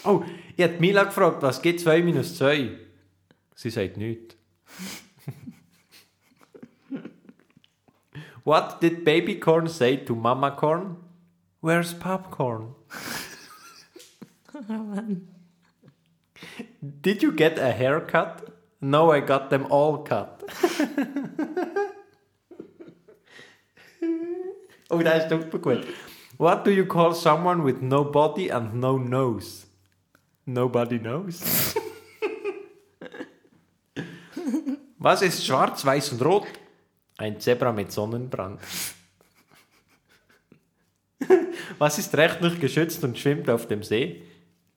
oh, 0.03 0.21
ich 0.57 0.63
habe 0.65 0.79
Mila 0.81 1.05
gefragt, 1.05 1.41
was 1.41 1.61
gibt 1.61 1.79
2 1.79 2.01
minus 2.03 2.35
2? 2.35 2.77
Sie 3.55 3.69
sagt 3.69 3.95
nichts. 3.95 4.35
What 8.43 8.81
did 8.81 9.05
baby 9.05 9.39
corn 9.39 9.69
say 9.69 9.95
to 9.95 10.13
mama 10.13 10.51
corn? 10.51 10.97
Where's 11.61 11.93
popcorn? 11.93 12.75
Did 17.01 17.23
you 17.23 17.31
get 17.31 17.57
a 17.57 17.71
haircut? 17.71 18.49
No, 18.81 19.11
I 19.11 19.21
got 19.21 19.49
them 19.51 19.67
all 19.69 19.99
cut. 19.99 20.43
Oh, 24.91 25.01
das 25.01 25.23
ist 25.23 25.29
super 25.29 25.59
gut. 25.59 25.85
What 26.37 26.65
do 26.65 26.71
you 26.71 26.85
call 26.85 27.13
someone 27.13 27.63
with 27.63 27.81
no 27.81 28.03
body 28.03 28.51
and 28.51 28.75
no 28.75 28.97
nose? 28.97 29.65
Nobody 30.45 30.99
knows. 30.99 31.75
Was 34.97 35.21
ist 35.21 35.45
schwarz, 35.45 35.85
weiß 35.85 36.13
und 36.13 36.23
rot? 36.23 36.47
Ein 37.17 37.39
Zebra 37.39 37.71
mit 37.71 37.91
Sonnenbrand. 37.91 38.59
Was 41.77 41.97
ist 41.99 42.15
rechtlich 42.15 42.59
geschützt 42.59 43.03
und 43.03 43.17
schwimmt 43.17 43.49
auf 43.49 43.67
dem 43.67 43.83
See? 43.83 44.23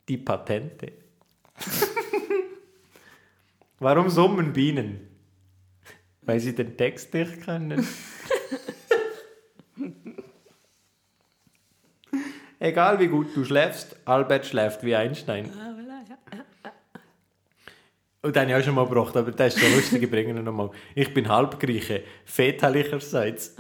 Die 0.08 0.18
Patente. 0.18 0.92
Warum 3.78 4.08
summen 4.08 4.52
Bienen? 4.52 5.08
Weil 6.22 6.40
sie 6.40 6.54
den 6.54 6.76
Text 6.76 7.12
nicht 7.12 7.42
können. 7.42 7.86
Egal 12.58 12.98
wie 13.00 13.08
gut 13.08 13.34
du 13.34 13.44
schläfst, 13.44 13.96
Albert 14.04 14.46
schläft 14.46 14.82
wie 14.84 14.94
Einstein. 14.96 15.50
ah. 15.52 16.70
Und 18.22 18.34
den 18.34 18.42
habe 18.42 18.52
ich 18.52 18.56
auch 18.56 18.64
schon 18.64 18.74
mal 18.74 18.86
gebracht, 18.86 19.14
aber 19.18 19.32
das 19.32 19.54
ist 19.54 19.62
so 19.62 19.76
lustig, 19.76 20.02
ich 20.02 20.10
bringe 20.10 20.30
ihn 20.30 20.42
nochmal. 20.42 20.70
Ich 20.94 21.12
bin 21.12 21.28
Halbgrieche, 21.28 22.04
väterlicherseits. 22.24 23.54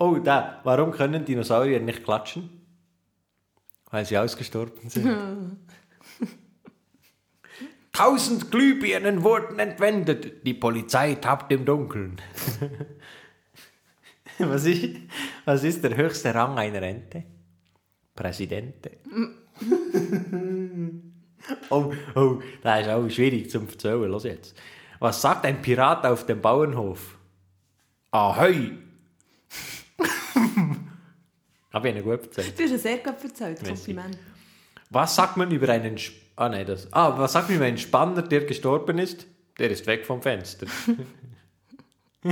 oh, 0.00 0.16
da. 0.16 0.60
Warum 0.64 0.90
können 0.90 1.24
Dinosaurier 1.24 1.78
nicht 1.78 2.02
klatschen? 2.02 2.50
Weil 3.90 4.04
sie 4.06 4.18
ausgestorben 4.18 4.90
sind. 4.90 5.06
Tausend 7.98 8.52
Glühbirnen 8.52 9.24
wurden 9.24 9.58
entwendet. 9.58 10.46
Die 10.46 10.54
Polizei 10.54 11.16
tappt 11.16 11.50
im 11.50 11.64
Dunkeln. 11.64 12.22
was, 14.38 14.64
ist, 14.66 15.00
was 15.44 15.64
ist 15.64 15.82
der 15.82 15.96
höchste 15.96 16.32
Rang 16.32 16.56
einer 16.58 16.80
Ente? 16.82 17.24
Präsidente. 18.14 18.92
Oh, 21.70 21.92
oh, 22.14 22.42
das 22.62 22.82
ist 22.82 22.88
auch 22.88 23.08
schwierig 23.08 23.48
zum 23.50 23.66
Erzählen. 23.68 24.10
Los 24.10 24.24
jetzt. 24.24 24.54
Was 24.98 25.22
sagt 25.22 25.46
ein 25.46 25.62
Pirat 25.62 26.04
auf 26.04 26.26
dem 26.26 26.42
Bauernhof? 26.42 27.16
Ahoi! 28.10 28.72
Habe 31.72 31.88
ich 31.88 31.94
Ihnen 31.94 32.04
gut 32.04 32.24
erzählt. 32.24 32.58
Du 32.58 32.64
hast 32.64 32.72
es 32.72 32.82
sehr 32.82 32.98
gut 32.98 33.22
erzählt. 33.22 33.64
Kompliment. 33.64 34.18
Was 34.90 35.16
sagt 35.16 35.38
man 35.38 35.50
über 35.50 35.70
einen... 35.70 35.96
Sp 35.96 36.27
ah, 36.38 36.48
nein, 36.48 36.66
das... 36.66 36.92
Ah, 36.92 37.18
was 37.18 37.32
sagt 37.32 37.50
über 37.50 37.64
einen 37.64 37.78
Spanner, 37.78 38.22
der 38.22 38.44
gestorben 38.44 38.98
ist? 38.98 39.26
Der 39.58 39.70
ist 39.70 39.86
weg 39.86 40.06
vom 40.06 40.22
Fenster. 40.22 40.66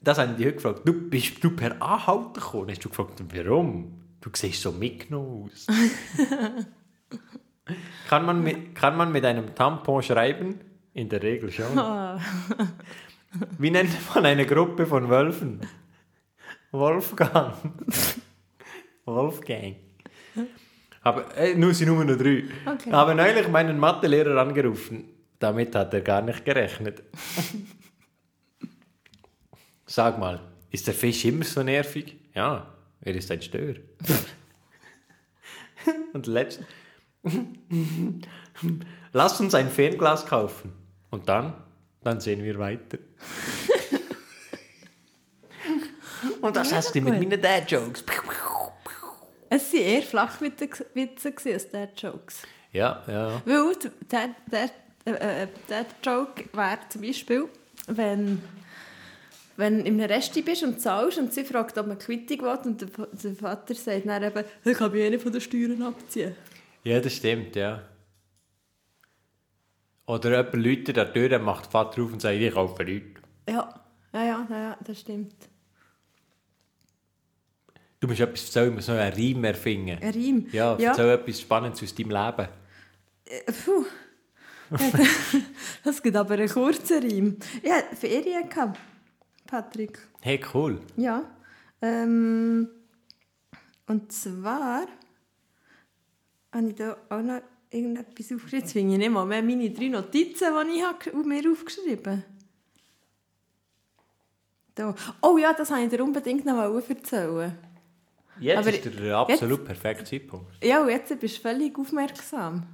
das 0.00 0.18
haben 0.18 0.36
die 0.36 0.44
heute 0.44 0.56
gefragt. 0.56 0.82
Du, 0.84 0.92
bist 0.92 1.42
du 1.42 1.50
per 1.50 1.80
Anhalten 1.80 2.34
gekommen? 2.34 2.66
Dann 2.66 2.76
hast 2.76 2.84
du 2.84 2.88
gefragt, 2.88 3.22
warum? 3.34 4.00
Du 4.20 4.30
siehst 4.34 4.60
so 4.60 4.72
mitgenommen 4.72 5.50
aus. 5.50 5.66
kann, 8.08 8.26
man 8.26 8.42
mit, 8.42 8.74
kann 8.74 8.96
man 8.96 9.12
mit 9.12 9.24
einem 9.24 9.54
Tampon 9.54 10.02
schreiben? 10.02 10.60
In 10.92 11.08
der 11.08 11.22
Regel 11.22 11.52
schon. 11.52 11.78
Wie 13.58 13.70
nennt 13.70 13.90
man 14.12 14.26
eine 14.26 14.44
Gruppe 14.44 14.86
von 14.86 15.08
Wölfen? 15.08 15.60
Wolfgang. 16.72 17.54
Wolfgang. 19.04 19.76
Aber, 21.02 21.34
äh, 21.36 21.54
nur 21.54 21.72
sind 21.72 21.88
nur 21.88 22.04
noch 22.04 22.16
drei. 22.16 22.44
Okay. 22.66 22.92
Habe 22.92 23.14
neulich 23.14 23.48
meinen 23.48 23.78
Mathelehrer 23.78 24.38
angerufen. 24.40 25.04
Damit 25.38 25.74
hat 25.74 25.94
er 25.94 26.02
gar 26.02 26.20
nicht 26.20 26.44
gerechnet. 26.44 27.02
Sag 29.86 30.18
mal, 30.18 30.40
ist 30.70 30.86
der 30.86 30.94
Fisch 30.94 31.24
immer 31.24 31.44
so 31.44 31.62
nervig? 31.62 32.16
Ja, 32.34 32.74
er 33.00 33.14
ist 33.14 33.30
ein 33.30 33.40
Stör. 33.40 33.76
Und 36.12 36.26
letzten. 36.26 36.66
Lass 39.12 39.40
uns 39.40 39.54
ein 39.54 39.70
Fernglas 39.70 40.26
kaufen. 40.26 40.72
Und 41.10 41.28
dann? 41.28 41.54
Dann 42.02 42.20
sehen 42.20 42.44
wir 42.44 42.58
weiter. 42.58 42.98
Und 46.40 46.56
das 46.56 46.72
hast 46.72 46.94
du 46.94 47.00
mit 47.00 47.14
meinen 47.14 47.40
Dad-Jokes. 47.40 48.04
Es 49.52 49.72
waren 49.72 49.82
eher 49.82 50.02
Flachwitze 50.02 50.68
als 51.52 51.70
Dad-Jokes. 51.70 52.42
Ja, 52.72 53.02
ja. 53.08 53.42
Weil 53.44 53.74
der, 54.10 54.30
der, 54.50 55.42
äh, 55.42 55.48
der 55.68 55.86
Joke 56.04 56.44
wäre 56.52 56.78
zum 56.88 57.02
Beispiel, 57.02 57.48
wenn, 57.88 58.40
wenn 59.56 59.78
du 59.80 59.84
in 59.86 60.00
einem 60.00 60.08
Resti 60.08 60.42
bist 60.42 60.62
und 60.62 60.80
zahlst 60.80 61.18
und 61.18 61.34
sie 61.34 61.44
fragt, 61.44 61.76
ob 61.78 61.88
man 61.88 61.98
Quittung 61.98 62.42
will 62.42 62.58
und 62.64 62.80
der, 62.80 62.88
Va- 62.96 63.08
der 63.12 63.34
Vater 63.34 63.74
sagt 63.74 64.06
dann 64.06 64.22
eben, 64.22 64.44
ich 64.64 64.78
kann 64.78 64.92
mich 64.92 65.00
eh 65.02 65.18
von 65.18 65.32
den 65.32 65.40
Steuern 65.40 65.82
abziehen. 65.82 66.36
Ja, 66.84 67.00
das 67.00 67.14
stimmt, 67.16 67.56
ja. 67.56 67.82
Oder 70.06 70.30
jemand 70.36 70.54
Leute 70.54 70.90
an 70.92 70.94
der 70.94 71.12
Tür, 71.12 71.38
macht 71.40 71.64
der 71.66 71.70
Vater 71.72 72.02
auf 72.02 72.12
und 72.12 72.22
sagt, 72.22 72.36
ich 72.36 72.54
kaufe 72.54 72.82
Leute. 72.84 73.20
Ja, 73.48 73.82
ja, 74.12 74.24
ja, 74.24 74.46
ja 74.48 74.78
das 74.84 75.00
stimmt. 75.00 75.34
Du 78.00 78.08
musst 78.08 78.20
etwas 78.20 78.46
erzählen, 78.46 78.74
musst 78.74 78.88
noch 78.88 78.96
einen 78.96 79.12
Reim 79.12 79.44
erfinden. 79.44 79.98
Ein 80.02 80.14
Reim. 80.14 80.46
Ja, 80.52 80.76
ja. 80.78 80.90
erzähl 80.90 81.10
etwas 81.10 81.40
Spannendes 81.40 81.82
aus 81.82 81.94
deinem 81.94 82.10
Leben. 82.10 82.48
Äh, 83.26 83.52
Puh. 83.52 83.84
das 85.84 86.02
gibt 86.02 86.16
aber 86.16 86.34
einen 86.34 86.48
kurzen 86.48 87.02
Reim. 87.02 87.36
Ich 87.62 87.70
hatte 87.70 87.96
Ferien, 87.96 88.48
gehabt, 88.48 88.80
Patrick. 89.46 89.98
Hey, 90.22 90.40
cool. 90.54 90.80
Ja. 90.96 91.24
Ähm, 91.82 92.68
und 93.86 94.12
zwar 94.12 94.86
habe 96.52 96.68
ich 96.68 96.74
da 96.76 96.96
auch 97.10 97.20
noch 97.20 97.42
irgendetwas 97.70 98.32
aufgeschrieben. 98.32 98.60
Jetzt 98.60 98.72
finde 98.72 98.92
ich 98.94 98.98
nicht 98.98 99.10
mal 99.10 99.26
mehr 99.26 99.42
meine 99.42 99.70
drei 99.70 99.88
Notizen, 99.88 100.48
die 100.72 100.78
ich 100.78 100.84
habe 100.84 101.28
mir 101.28 101.50
aufgeschrieben 101.50 102.12
habe. 102.12 102.22
Da. 104.74 104.94
Oh 105.20 105.36
ja, 105.36 105.52
das 105.52 105.70
wollte 105.70 105.84
ich 105.84 105.90
dir 105.90 106.02
unbedingt 106.02 106.46
noch 106.46 106.88
erzählen. 106.88 107.58
Jetzt 108.40 108.58
Aber 108.58 108.70
ist 108.74 108.84
der 108.98 109.16
absolut 109.18 109.64
perfekte 109.64 110.04
Zeitpunkt. 110.04 110.64
Ja, 110.64 110.82
und 110.82 110.88
jetzt 110.88 111.18
bist 111.20 111.38
du 111.38 111.42
völlig 111.42 111.78
aufmerksam. 111.78 112.66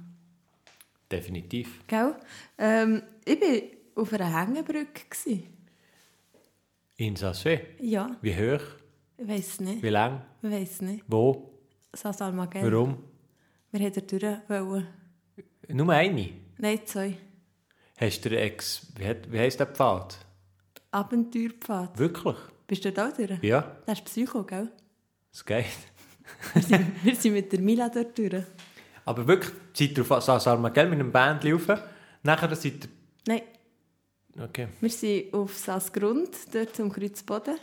Definitiv. 1.11 1.85
Gell? 1.87 2.15
Ähm, 2.57 3.03
ich 3.25 3.39
war 3.41 4.01
auf 4.03 4.13
einer 4.13 4.39
Hängebrücke. 4.41 5.43
In 6.97 7.15
Sassé. 7.15 7.59
Ja, 7.79 8.15
Wie 8.21 8.33
hoch? 8.35 8.61
ich 9.17 9.27
weiß 9.27 9.59
nicht. 9.61 9.83
Wie 9.83 9.89
lang? 9.89 10.21
Ich 10.41 10.51
weiß 10.51 10.81
nicht. 10.81 11.03
Wo? 11.07 11.53
Saß 11.93 12.21
Almagell. 12.21 12.63
Warum? 12.71 12.97
Wir 13.71 13.81
wollten 13.81 14.19
da 14.19 14.41
durch. 14.49 14.83
Nur 15.69 15.93
eine. 15.93 16.29
Nein, 16.57 16.79
zwei. 16.85 17.17
Hast 17.97 18.25
du 18.25 18.37
Ex... 18.37 18.87
Wie, 18.95 19.05
hat- 19.07 19.31
wie 19.31 19.39
heisst 19.39 19.59
der 19.59 19.67
Pfad? 19.67 20.17
Abenteuerpfad. 20.91 21.97
Wirklich? 21.97 22.35
Bist 22.67 22.85
du 22.85 22.91
da 22.91 23.11
durch? 23.11 23.41
Ja, 23.43 23.77
Das 23.85 23.99
ist 23.99 24.05
Psycho, 24.05 24.43
gell? 24.43 24.71
Das 25.37 25.45
geht. 25.45 25.65
Wir 27.03 27.15
sind 27.15 27.33
mit 27.33 27.51
der 27.51 27.59
Mila 27.59 27.89
dort 27.89 28.17
durch. 28.17 28.43
Aber 29.05 29.27
wirklich, 29.27 29.53
seid 29.73 29.97
ihr 29.97 30.11
auf 30.11 30.23
Sass 30.23 30.47
Armagell 30.47 30.89
mit 30.89 30.99
einem 30.99 31.11
Bändchen 31.11 31.53
rauf? 31.53 31.81
Nachher 32.23 32.55
seid 32.55 32.89
Nein, 33.27 33.41
ihr... 34.35 34.43
Okay. 34.43 34.67
wir 34.81 34.89
sind 34.89 35.33
auf 35.33 35.57
Sassgrund, 35.57 36.29
dort 36.53 36.75
zum 36.75 36.91
Kreuzboden. 36.91 37.55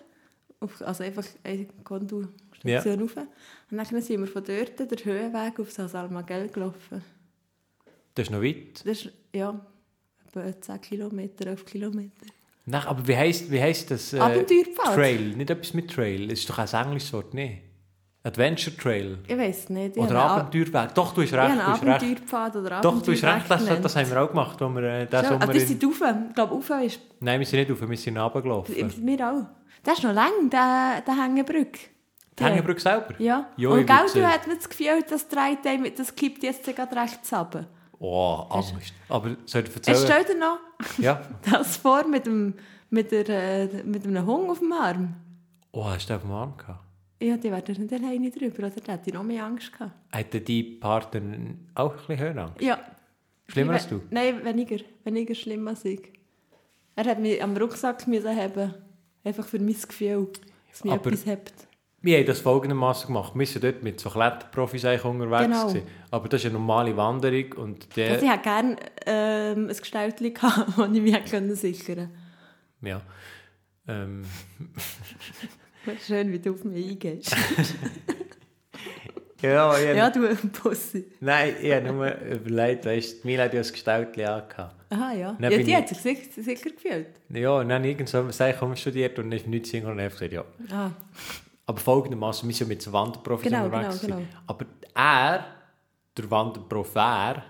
Auf, 0.61 0.83
also 0.83 1.05
einfach 1.05 1.25
eine 1.43 1.67
Gondelstation 1.85 3.01
rauf. 3.01 3.17
Und 3.17 3.77
dann 3.77 4.03
sind 4.03 4.21
wir 4.21 4.27
von 4.27 4.43
dort 4.45 4.79
den 4.81 5.05
Höhenweg 5.05 5.61
auf 5.61 5.71
Sass 5.71 5.95
Almagell 5.95 6.49
gelaufen. 6.49 7.03
Das 8.15 8.27
ist 8.27 8.31
noch 8.31 8.43
weit. 8.43 8.81
Das 8.85 9.05
ist, 9.05 9.13
ja, 9.35 9.61
etwa 10.27 10.61
10 10.61 10.81
Kilometer, 10.81 11.47
11 11.49 11.67
Kilometer. 11.67 12.27
Nach, 12.67 12.87
aber 12.87 13.07
wie 13.07 13.17
heisst, 13.17 13.51
wie 13.51 13.61
heisst 13.61 13.91
das? 13.91 14.13
Äh, 14.13 14.19
Abenteuerpfad. 14.21 14.95
Trail. 14.95 15.37
Nicht 15.37 15.51
etwas 15.51 15.75
mit 15.75 15.91
Trail. 15.91 16.31
Es 16.31 16.41
ist 16.41 16.49
doch 16.51 16.59
ein 16.59 16.69
englisches 16.87 17.13
Wort, 17.13 17.35
ne? 17.35 17.59
Adventure 18.23 18.75
Trail. 18.75 19.19
Ich 19.27 19.37
weiß 19.37 19.69
nicht. 19.69 19.97
ich 19.99 20.03
Oder 20.03 20.19
Abenteuerweg. 20.23 20.95
Doch, 20.95 21.13
du 21.13 21.21
hast 21.21 21.29
Ich 21.29 21.35
recht. 21.35 21.63
habe 21.63 21.79
Du 21.79 21.87
hast. 21.93 22.03
Abenteuerpfad 22.03 22.57
oder 22.57 22.81
Doch, 22.81 23.03
du 23.03 23.13
hast 23.13 23.23
recht. 23.25 23.45
Das, 23.51 23.81
das 23.83 23.97
haben 23.97 24.11
wir 24.11 24.23
auch 24.23 24.29
gemacht, 24.29 24.63
als 24.63 24.75
wir 24.75 24.83
äh, 24.83 25.07
diesen 25.07 25.25
Schon? 25.25 25.29
Sommer... 25.29 25.43
Ah, 25.43 25.53
die 25.53 25.59
in- 25.59 25.67
sind 25.67 25.85
rauf. 25.85 26.03
Ich 26.29 26.35
glaube, 26.35 26.55
rauf 26.55 26.71
ist... 26.83 27.01
Nein, 27.21 27.39
wir 27.41 27.47
sind 27.47 27.59
nicht 27.61 27.71
rauf, 27.71 27.89
wir 27.91 27.97
sind 27.99 28.17
runtergelaufen. 28.19 29.07
Wir 29.07 29.29
auch. 29.31 29.47
Das 29.83 29.99
ist 29.99 30.05
noch 30.05 30.15
lang, 30.15 30.49
der, 30.51 31.03
der 31.07 31.23
Hängebrücke. 31.23 31.81
Die 32.39 32.45
Hängebrücke 32.45 32.81
selber? 32.81 33.15
Ja. 33.19 33.51
Ja, 33.59 33.69
Und 33.69 33.81
ich 33.81 33.87
gell, 33.87 33.97
du 34.15 34.27
hast 34.27 34.47
nicht 34.47 34.59
das 34.61 34.69
Gefühl, 34.71 35.05
das 35.09 35.29
das 35.29 36.17
kippt 36.17 36.43
jetzt 36.43 36.65
gerade 36.65 36.97
rechts 36.97 37.31
runter. 37.33 37.67
Oh, 37.99 38.47
Angst. 38.51 38.93
Aber 39.09 39.37
soll 39.47 39.63
ich 39.63 39.75
Jetzt 39.75 39.89
erzählen? 39.89 39.99
stell 40.25 40.25
dir 40.35 40.39
noch 40.41 40.59
Ja. 40.99 41.23
das 41.51 41.77
vor 41.77 42.07
mit, 42.07 42.27
dem, 42.27 42.55
mit, 42.91 43.13
der, 43.13 43.29
äh, 43.29 43.83
mit 43.85 44.05
einem 44.07 44.27
Hund 44.27 44.51
auf 44.51 44.59
dem 44.59 44.73
Arm. 44.73 45.15
Oh, 45.73 45.85
hast 45.85 46.09
du 46.11 46.15
auf 46.15 46.23
dem 46.23 46.33
Arm 46.33 46.57
gehabt? 46.57 46.81
Ja, 47.21 47.37
die 47.37 47.51
wären 47.51 47.81
nicht 47.83 47.93
alleine 47.93 48.31
drüber, 48.31 48.59
oder? 48.67 48.71
Da 48.71 48.93
hätte 48.93 49.09
ich 49.11 49.15
noch 49.15 49.23
mehr 49.23 49.45
Angst 49.45 49.73
gehabt. 49.73 49.93
Hatte 50.13 50.41
die 50.41 50.63
Partner 50.63 51.23
auch 51.75 51.93
ein 51.93 51.97
bisschen 51.99 52.19
Höhenangst? 52.19 52.61
Ja. 52.61 52.79
Schlimmer 53.47 53.75
als 53.75 53.89
du? 53.89 54.01
Nein, 54.11 54.45
weniger. 54.45 54.77
Weniger 55.05 55.35
schlimm 55.35 55.67
als 55.69 55.85
ich. 55.85 56.13
Er 56.97 57.05
hat 57.05 57.19
mich 57.21 57.43
am 57.43 57.57
Rucksack 57.57 58.07
müssen 58.07 58.35
haben. 58.37 58.75
Einfach 59.23 59.47
für 59.47 59.59
mein 59.59 59.75
Gefühl, 59.75 60.29
dass 60.71 60.85
mich 60.85 60.93
Aber- 60.93 61.07
etwas 61.07 61.27
hebt. 61.27 61.53
Wir 62.05 62.19
haben 62.19 62.27
das 62.27 62.41
folgendermaßen 62.41 63.07
gemacht. 63.07 63.33
Wir 63.35 63.47
sind 63.47 63.65
dort 63.65 63.83
mit 63.83 63.99
so 63.99 64.11
Kletterprofis 64.11 64.85
eigentlich 64.85 65.05
unterwegs. 65.05 65.43
Genau. 65.45 65.69
gewesen. 65.69 65.87
Aber 66.11 66.29
das 66.29 66.43
ist 66.43 66.47
eine 66.51 66.59
normale 66.59 66.95
Wanderung. 66.95 67.53
Und 67.55 67.97
der, 67.97 68.13
Also 68.13 68.27
ich 68.27 68.31
hätte 68.31 68.43
gerne 68.43 68.77
ähm, 69.07 69.71
ein 69.71 69.77
gehabt, 70.35 70.69
das 70.77 70.89
ich 70.93 71.01
mich 71.01 71.15
hätte 71.15 71.31
können 71.31 71.55
sichern 71.55 72.11
ja. 72.83 73.01
Ähm, 73.89 74.23
konnte. 75.87 76.01
Schön, 76.07 76.31
wie 76.31 76.39
du 76.39 76.53
auf 76.53 76.63
mich 76.65 76.91
eingehst. 76.91 77.35
ja, 79.43 79.79
ich, 79.79 79.97
ja, 79.97 80.11
du 80.11 80.29
Pussy. 80.53 81.07
Nein, 81.21 81.55
ich 81.63 81.73
habe 81.73 81.87
nur 81.91 82.15
überlegt, 82.21 82.85
weißt 82.85 83.25
Mila 83.25 83.45
hat 83.45 83.55
ja 83.55 83.63
ein 83.63 83.67
Gestaltchen 83.73 84.27
angehabt. 84.27 84.75
Aha, 84.91 85.13
ja. 85.15 85.37
Dann 85.41 85.51
ja, 85.53 85.59
die 85.59 85.71
ich- 85.71 85.75
hat 85.75 85.89
sich 85.89 85.99
sicher, 85.99 86.43
sicher 86.43 86.69
gefühlt. 86.71 87.07
Ja, 87.31 87.53
und 87.61 87.71
dann 87.71 87.83
irgend 87.85 88.11
so 88.11 88.23
gesagt, 88.25 88.59
komm, 88.59 88.77
studiert 88.77 89.19
und 89.19 89.31
dann 89.31 89.39
ist 89.39 89.47
nichts 89.47 89.71
Single 89.71 89.91
und 89.93 89.97
dann 89.97 90.05
habe 90.05 90.15
ich 90.15 90.21
gesagt, 90.31 90.33
ja. 90.35 90.77
Ah, 90.77 90.91
Aber 91.67 91.79
folgendermaßen, 91.81 92.49
wir 92.49 92.55
sind 92.55 92.69
mit 92.69 92.93
Wanderprofis 92.93 93.51
Genau, 93.51 93.65
unterwegs. 93.67 94.01
genau, 94.01 94.17
gewesen. 94.17 94.29
Aber 94.47 94.67
er, 94.95 95.45
der 96.17 96.31
Wanderprof, 96.31 96.95
er, 96.95 97.43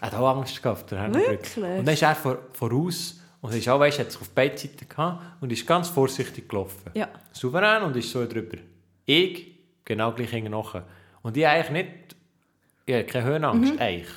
hat 0.00 0.14
auch 0.14 0.36
Angst 0.36 0.62
gehabt 0.62 0.90
der. 0.90 1.12
Wirklich? 1.14 1.56
Und 1.56 1.84
dann 1.84 1.94
ist 1.94 2.02
er 2.02 2.14
vor, 2.14 2.38
voraus 2.52 3.20
und 3.40 3.54
ist 3.54 3.68
auch, 3.68 3.78
weißt, 3.80 3.98
hat 3.98 4.12
sich 4.12 4.20
auf 4.20 4.30
beide 4.30 4.56
Seiten 4.56 4.88
gehabt 4.88 5.22
und 5.42 5.52
ist 5.52 5.66
ganz 5.66 5.88
vorsichtig 5.88 6.48
gelaufen. 6.48 6.90
ja. 6.94 7.08
Souverän 7.32 7.82
und 7.82 7.94
ist 7.96 8.10
so 8.10 8.24
drüber. 8.26 8.56
Ich, 9.04 9.58
genau 9.84 10.12
gleich 10.12 10.32
nachher. 10.44 10.84
Und 11.22 11.36
ich 11.36 11.46
eigentlich 11.46 11.70
nicht, 11.70 12.16
ich 12.86 12.94
habe 12.94 13.04
keine 13.04 13.24
Höhenangst, 13.26 13.78
eigentlich. 13.80 14.08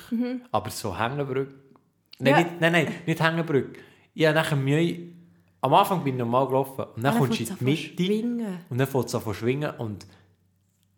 Aber 0.52 0.70
so 0.70 0.96
Hängebrücke, 0.98 1.54
nein, 2.18 2.20
Mhm. 2.20 2.26
Ja. 2.26 2.36
nicht, 2.38 2.60
nein, 2.60 2.72
nein, 2.72 2.94
nicht 3.06 3.20
Hängebrücke. 3.22 3.80
Ich 4.14 4.24
habe 4.26 4.34
nachher 4.36 4.56
Mühe, 4.56 4.98
am 5.62 5.74
Anfang 5.74 6.02
bin 6.04 6.14
ich 6.14 6.18
normal 6.18 6.46
gelaufen 6.46 6.80
und 6.94 7.02
dann, 7.02 7.02
Dann 7.14 7.18
kommst 7.18 7.38
du 7.40 7.44
in 7.44 7.56
die 7.58 7.64
Mitte 7.64 8.04
schwingen. 8.04 8.58
und 8.70 8.78
dann 8.78 8.86
fängt 8.86 9.06
es 9.06 9.14
an 9.14 9.22
zu 9.22 9.34
schwingen 9.34 9.70
und 9.78 10.06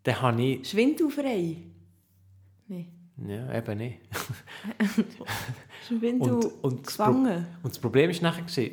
dann 0.03 0.21
habe 0.21 0.41
ich, 0.41 0.69
Schwindelfrei. 0.69 1.57
Nein. 2.67 2.87
ja, 3.27 3.53
eben 3.57 3.77
nicht. 3.77 3.99
Schwindel 5.87 6.31
Und, 6.33 6.45
und, 6.63 6.85
das 6.87 6.97
gefangen. 6.97 7.45
und 7.63 7.69
das 7.73 7.79
Problem 7.79 8.09
war 8.13 8.21
nachher, 8.21 8.43
gewesen, 8.43 8.71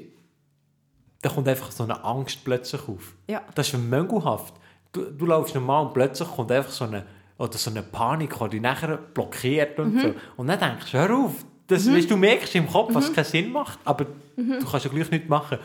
da 1.22 1.28
kommt 1.28 1.49
einfach 1.49 1.70
so 1.70 1.84
eine 1.84 2.03
Angst 2.05 2.43
plötzlich 2.45 2.80
auf. 2.88 3.14
Ja. 3.28 3.43
Das 3.55 3.72
ist 3.72 3.78
möngelhaft. 3.78 4.55
Du, 4.93 5.05
du 5.11 5.26
laufst 5.26 5.55
normal 5.55 5.86
und 5.86 5.95
plötzlich 5.95 6.28
kommt 6.28 6.51
einfach 6.53 6.70
so 6.70 6.84
eine, 6.84 7.05
oder 7.38 7.57
so 7.59 7.70
eine 7.70 7.82
Panik, 7.82 8.34
die 8.38 8.49
dich 8.51 8.61
nachher 8.61 8.97
blockiert 8.97 9.78
und 9.78 9.95
Mhm. 9.95 10.01
so. 10.01 10.14
Und 10.36 10.47
dann 10.49 10.59
denkst 10.59 10.91
du, 10.93 10.99
hör 10.99 11.16
auf, 11.16 11.45
Das, 11.66 11.88
weißt, 11.91 12.11
du 12.11 12.16
merkst 12.16 12.55
im 12.57 12.66
Kopf, 12.68 12.95
was 12.95 13.12
keinen 13.12 13.24
Sinn 13.24 13.53
macht, 13.53 13.78
aber 13.84 14.07
du 14.36 14.64
kannst 14.68 14.86
ja 14.86 14.91
gleich 14.91 15.11
nichts 15.11 15.28
machen. 15.28 15.59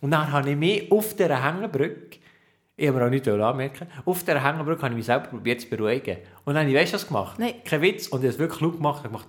Und 0.00 0.10
dann 0.10 0.30
habe 0.30 0.50
ich 0.50 0.56
mich 0.56 0.90
auf 0.92 1.14
dieser 1.14 1.42
Hängebrücke, 1.42 2.18
ich 2.76 2.86
habe 2.86 2.98
mir 2.98 3.06
auch 3.06 3.10
nicht 3.10 3.26
anmerken 3.26 3.88
auf 4.04 4.20
dieser 4.22 4.42
Hängebrücke 4.44 4.82
habe 4.82 4.92
ich 4.92 4.98
mich 4.98 5.06
selber 5.06 5.26
probiert 5.26 5.60
zu 5.60 5.68
beruhigen. 5.68 6.18
Und 6.44 6.54
dann 6.54 6.62
habe 6.62 6.70
ich, 6.70 6.76
weißt 6.76 6.92
du, 6.92 6.94
was 6.96 7.06
gemacht? 7.08 7.38
Nein. 7.38 7.54
Kein 7.64 7.82
Witz. 7.82 8.06
Und 8.08 8.20
ich 8.20 8.26
habe 8.26 8.34
es 8.34 8.38
wirklich 8.38 8.60
laut 8.60 8.76
gemacht. 8.76 8.98
Ich 9.04 9.10
habe 9.10 9.18
gemacht, 9.18 9.28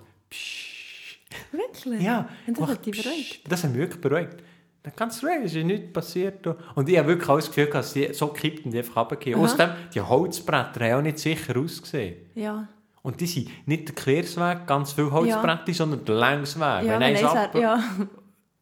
Wirklich? 1.50 2.02
ja. 2.02 2.28
Und 2.46 2.60
das 2.60 2.68
hat 2.70 2.86
dich 2.86 3.02
beruhigt? 3.02 3.42
psch. 3.44 3.48
Das 3.48 3.64
hat 3.64 3.70
mich 3.70 3.80
wirklich 3.80 4.00
beruhigt. 4.00 4.36
Dann 4.82 4.92
ganz 4.96 5.22
ruhig, 5.22 5.44
es 5.44 5.54
ist 5.54 5.64
nichts 5.64 5.92
passiert. 5.92 6.46
Und 6.74 6.88
ich 6.88 6.96
habe 6.96 7.08
wirklich 7.08 7.28
auch 7.28 7.36
das 7.36 7.48
Gefühl, 7.48 7.66
dass 7.66 7.92
sie 7.92 8.12
so 8.14 8.28
kippt 8.28 8.64
und 8.64 8.74
einfach 8.74 8.96
runtergehen. 8.96 9.38
Außerdem, 9.38 9.70
die 9.94 10.00
Holzbretter 10.00 10.84
haben 10.86 10.98
auch 10.98 11.02
nicht 11.02 11.18
sicher 11.18 11.56
ausgesehen. 11.58 12.16
Ja. 12.34 12.66
Und 13.02 13.20
die 13.20 13.26
sind 13.26 13.50
nicht 13.66 13.88
der 13.88 13.94
Quersweg, 13.94 14.66
ganz 14.66 14.92
viele 14.92 15.10
Holzbretter, 15.10 15.72
sondern 15.74 16.04
der 16.04 16.14
Längsweg. 16.14 16.62
Ja, 16.62 16.84
Wenn 16.84 17.02
eins 17.02 17.22
ab- 17.24 17.54
ja. 17.54 17.82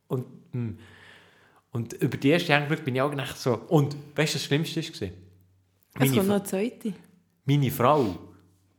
Und, 0.09 0.24
mm. 0.54 0.78
Und 1.72 1.92
über 1.94 2.16
die 2.16 2.30
erste 2.30 2.52
Hängebrücke 2.54 2.82
bin 2.82 2.94
ich 2.96 3.02
auch 3.02 3.10
gedacht 3.10 3.36
so. 3.38 3.54
Und 3.68 3.94
weißt 4.16 4.34
du, 4.34 4.38
das 4.38 4.44
Schlimmste 4.44 4.80
war? 4.82 5.08
Es 6.00 6.12
kommt 6.12 6.26
noch 6.28 6.34
eine 6.36 6.42
zweite. 6.44 6.92
meine 7.44 7.70
Frau, 7.70 8.16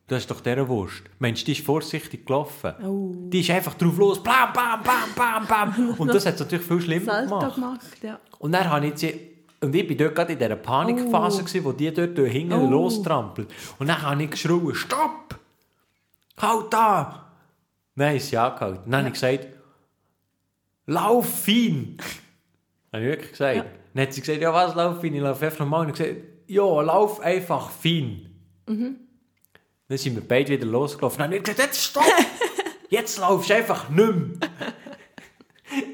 das 0.08 0.20
ist 0.24 0.32
doch 0.32 0.42
dieser 0.42 0.68
Wurst. 0.68 1.04
Meinst 1.20 1.42
du, 1.42 1.46
die 1.46 1.52
ist 1.52 1.66
vorsichtig 1.66 2.26
gelaufen? 2.26 2.74
Oh. 2.84 3.14
Die 3.30 3.42
ist 3.42 3.50
einfach 3.52 3.76
drauf 3.76 3.98
los, 3.98 4.24
bam, 4.24 4.52
bam, 4.54 4.82
bam, 4.84 5.10
bam, 5.16 5.48
bam. 5.48 5.90
Und 5.98 6.08
das 6.08 6.26
hat 6.26 6.36
es 6.36 6.40
natürlich 6.40 6.66
viel 6.66 6.82
schlimmer 6.82 7.24
gemacht. 7.26 7.56
gemacht, 7.56 7.98
ja. 8.02 8.20
Und 8.40 8.52
dann 8.54 8.70
habe 8.70 8.88
ich 8.88 8.98
sie... 8.98 9.30
Und 9.62 9.76
ich 9.76 9.90
war 9.90 9.96
dort 9.98 10.16
gerade 10.16 10.34
in 10.34 10.40
dieser 10.40 10.56
Panikphase, 10.56 11.42
Oh. 11.42 11.46
gewesen, 11.46 11.66
wo 11.66 11.72
die 11.74 11.94
dort 11.94 12.18
durch 12.18 12.32
hinten 12.32 12.54
Oh. 12.54 12.70
lostrampelt. 12.70 13.50
Und 13.78 13.88
dann 13.88 14.02
habe 14.02 14.24
ich 14.24 14.32
geschrien, 14.32 14.74
stopp! 14.74 15.38
Halt 16.38 16.72
da! 16.74 17.32
Nein, 17.96 18.16
ist 18.16 18.30
sie 18.30 18.38
angehalten. 18.38 18.90
Dann 18.90 19.00
habe 19.02 19.08
ich 19.10 19.14
gesagt, 19.16 19.48
lauf 20.86 21.28
fein! 21.44 21.98
Habe 22.94 23.04
ich 23.04 23.10
wirklich 23.10 23.32
gesagt. 23.32 23.56
Ja. 23.58 23.66
Dann 23.94 24.04
hat 24.04 24.14
sie 24.14 24.22
gesagt, 24.22 24.42
ja 24.42 24.54
was, 24.54 24.76
lauf 24.76 25.02
fein? 25.02 25.14
Ich 25.14 25.22
laufe 25.22 25.46
einfach 25.46 25.60
normal. 25.60 25.86
Und 25.88 25.90
ich 25.92 25.98
gesagt, 25.98 26.22
ja, 26.48 26.82
lauf 26.82 27.20
einfach 27.22 27.70
fein. 27.70 28.30
Mhm. 28.68 28.96
Dann 29.88 29.98
sind 29.98 30.16
wir 30.16 30.28
beide 30.28 30.52
wieder 30.54 30.66
losgelaufen. 30.68 31.18
Dann 31.20 31.28
habe 31.28 31.38
ich 31.38 31.44
gesagt, 31.44 31.60
jetzt 31.60 31.84
stopp! 31.84 32.04
Jetzt 32.92 33.20
laufst 33.20 33.52
du 33.52 33.56
einfach 33.56 33.88
nicht 33.90 33.98
mehr. 34.16 34.50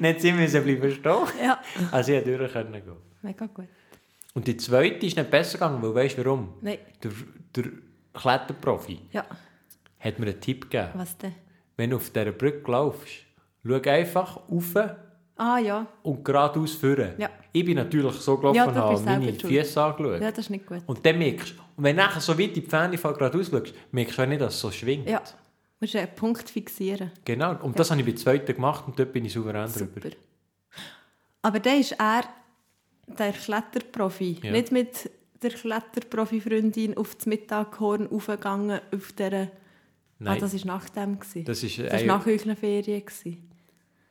Dann 0.00 0.18
sind 0.18 0.38
wir 0.38 0.60
bleiben 0.62 0.90
stehen. 0.90 1.44
Ja. 1.44 1.60
Also 1.92 2.12
ich 2.12 2.24
konnte 2.24 2.38
durch 2.38 2.52
können 2.52 2.72
gehen. 2.72 2.96
Mega 3.20 3.46
gut. 3.46 3.66
Und 4.32 4.46
die 4.46 4.56
zweite 4.56 5.04
ist 5.06 5.16
nicht 5.16 5.30
besser 5.30 5.58
gegangen, 5.58 5.82
weil 5.82 5.94
weißt 5.94 6.16
du 6.16 6.24
warum? 6.24 6.54
Nein. 6.62 6.78
Der, 7.02 7.10
der 7.54 7.64
Kletterprofi 8.14 8.98
Ja. 9.12 9.26
hat 10.00 10.18
mir 10.18 10.26
einen 10.26 10.40
Tipp 10.40 10.70
gegeben. 10.70 10.90
Was 10.94 11.18
denn? 11.18 11.34
Wenn 11.76 11.90
du 11.90 11.96
auf 11.96 12.08
dieser 12.08 12.32
Brücke 12.32 12.70
laufst, 12.70 13.12
schau 13.66 13.74
einfach 13.74 14.38
rauf 14.50 14.74
Ah 15.36 15.58
ja. 15.58 15.86
und 16.02 16.24
geradeaus 16.24 16.72
führen. 16.72 17.12
Ja. 17.18 17.28
Ich 17.52 17.64
bin 17.64 17.76
natürlich 17.76 18.14
so 18.16 18.36
gelaufen 18.38 18.56
Ja, 18.56 18.64
und 18.66 18.74
habe 18.74 19.00
meine. 19.00 19.32
Füße 19.34 19.82
angeschaut. 19.82 20.20
Ja, 20.20 20.30
das 20.30 20.38
ist 20.40 20.50
nicht 20.50 20.66
gut. 20.66 20.82
Und 20.86 21.04
dann 21.04 21.18
merkst 21.18 21.50
du, 21.50 21.62
und 21.76 21.84
wenn 21.84 21.96
du 21.96 22.02
nachher 22.02 22.20
so 22.20 22.32
weit 22.38 22.48
in 22.48 22.54
die 22.54 22.62
Ferne 22.62 22.96
geradeaus 22.96 23.50
schaust, 23.50 23.74
merkst 23.92 24.16
du 24.18 24.22
auch 24.22 24.26
nicht, 24.26 24.40
dass 24.40 24.54
es 24.54 24.60
so 24.60 24.70
schwingt. 24.70 25.08
Ja. 25.08 25.18
Du 25.18 25.34
musst 25.80 25.94
einen 25.94 26.14
Punkt 26.14 26.48
fixieren. 26.48 27.12
Genau. 27.24 27.54
Und 27.62 27.78
das 27.78 27.90
habe 27.90 28.00
ich 28.00 28.06
bei 28.06 28.12
der 28.12 28.20
zweiten 28.20 28.54
gemacht 28.54 28.84
und 28.86 28.98
dort 28.98 29.12
bin 29.12 29.26
ich 29.26 29.32
souverän 29.34 29.68
Super. 29.68 30.00
drüber. 30.00 30.16
Aber 31.42 31.60
dann 31.60 31.80
ist 31.80 31.92
er 31.92 32.22
der 33.06 33.32
Kletterprofi. 33.32 34.38
Ja. 34.42 34.52
Nicht 34.52 34.72
mit 34.72 35.10
der 35.42 35.50
Kletterprofi-Freundin 35.50 36.96
auf 36.96 37.14
das 37.14 37.26
Mittaghorn 37.26 38.08
aufgegangen 38.10 38.80
auf 38.94 39.12
dieser... 39.12 39.42
Ah, 39.42 39.48
Nein, 40.18 40.40
das 40.40 40.54
war 40.54 40.76
nach 40.76 40.88
dem. 40.88 41.20
gewesen. 41.20 41.44
das 41.44 41.62
war 41.62 42.02
nach 42.04 42.26
euren 42.26 42.56
Ferien. 42.56 43.04
gewesen. 43.04 43.50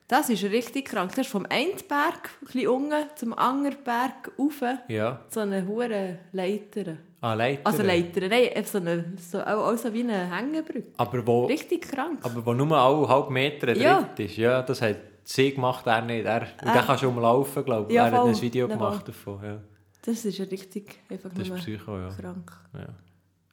Das 0.08 0.30
ist 0.30 0.44
richtig 0.44 0.86
krank. 0.86 1.10
Das 1.16 1.26
ist 1.26 1.32
vom 1.32 1.46
einen 1.50 1.72
Berg, 1.88 2.30
ein 2.42 2.46
bisschen 2.46 2.68
unten, 2.68 2.94
zum 3.16 3.34
anderen 3.34 3.78
Berg 3.84 4.32
rauf, 4.38 4.62
ja. 4.88 5.20
so 5.30 5.40
eine 5.40 5.66
hohe 5.66 6.20
Leiter. 6.32 6.98
Ah, 7.22 7.34
Leiter. 7.34 7.62
Also 7.64 7.82
Leiter, 7.82 8.28
nein, 8.28 8.50
so 8.66 8.78
eine, 8.78 9.14
so, 9.18 9.40
auch, 9.42 9.72
auch 9.74 9.78
so 9.78 9.92
wie 9.92 10.02
eine 10.04 10.30
Hängebrücke. 10.36 10.92
Aber 10.98 11.26
wo... 11.26 11.46
Richtig 11.46 11.90
krank. 11.90 12.20
Aber 12.22 12.46
wo 12.46 12.54
nur 12.54 12.78
alle 12.78 13.08
halb 13.08 13.32
Meter 13.32 13.76
Ja. 13.76 14.04
drin 14.16 14.28
ist, 14.28 14.38
ja, 14.38 14.62
das 14.62 14.80
hat 14.84 14.98
sie 15.24 15.52
gemacht, 15.56 15.88
er 15.88 16.02
nicht. 16.04 16.24
Er, 16.26 16.42
und 16.62 16.70
Ah. 16.70 16.74
der 16.74 16.84
kann 16.84 16.98
schon 17.00 17.10
umlaufen, 17.10 17.66
glaube 17.66 17.90
ich. 17.90 17.96
Ja, 17.96 18.06
er 18.06 18.12
hat 18.12 18.20
voll. 18.22 18.30
ein 18.30 18.42
Video 18.42 18.68
Ja, 18.68 18.76
gemacht 18.76 19.08
davon. 19.08 19.44
Ja. 19.44 19.58
Das 20.06 20.24
ist 20.24 20.38
ja 20.38 20.46
richtig 20.46 21.00
einfach 21.10 21.32
Das 21.36 21.48
ist 21.48 21.56
Psycho, 21.56 21.98
ja. 21.98 22.10
krank. 22.10 22.52
ja. 22.76 22.88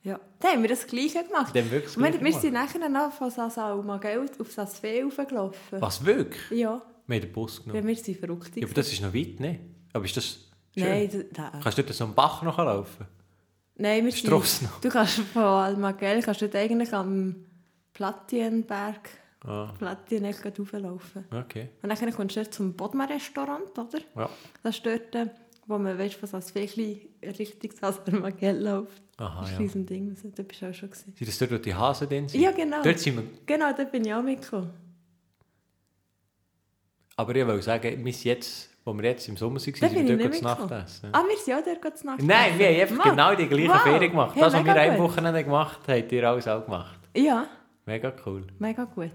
Ja. 0.05 0.18
Dann 0.40 0.53
haben 0.53 0.62
wir 0.62 0.68
das 0.68 0.86
Gleiche 0.86 1.22
gemacht. 1.24 1.55
Dann 1.55 1.70
wirklich 1.70 1.94
das 1.94 1.96
wir, 1.96 2.11
Gleiche 2.11 2.24
wir 2.24 2.32
sind 2.40 2.53
nachher 2.55 2.88
noch 2.88 3.12
von 3.12 3.30
Sasalma 3.30 3.98
Geld 3.98 4.40
auf 4.40 4.50
Sasfee 4.50 5.03
raufgelaufen. 5.03 5.80
Was, 5.80 6.05
wirklich? 6.05 6.59
Ja, 6.59 6.82
Wir 7.07 7.14
haben 7.16 7.22
den 7.22 7.32
Bus 7.32 7.59
ja, 7.59 7.72
genommen. 7.72 7.86
wir 7.88 7.96
sind 7.96 8.18
verrückt. 8.18 8.57
Ja, 8.57 8.64
aber 8.66 8.74
das 8.74 8.92
ist 8.92 9.00
noch 9.00 9.14
weit, 9.14 9.38
ne? 9.40 9.61
Aber 9.92 10.05
ist 10.05 10.16
das 10.16 10.24
schön? 10.74 10.84
Nein, 10.88 11.26
da, 11.32 11.50
da. 11.50 11.59
Kannst 11.62 11.78
du 11.78 11.82
dort 11.82 11.94
so 11.94 12.05
einen 12.05 12.14
Bach 12.14 12.42
noch 12.42 12.59
laufen? 12.59 13.07
Nein, 13.76 14.05
wir 14.05 14.12
noch? 14.62 14.80
Du 14.80 14.88
kannst 14.88 15.18
von 15.20 15.42
Almagell 15.42 16.22
kannst 16.22 16.40
du 16.42 16.48
dort 16.48 16.57
eigentlich 16.62 16.92
am 16.92 17.46
Platienberg, 17.92 19.09
Ah, 19.44 19.72
Platienecke 19.76 20.53
rauflaufen. 20.57 21.24
okay. 21.32 21.70
Und 21.82 21.88
dann 21.88 22.12
kommst 22.14 22.36
du 22.36 22.42
dort 22.42 22.55
zum 22.55 22.74
Bodmer-Restaurant, 22.74 23.76
oder? 23.76 23.98
Ja. 24.16 24.30
Das 24.62 24.76
ist 24.76 24.86
dort, 24.86 25.14
äh, 25.16 25.26
wo 25.72 25.78
man 25.78 25.98
weißt, 25.98 26.22
was 26.22 26.34
als 26.34 26.50
Fächli 26.50 27.08
Richtung 27.22 27.70
Almagell 28.06 28.62
läuft. 28.62 29.02
Aha, 29.18 29.40
das 29.40 29.50
ist 29.50 29.54
ja. 29.54 29.58
riesen 29.60 29.86
Ding. 29.86 30.16
Da 30.34 30.42
bist 30.42 30.62
du 30.62 30.66
auch 30.70 30.74
schon 30.74 30.90
gewesen. 30.90 31.14
Sind 31.16 31.28
das 31.28 31.38
dort, 31.38 31.52
wo 31.52 31.56
die 31.58 31.74
Hasen 31.74 32.08
drin 32.08 32.28
sind? 32.28 32.40
Ja, 32.40 32.50
genau. 32.52 32.82
Dort 32.82 32.98
sind 32.98 33.16
wir... 33.16 33.24
Genau, 33.46 33.72
da 33.72 33.84
bin 33.84 34.04
ich 34.04 34.14
auch 34.14 34.22
mitgekommen. 34.22 34.70
Aber 37.16 37.34
ich 37.36 37.46
will 37.46 37.62
sagen, 37.62 38.04
wir 38.04 38.12
sind 38.12 38.24
jetzt, 38.24 38.70
wo 38.84 38.92
wir 38.94 39.04
jetzt 39.04 39.28
im 39.28 39.36
Sommer 39.36 39.60
waren, 39.60 39.74
Da 39.80 39.88
sind 39.88 40.08
wir 40.08 40.16
dort 40.18 40.34
zu. 40.34 40.44
Nacht 40.44 40.70
essen. 40.70 41.08
Ah, 41.12 41.22
wir 41.28 41.36
sind 41.36 41.54
auch 41.54 41.80
dort 41.82 41.98
zu 41.98 42.06
Nacht. 42.06 42.22
Nein, 42.22 42.58
wir 42.58 42.66
haben 42.68 42.80
einfach 42.80 43.10
genau 43.10 43.34
die 43.34 43.46
gleiche 43.46 43.68
Wow. 43.68 43.82
Ferien 43.82 44.10
gemacht. 44.10 44.34
Hey, 44.34 44.42
das, 44.42 44.52
was 44.54 44.64
wir 44.64 44.74
ein. 44.74 44.98
Wochenende 44.98 45.44
gemacht 45.44 45.80
haben, 45.88 46.00
habt 46.02 46.12
ihr 46.12 46.28
alles 46.28 46.48
auch 46.48 46.64
gemacht. 46.64 46.98
Ja, 47.16 47.46
Mega 47.84 48.12
cool. 48.26 48.46
mega 48.58 48.84
gut. 48.84 49.10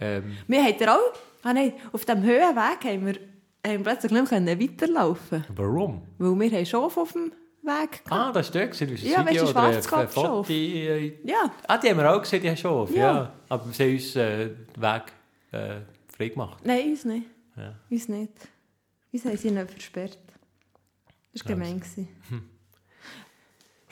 Ähm, 0.00 0.36
Wir 0.46 0.62
haben 0.64 0.88
auch, 0.88 1.12
ah 1.42 1.52
nein, 1.52 1.72
auf 1.92 2.04
diesem 2.04 2.22
Höhenweg 2.22 2.84
haben 2.84 3.06
wir, 3.06 3.16
haben 3.66 3.84
wir 3.84 3.92
plötzlich 3.92 4.12
nicht 4.12 4.30
mehr 4.30 4.60
weiterlaufen 4.60 5.44
warum? 5.56 6.02
Weil 6.18 6.38
wir 6.50 6.58
haben 6.58 6.66
Schof 6.66 6.96
auf 6.96 7.12
dem 7.12 7.32
Weg 7.62 8.04
gehabt. 8.04 8.12
Ah, 8.12 8.30
das 8.32 8.54
war 8.54 8.60
dort, 8.66 8.80
du 8.80 8.84
Ja, 8.84 9.26
Video 9.26 9.42
weißt 9.54 9.86
du, 9.90 9.94
oder 9.94 9.98
ein. 10.00 10.08
Foto. 10.08 10.44
äh, 10.50 11.06
Ja, 11.24 11.50
Ah, 11.66 11.78
die 11.78 11.88
haben 11.90 11.96
wir 11.98 12.14
auch 12.14 12.20
gesehen, 12.20 12.42
die 12.42 12.48
haben 12.50 12.56
schon. 12.58 12.92
Ja. 12.94 13.00
Ja. 13.14 13.32
Aber 13.48 13.72
sie 13.72 13.82
haben 13.84 13.92
uns 13.94 14.16
äh, 14.16 14.46
den 14.48 14.82
Weg 14.82 15.02
äh, 15.52 15.80
frei 16.14 16.28
gemacht. 16.28 16.58
nein, 16.64 16.90
uns 16.90 17.04
nicht. 17.06 17.26
Ja. 17.56 17.74
Uns 17.90 18.08
nicht. 18.08 18.32
Uns 19.12 19.24
haben 19.24 19.36
sie 19.36 19.50
nicht 19.50 19.70
versperrt. 19.70 20.18
Das 21.32 21.44
war 21.44 21.52
gemein. 21.54 21.80
gewesen. 21.80 22.08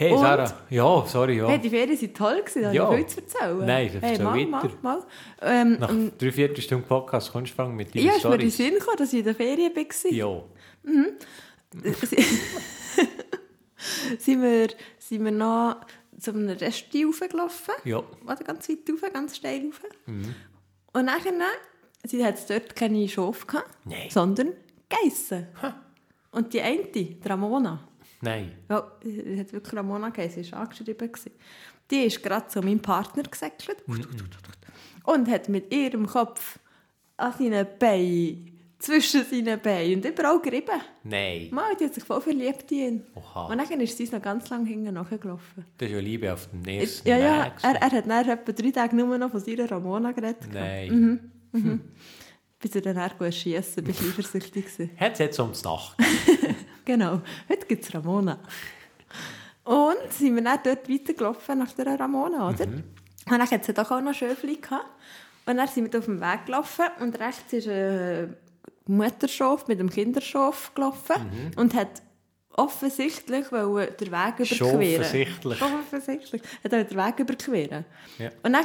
Hey, 0.03 0.13
Und? 0.13 0.19
Sarah. 0.19 0.53
Ja, 0.69 1.05
sorry, 1.07 1.39
ja. 1.39 1.47
Hey, 1.49 1.61
die 1.61 1.71
Ferien 1.71 2.01
waren 2.01 2.15
toll, 2.15 2.41
gewesen, 2.41 2.63
da 2.63 2.73
Ja. 2.73 2.87
habe 2.87 2.99
ich 3.01 3.07
viel 3.07 3.15
zu 3.27 3.39
erzählen. 3.39 3.67
Nein, 3.67 3.91
dann 3.93 4.03
hey, 4.03 4.19
mal, 4.19 4.35
weiter. 4.35 4.47
mal, 4.83 4.99
mal. 4.99 5.03
Ähm, 5.41 5.77
Nach 5.79 5.89
und 5.91 6.21
drei 6.21 6.33
Viertelstunden 6.33 6.89
Podcast 6.89 7.31
kommst 7.31 7.53
du 7.53 7.57
fangen 7.57 7.77
mit 7.77 7.95
deinen 7.95 8.07
ja, 8.07 8.15
ist 8.17 8.25
mir 8.25 8.35
in 8.35 8.51
Storys. 8.51 8.57
Sinn 8.57 8.75
gekommen, 8.75 8.97
dass 8.99 9.13
ich 9.13 9.21
in 9.21 9.25
der 9.25 9.35
Ferien 9.37 9.73
war. 9.77 10.13
Ja. 10.13 10.43
sind, 14.19 14.43
wir, 14.43 14.69
sind 14.99 15.25
wir 15.25 15.31
noch 15.31 15.77
zu 16.19 16.33
einem 16.33 16.49
Resti 16.49 17.05
raufgelaufen. 17.05 17.75
Ja. 17.85 18.03
Oder 18.25 18.37
ganz 18.45 18.69
weit 18.69 18.79
rauf, 18.91 19.13
ganz 19.13 19.37
steil 19.37 19.67
rauf. 19.67 19.81
Mhm. 20.07 20.35
Und 20.95 21.05
nachher, 21.05 21.33
sie 22.05 22.25
hat 22.25 22.51
dort 22.51 22.75
keine 22.75 23.09
Schafe 23.09 23.47
gehabt, 23.47 23.71
Nein. 23.85 24.11
sondern 24.11 24.49
Geissen. 24.89 25.47
Und 26.33 26.53
die 26.53 26.61
eine, 26.61 26.87
die 26.87 27.19
Ramona, 27.25 27.89
Nein. 28.23 28.53
ja, 28.71 28.91
sie 29.03 29.39
hat 29.39 29.53
wirklich 29.53 29.75
Ramona 29.77 30.09
geheißen, 30.09 30.43
sie 30.45 30.53
war 30.53 30.61
angeschrieben. 30.61 31.11
Die 31.91 31.97
ist 32.05 32.23
gerade 32.23 32.47
zu 32.49 32.61
meinem 32.63 32.81
Partner 32.81 33.25
gesäckelt 33.25 33.87
Mhm. 33.87 34.07
und 35.05 35.29
hat 35.29 35.49
mit 35.49 35.75
ihrem 35.75 36.07
Kopf 36.07 36.59
an 37.17 37.33
seinen 37.39 37.67
Beinen, 37.79 38.49
zwischen 38.79 39.25
seinen 39.25 39.61
Beinen 39.61 39.97
und 39.97 40.05
überall 40.05 40.41
gerieben. 40.41 40.81
Nein. 41.05 41.49
Mal, 41.53 41.77
die 41.79 41.85
hat 41.85 41.95
sich 41.95 42.03
voll 42.05 42.21
verliebt 42.21 42.71
in 42.73 42.79
ihn. 42.79 43.03
Oha. 43.15 43.47
Und 43.47 43.59
dann 43.59 43.81
ist 43.81 43.97
sie 43.97 44.09
noch 44.11 44.23
ganz 44.23 44.49
lange 44.51 44.67
hinten 44.69 44.95
nachgelaufen. 44.95 45.65
Das 45.79 45.89
ist 45.89 45.95
ja 45.95 46.01
Liebe 46.01 46.33
auf 46.33 46.49
dem 46.51 46.65
ersten 46.65 47.09
Ja, 47.09 47.17
ja, 47.19 47.45
Weg. 47.47 47.53
er, 47.63 47.75
er 47.77 47.91
hat 47.91 48.09
dann 48.09 48.29
etwa 48.29 48.53
drei 48.53 48.71
Tage 48.71 48.97
nur 48.97 49.19
noch 49.19 49.31
von 49.31 49.41
seiner 49.41 49.71
Ramona 49.71 50.13
geredet. 50.13 50.49
Nein. 50.53 51.31
Bis 52.61 52.75
er 52.77 52.81
dann 52.83 53.33
schiessen, 53.33 53.85
bis 53.85 54.01
ich 54.01 54.09
eifersüchtig. 54.09 54.65
Hat 54.97 55.13
es 55.15 55.19
jetzt 55.19 55.39
ums 55.41 55.63
Nacht. 55.65 55.97
Genau, 56.85 57.21
heute 57.49 57.67
gibt 57.67 57.85
es 57.85 57.95
Ramona. 57.95 58.39
Und 59.65 60.13
sind 60.13 60.35
wir 60.35 60.43
dann 60.43 60.59
dort 60.65 60.89
weitergelaufen 60.89 61.59
nach 61.59 61.73
der 61.73 61.99
Ramona, 61.99 62.49
oder? 62.49 62.65
Und 62.65 62.85
dann 63.27 63.41
hat 63.41 63.69
es 63.69 63.75
doch 63.75 63.91
auch 63.91 64.01
noch 64.01 64.15
Schöfli 64.15 64.57
gehabt. 64.57 64.87
Und 65.47 65.57
dann 65.57 65.69
sind 65.69 65.93
wir 65.93 65.99
auf 65.99 66.07
dem 66.07 66.21
Weg 66.21 66.47
gelaufen 66.47 66.85
und 67.01 67.19
rechts 67.19 67.53
ist 67.53 67.69
ein 67.69 68.37
Mutterschaf 68.87 69.69
mit 69.69 69.79
einem 69.79 69.91
Kinderschaf 69.91 70.73
gelaufen 70.75 71.53
und 71.57 71.75
hat 71.75 72.03
offensichtlich 72.51 73.51
wollte 73.51 74.05
den 74.05 74.13
Weg 74.13 74.41
überqueren. 74.41 75.01
Offensichtlich. 75.01 75.63
Offensichtlich. 75.63 76.43
Hat 76.65 76.73
er 76.73 76.85
den 76.85 76.99
Weg 76.99 77.19
überqueren. 77.19 77.85
Ja. 78.19 78.31
Und 78.43 78.53
dann 78.53 78.65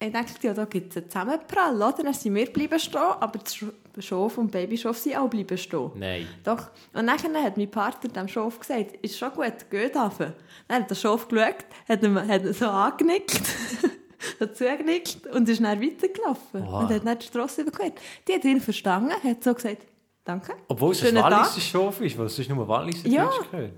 ich 0.00 0.12
dachte, 0.12 0.46
ja, 0.46 0.52
da 0.54 0.64
gibt 0.66 0.90
es 0.90 0.96
einen 0.98 1.10
Zusammenprall, 1.10 1.74
oder? 1.76 1.92
Dann 2.02 2.12
sind 2.12 2.34
wir 2.34 2.52
bleiben 2.52 2.78
stehen, 2.78 3.00
aber 3.00 3.38
das 3.38 3.54
Sch- 3.56 3.72
Schof 4.00 4.36
und 4.38 4.50
Babyschof 4.50 4.98
sind 4.98 5.16
auch 5.16 5.28
bleiben 5.28 5.56
stehen. 5.56 5.90
Nein. 5.94 6.26
Doch. 6.42 6.68
Und 6.92 7.06
dann 7.06 7.42
hat 7.42 7.56
mein 7.56 7.70
Partner 7.70 8.10
dem 8.10 8.28
Schof 8.28 8.58
gesagt, 8.60 8.96
ist 9.02 9.16
schon 9.16 9.32
gut, 9.32 9.54
geht 9.70 9.96
runter. 9.96 10.34
Dann 10.68 10.82
hat 10.82 10.90
der 10.90 10.94
Schof 10.94 11.28
geschaut, 11.28 11.64
hat 11.88 12.02
ihn, 12.02 12.28
hat 12.28 12.42
ihn 12.44 12.52
so 12.52 12.66
angenickt, 12.68 13.40
so 14.38 14.46
zugenickt 14.46 15.26
und 15.28 15.48
ist 15.48 15.62
dann 15.62 15.80
weitergelaufen. 15.80 16.66
Wow. 16.66 16.82
Und 16.82 16.88
hat 16.90 17.06
dann 17.06 17.18
die 17.18 17.26
Strasse 17.26 17.62
überquert. 17.62 17.94
Die 18.28 18.34
hat 18.34 18.44
ihn 18.44 18.60
verstanden, 18.60 19.12
hat 19.22 19.44
so 19.44 19.54
gesagt, 19.54 19.86
danke. 20.24 20.52
Obwohl 20.68 20.92
es 20.92 21.04
ein 21.04 21.14
Walliser 21.14 21.60
Schof 21.60 22.00
ist, 22.00 22.18
weil 22.18 22.26
es 22.26 22.38
ist 22.38 22.50
nur 22.50 22.66
Walliser 22.66 23.08
Ja. 23.08 23.26
Deutsch 23.26 23.50
gehört. 23.50 23.72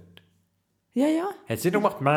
Ja, 0.97 1.09
ja. 1.09 1.29
Hat 1.47 1.61
sie 1.61 1.71
nicht 1.71 1.79
noch 1.79 1.99
gemacht? 1.99 2.01
Mäh. 2.01 2.09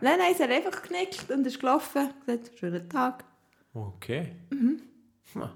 Nein, 0.00 0.18
nein, 0.18 0.34
sie 0.34 0.42
hat 0.42 0.50
einfach 0.50 0.80
genickt 0.82 1.30
und 1.30 1.46
ist 1.46 1.60
gelaufen. 1.60 2.14
Gesagt, 2.24 2.58
schönen 2.58 2.88
Tag. 2.88 3.24
Okay. 3.74 4.32
Ja. 5.34 5.52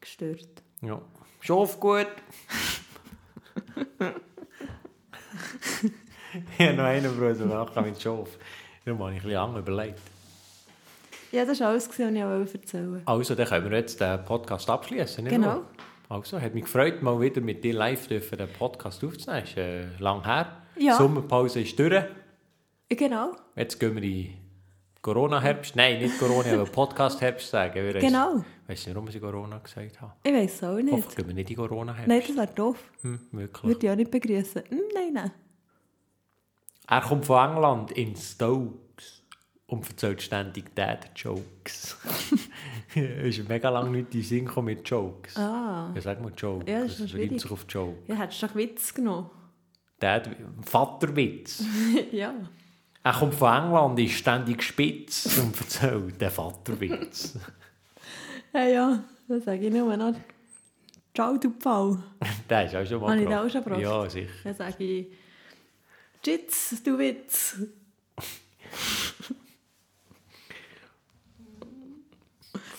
Gestört. 0.00 0.62
ja. 0.80 1.02
Schof 1.40 1.80
gut. 1.80 2.06
ich 6.56 6.66
habe 6.68 6.74
noch 6.74 6.84
einen 6.84 7.16
Bruder 7.16 7.46
nachher 7.46 7.82
mit 7.82 8.00
Schof. 8.00 8.38
Da 8.84 8.92
habe 8.92 9.02
ich 9.02 9.08
ein 9.08 9.14
bisschen 9.14 9.30
lange 9.32 9.58
überlegt. 9.58 9.98
Ja, 11.32 11.44
das 11.44 11.58
war 11.58 11.70
alles, 11.70 11.88
was 11.88 11.98
ich 11.98 12.06
erzählen 12.06 12.92
wollte. 12.92 13.08
Also, 13.08 13.34
dann 13.34 13.48
können 13.48 13.70
wir 13.72 13.78
jetzt 13.78 14.00
den 14.00 14.24
Podcast 14.24 14.70
abschließen. 14.70 15.24
Genau. 15.24 15.46
wahr? 15.48 15.64
Also, 16.12 16.38
hat 16.38 16.52
mich 16.52 16.64
gefreut, 16.64 17.02
mal 17.02 17.18
wieder 17.18 17.40
mit 17.40 17.64
dir 17.64 17.72
live 17.72 18.06
dürfen, 18.06 18.36
den 18.36 18.52
Podcast 18.52 19.02
aufzunehmen. 19.02 19.44
Ist 19.44 19.56
äh, 19.56 19.86
lang 19.98 20.22
her. 20.22 20.62
Ja. 20.78 20.94
Sommerpause 20.94 21.62
ist 21.62 21.78
durch. 21.78 22.04
Genau, 22.90 23.32
Jetzt 23.56 23.80
gehen 23.80 23.96
wir 23.96 24.02
in 24.02 24.34
Corona-Herbst. 25.00 25.74
Nein, 25.74 26.02
nicht 26.02 26.18
Corona, 26.18 26.52
aber 26.52 26.66
Podcast-Herbst 26.66 27.48
sagen. 27.48 27.82
Wir 27.82 27.94
genau. 27.94 28.44
Ich 28.64 28.68
weiß 28.68 28.86
nicht, 28.88 28.94
warum 28.94 29.08
ich 29.08 29.18
Corona 29.18 29.56
gesagt 29.56 30.02
habe. 30.02 30.12
Ich 30.22 30.34
weiß 30.34 30.64
auch 30.64 30.76
nicht. 30.76 30.92
Hoffentlich 30.92 31.16
gehen 31.16 31.28
wir 31.28 31.34
nicht 31.34 31.50
in 31.50 31.56
Corona-Herbst. 31.56 32.08
Nein, 32.08 32.22
das 32.26 32.36
wäre 32.36 32.54
doof. 32.54 32.92
Hm, 33.00 33.20
wirklich. 33.32 33.64
Würde 33.64 33.86
ich 33.86 33.92
auch 33.92 33.96
nicht 33.96 34.10
begrüßen. 34.10 34.64
Hm, 34.68 34.80
nein, 34.94 35.12
nein. 35.14 35.30
Er 36.88 37.00
kommt 37.00 37.24
von 37.24 37.48
England 37.48 37.92
in 37.92 38.14
Stokes 38.16 38.81
und 39.72 39.88
erzählt 39.88 40.20
ständig 40.20 40.74
Dad-Jokes. 40.74 41.96
ist 42.94 43.48
mega 43.48 43.70
lange 43.70 43.90
nicht 43.90 44.14
in 44.14 44.22
Sinn 44.22 44.44
gekommen 44.44 44.66
mit 44.66 44.88
Jokes. 44.88 45.36
Ah. 45.36 45.90
Ja, 45.94 46.00
sag 46.00 46.20
mal 46.20 46.32
Jokes. 46.36 46.70
Ja, 46.70 46.82
das 46.82 47.00
ist 47.00 47.10
sich 47.10 47.50
auf 47.50 47.64
Joke. 47.68 47.96
Ja, 48.06 48.16
hättest 48.16 48.42
du 48.42 48.46
doch 48.46 48.54
Witz 48.54 48.92
genommen. 48.92 49.30
Dad, 49.98 50.28
Vaterwitz. 50.62 51.64
ja. 52.12 52.34
er 53.02 53.12
kommt 53.12 53.34
von 53.34 53.52
England, 53.52 53.98
ist 53.98 54.18
ständig 54.18 54.62
spitz 54.62 55.38
und 55.38 55.58
erzählt 55.58 56.20
den 56.20 56.30
Vaterwitz. 56.30 57.38
Ja, 58.52 58.64
ja. 58.64 59.04
Das 59.28 59.44
sage 59.44 59.66
ich 59.66 59.72
nur 59.72 59.96
noch. 59.96 60.14
Ciao, 61.14 61.36
du 61.38 61.50
Pfau. 61.50 61.96
Der 62.50 62.66
ist 62.66 62.76
auch 62.76 62.86
schon 62.86 63.00
mal 63.00 63.12
Habe 63.12 63.22
ich 63.22 63.28
auch 63.28 63.48
schon 63.48 63.64
gebracht? 63.64 63.80
Ja, 63.80 64.10
sicher. 64.10 64.28
Dann 64.44 64.54
sage 64.54 64.84
ich 64.84 65.06
Tschitz, 66.22 66.82
du 66.82 66.98
Witz. 66.98 67.56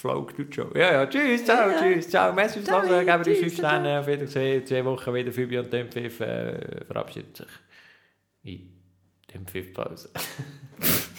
Flog 0.04 0.36
du 0.36 0.44
Joe. 0.44 0.70
Ja, 0.76 0.92
ja, 0.92 1.06
tschüss, 1.08 1.46
ciao, 1.46 1.70
Ja. 1.70 1.80
tschüss, 1.80 2.10
ciao. 2.10 2.34
Merci 2.34 2.60
fürs 2.60 2.70
Hören, 2.90 3.06
geben 3.06 3.18
uns 3.20 3.26
tschüss, 3.26 3.40
5 3.40 3.54
Sterne, 3.54 4.00
auf 4.02 4.08
Wiedersehen. 4.08 4.66
Zwei 4.66 4.84
Wochen 4.84 5.14
wieder 5.14 5.32
Fabi 5.32 5.58
und 5.58 5.72
dem 5.72 5.90
Pfiff 5.90 6.20
äh, 6.20 6.84
verabschiedet 6.86 7.38
sich 7.38 7.48
in 8.44 8.70
dem 9.34 9.48
Pfiff-Pause. 9.48 10.10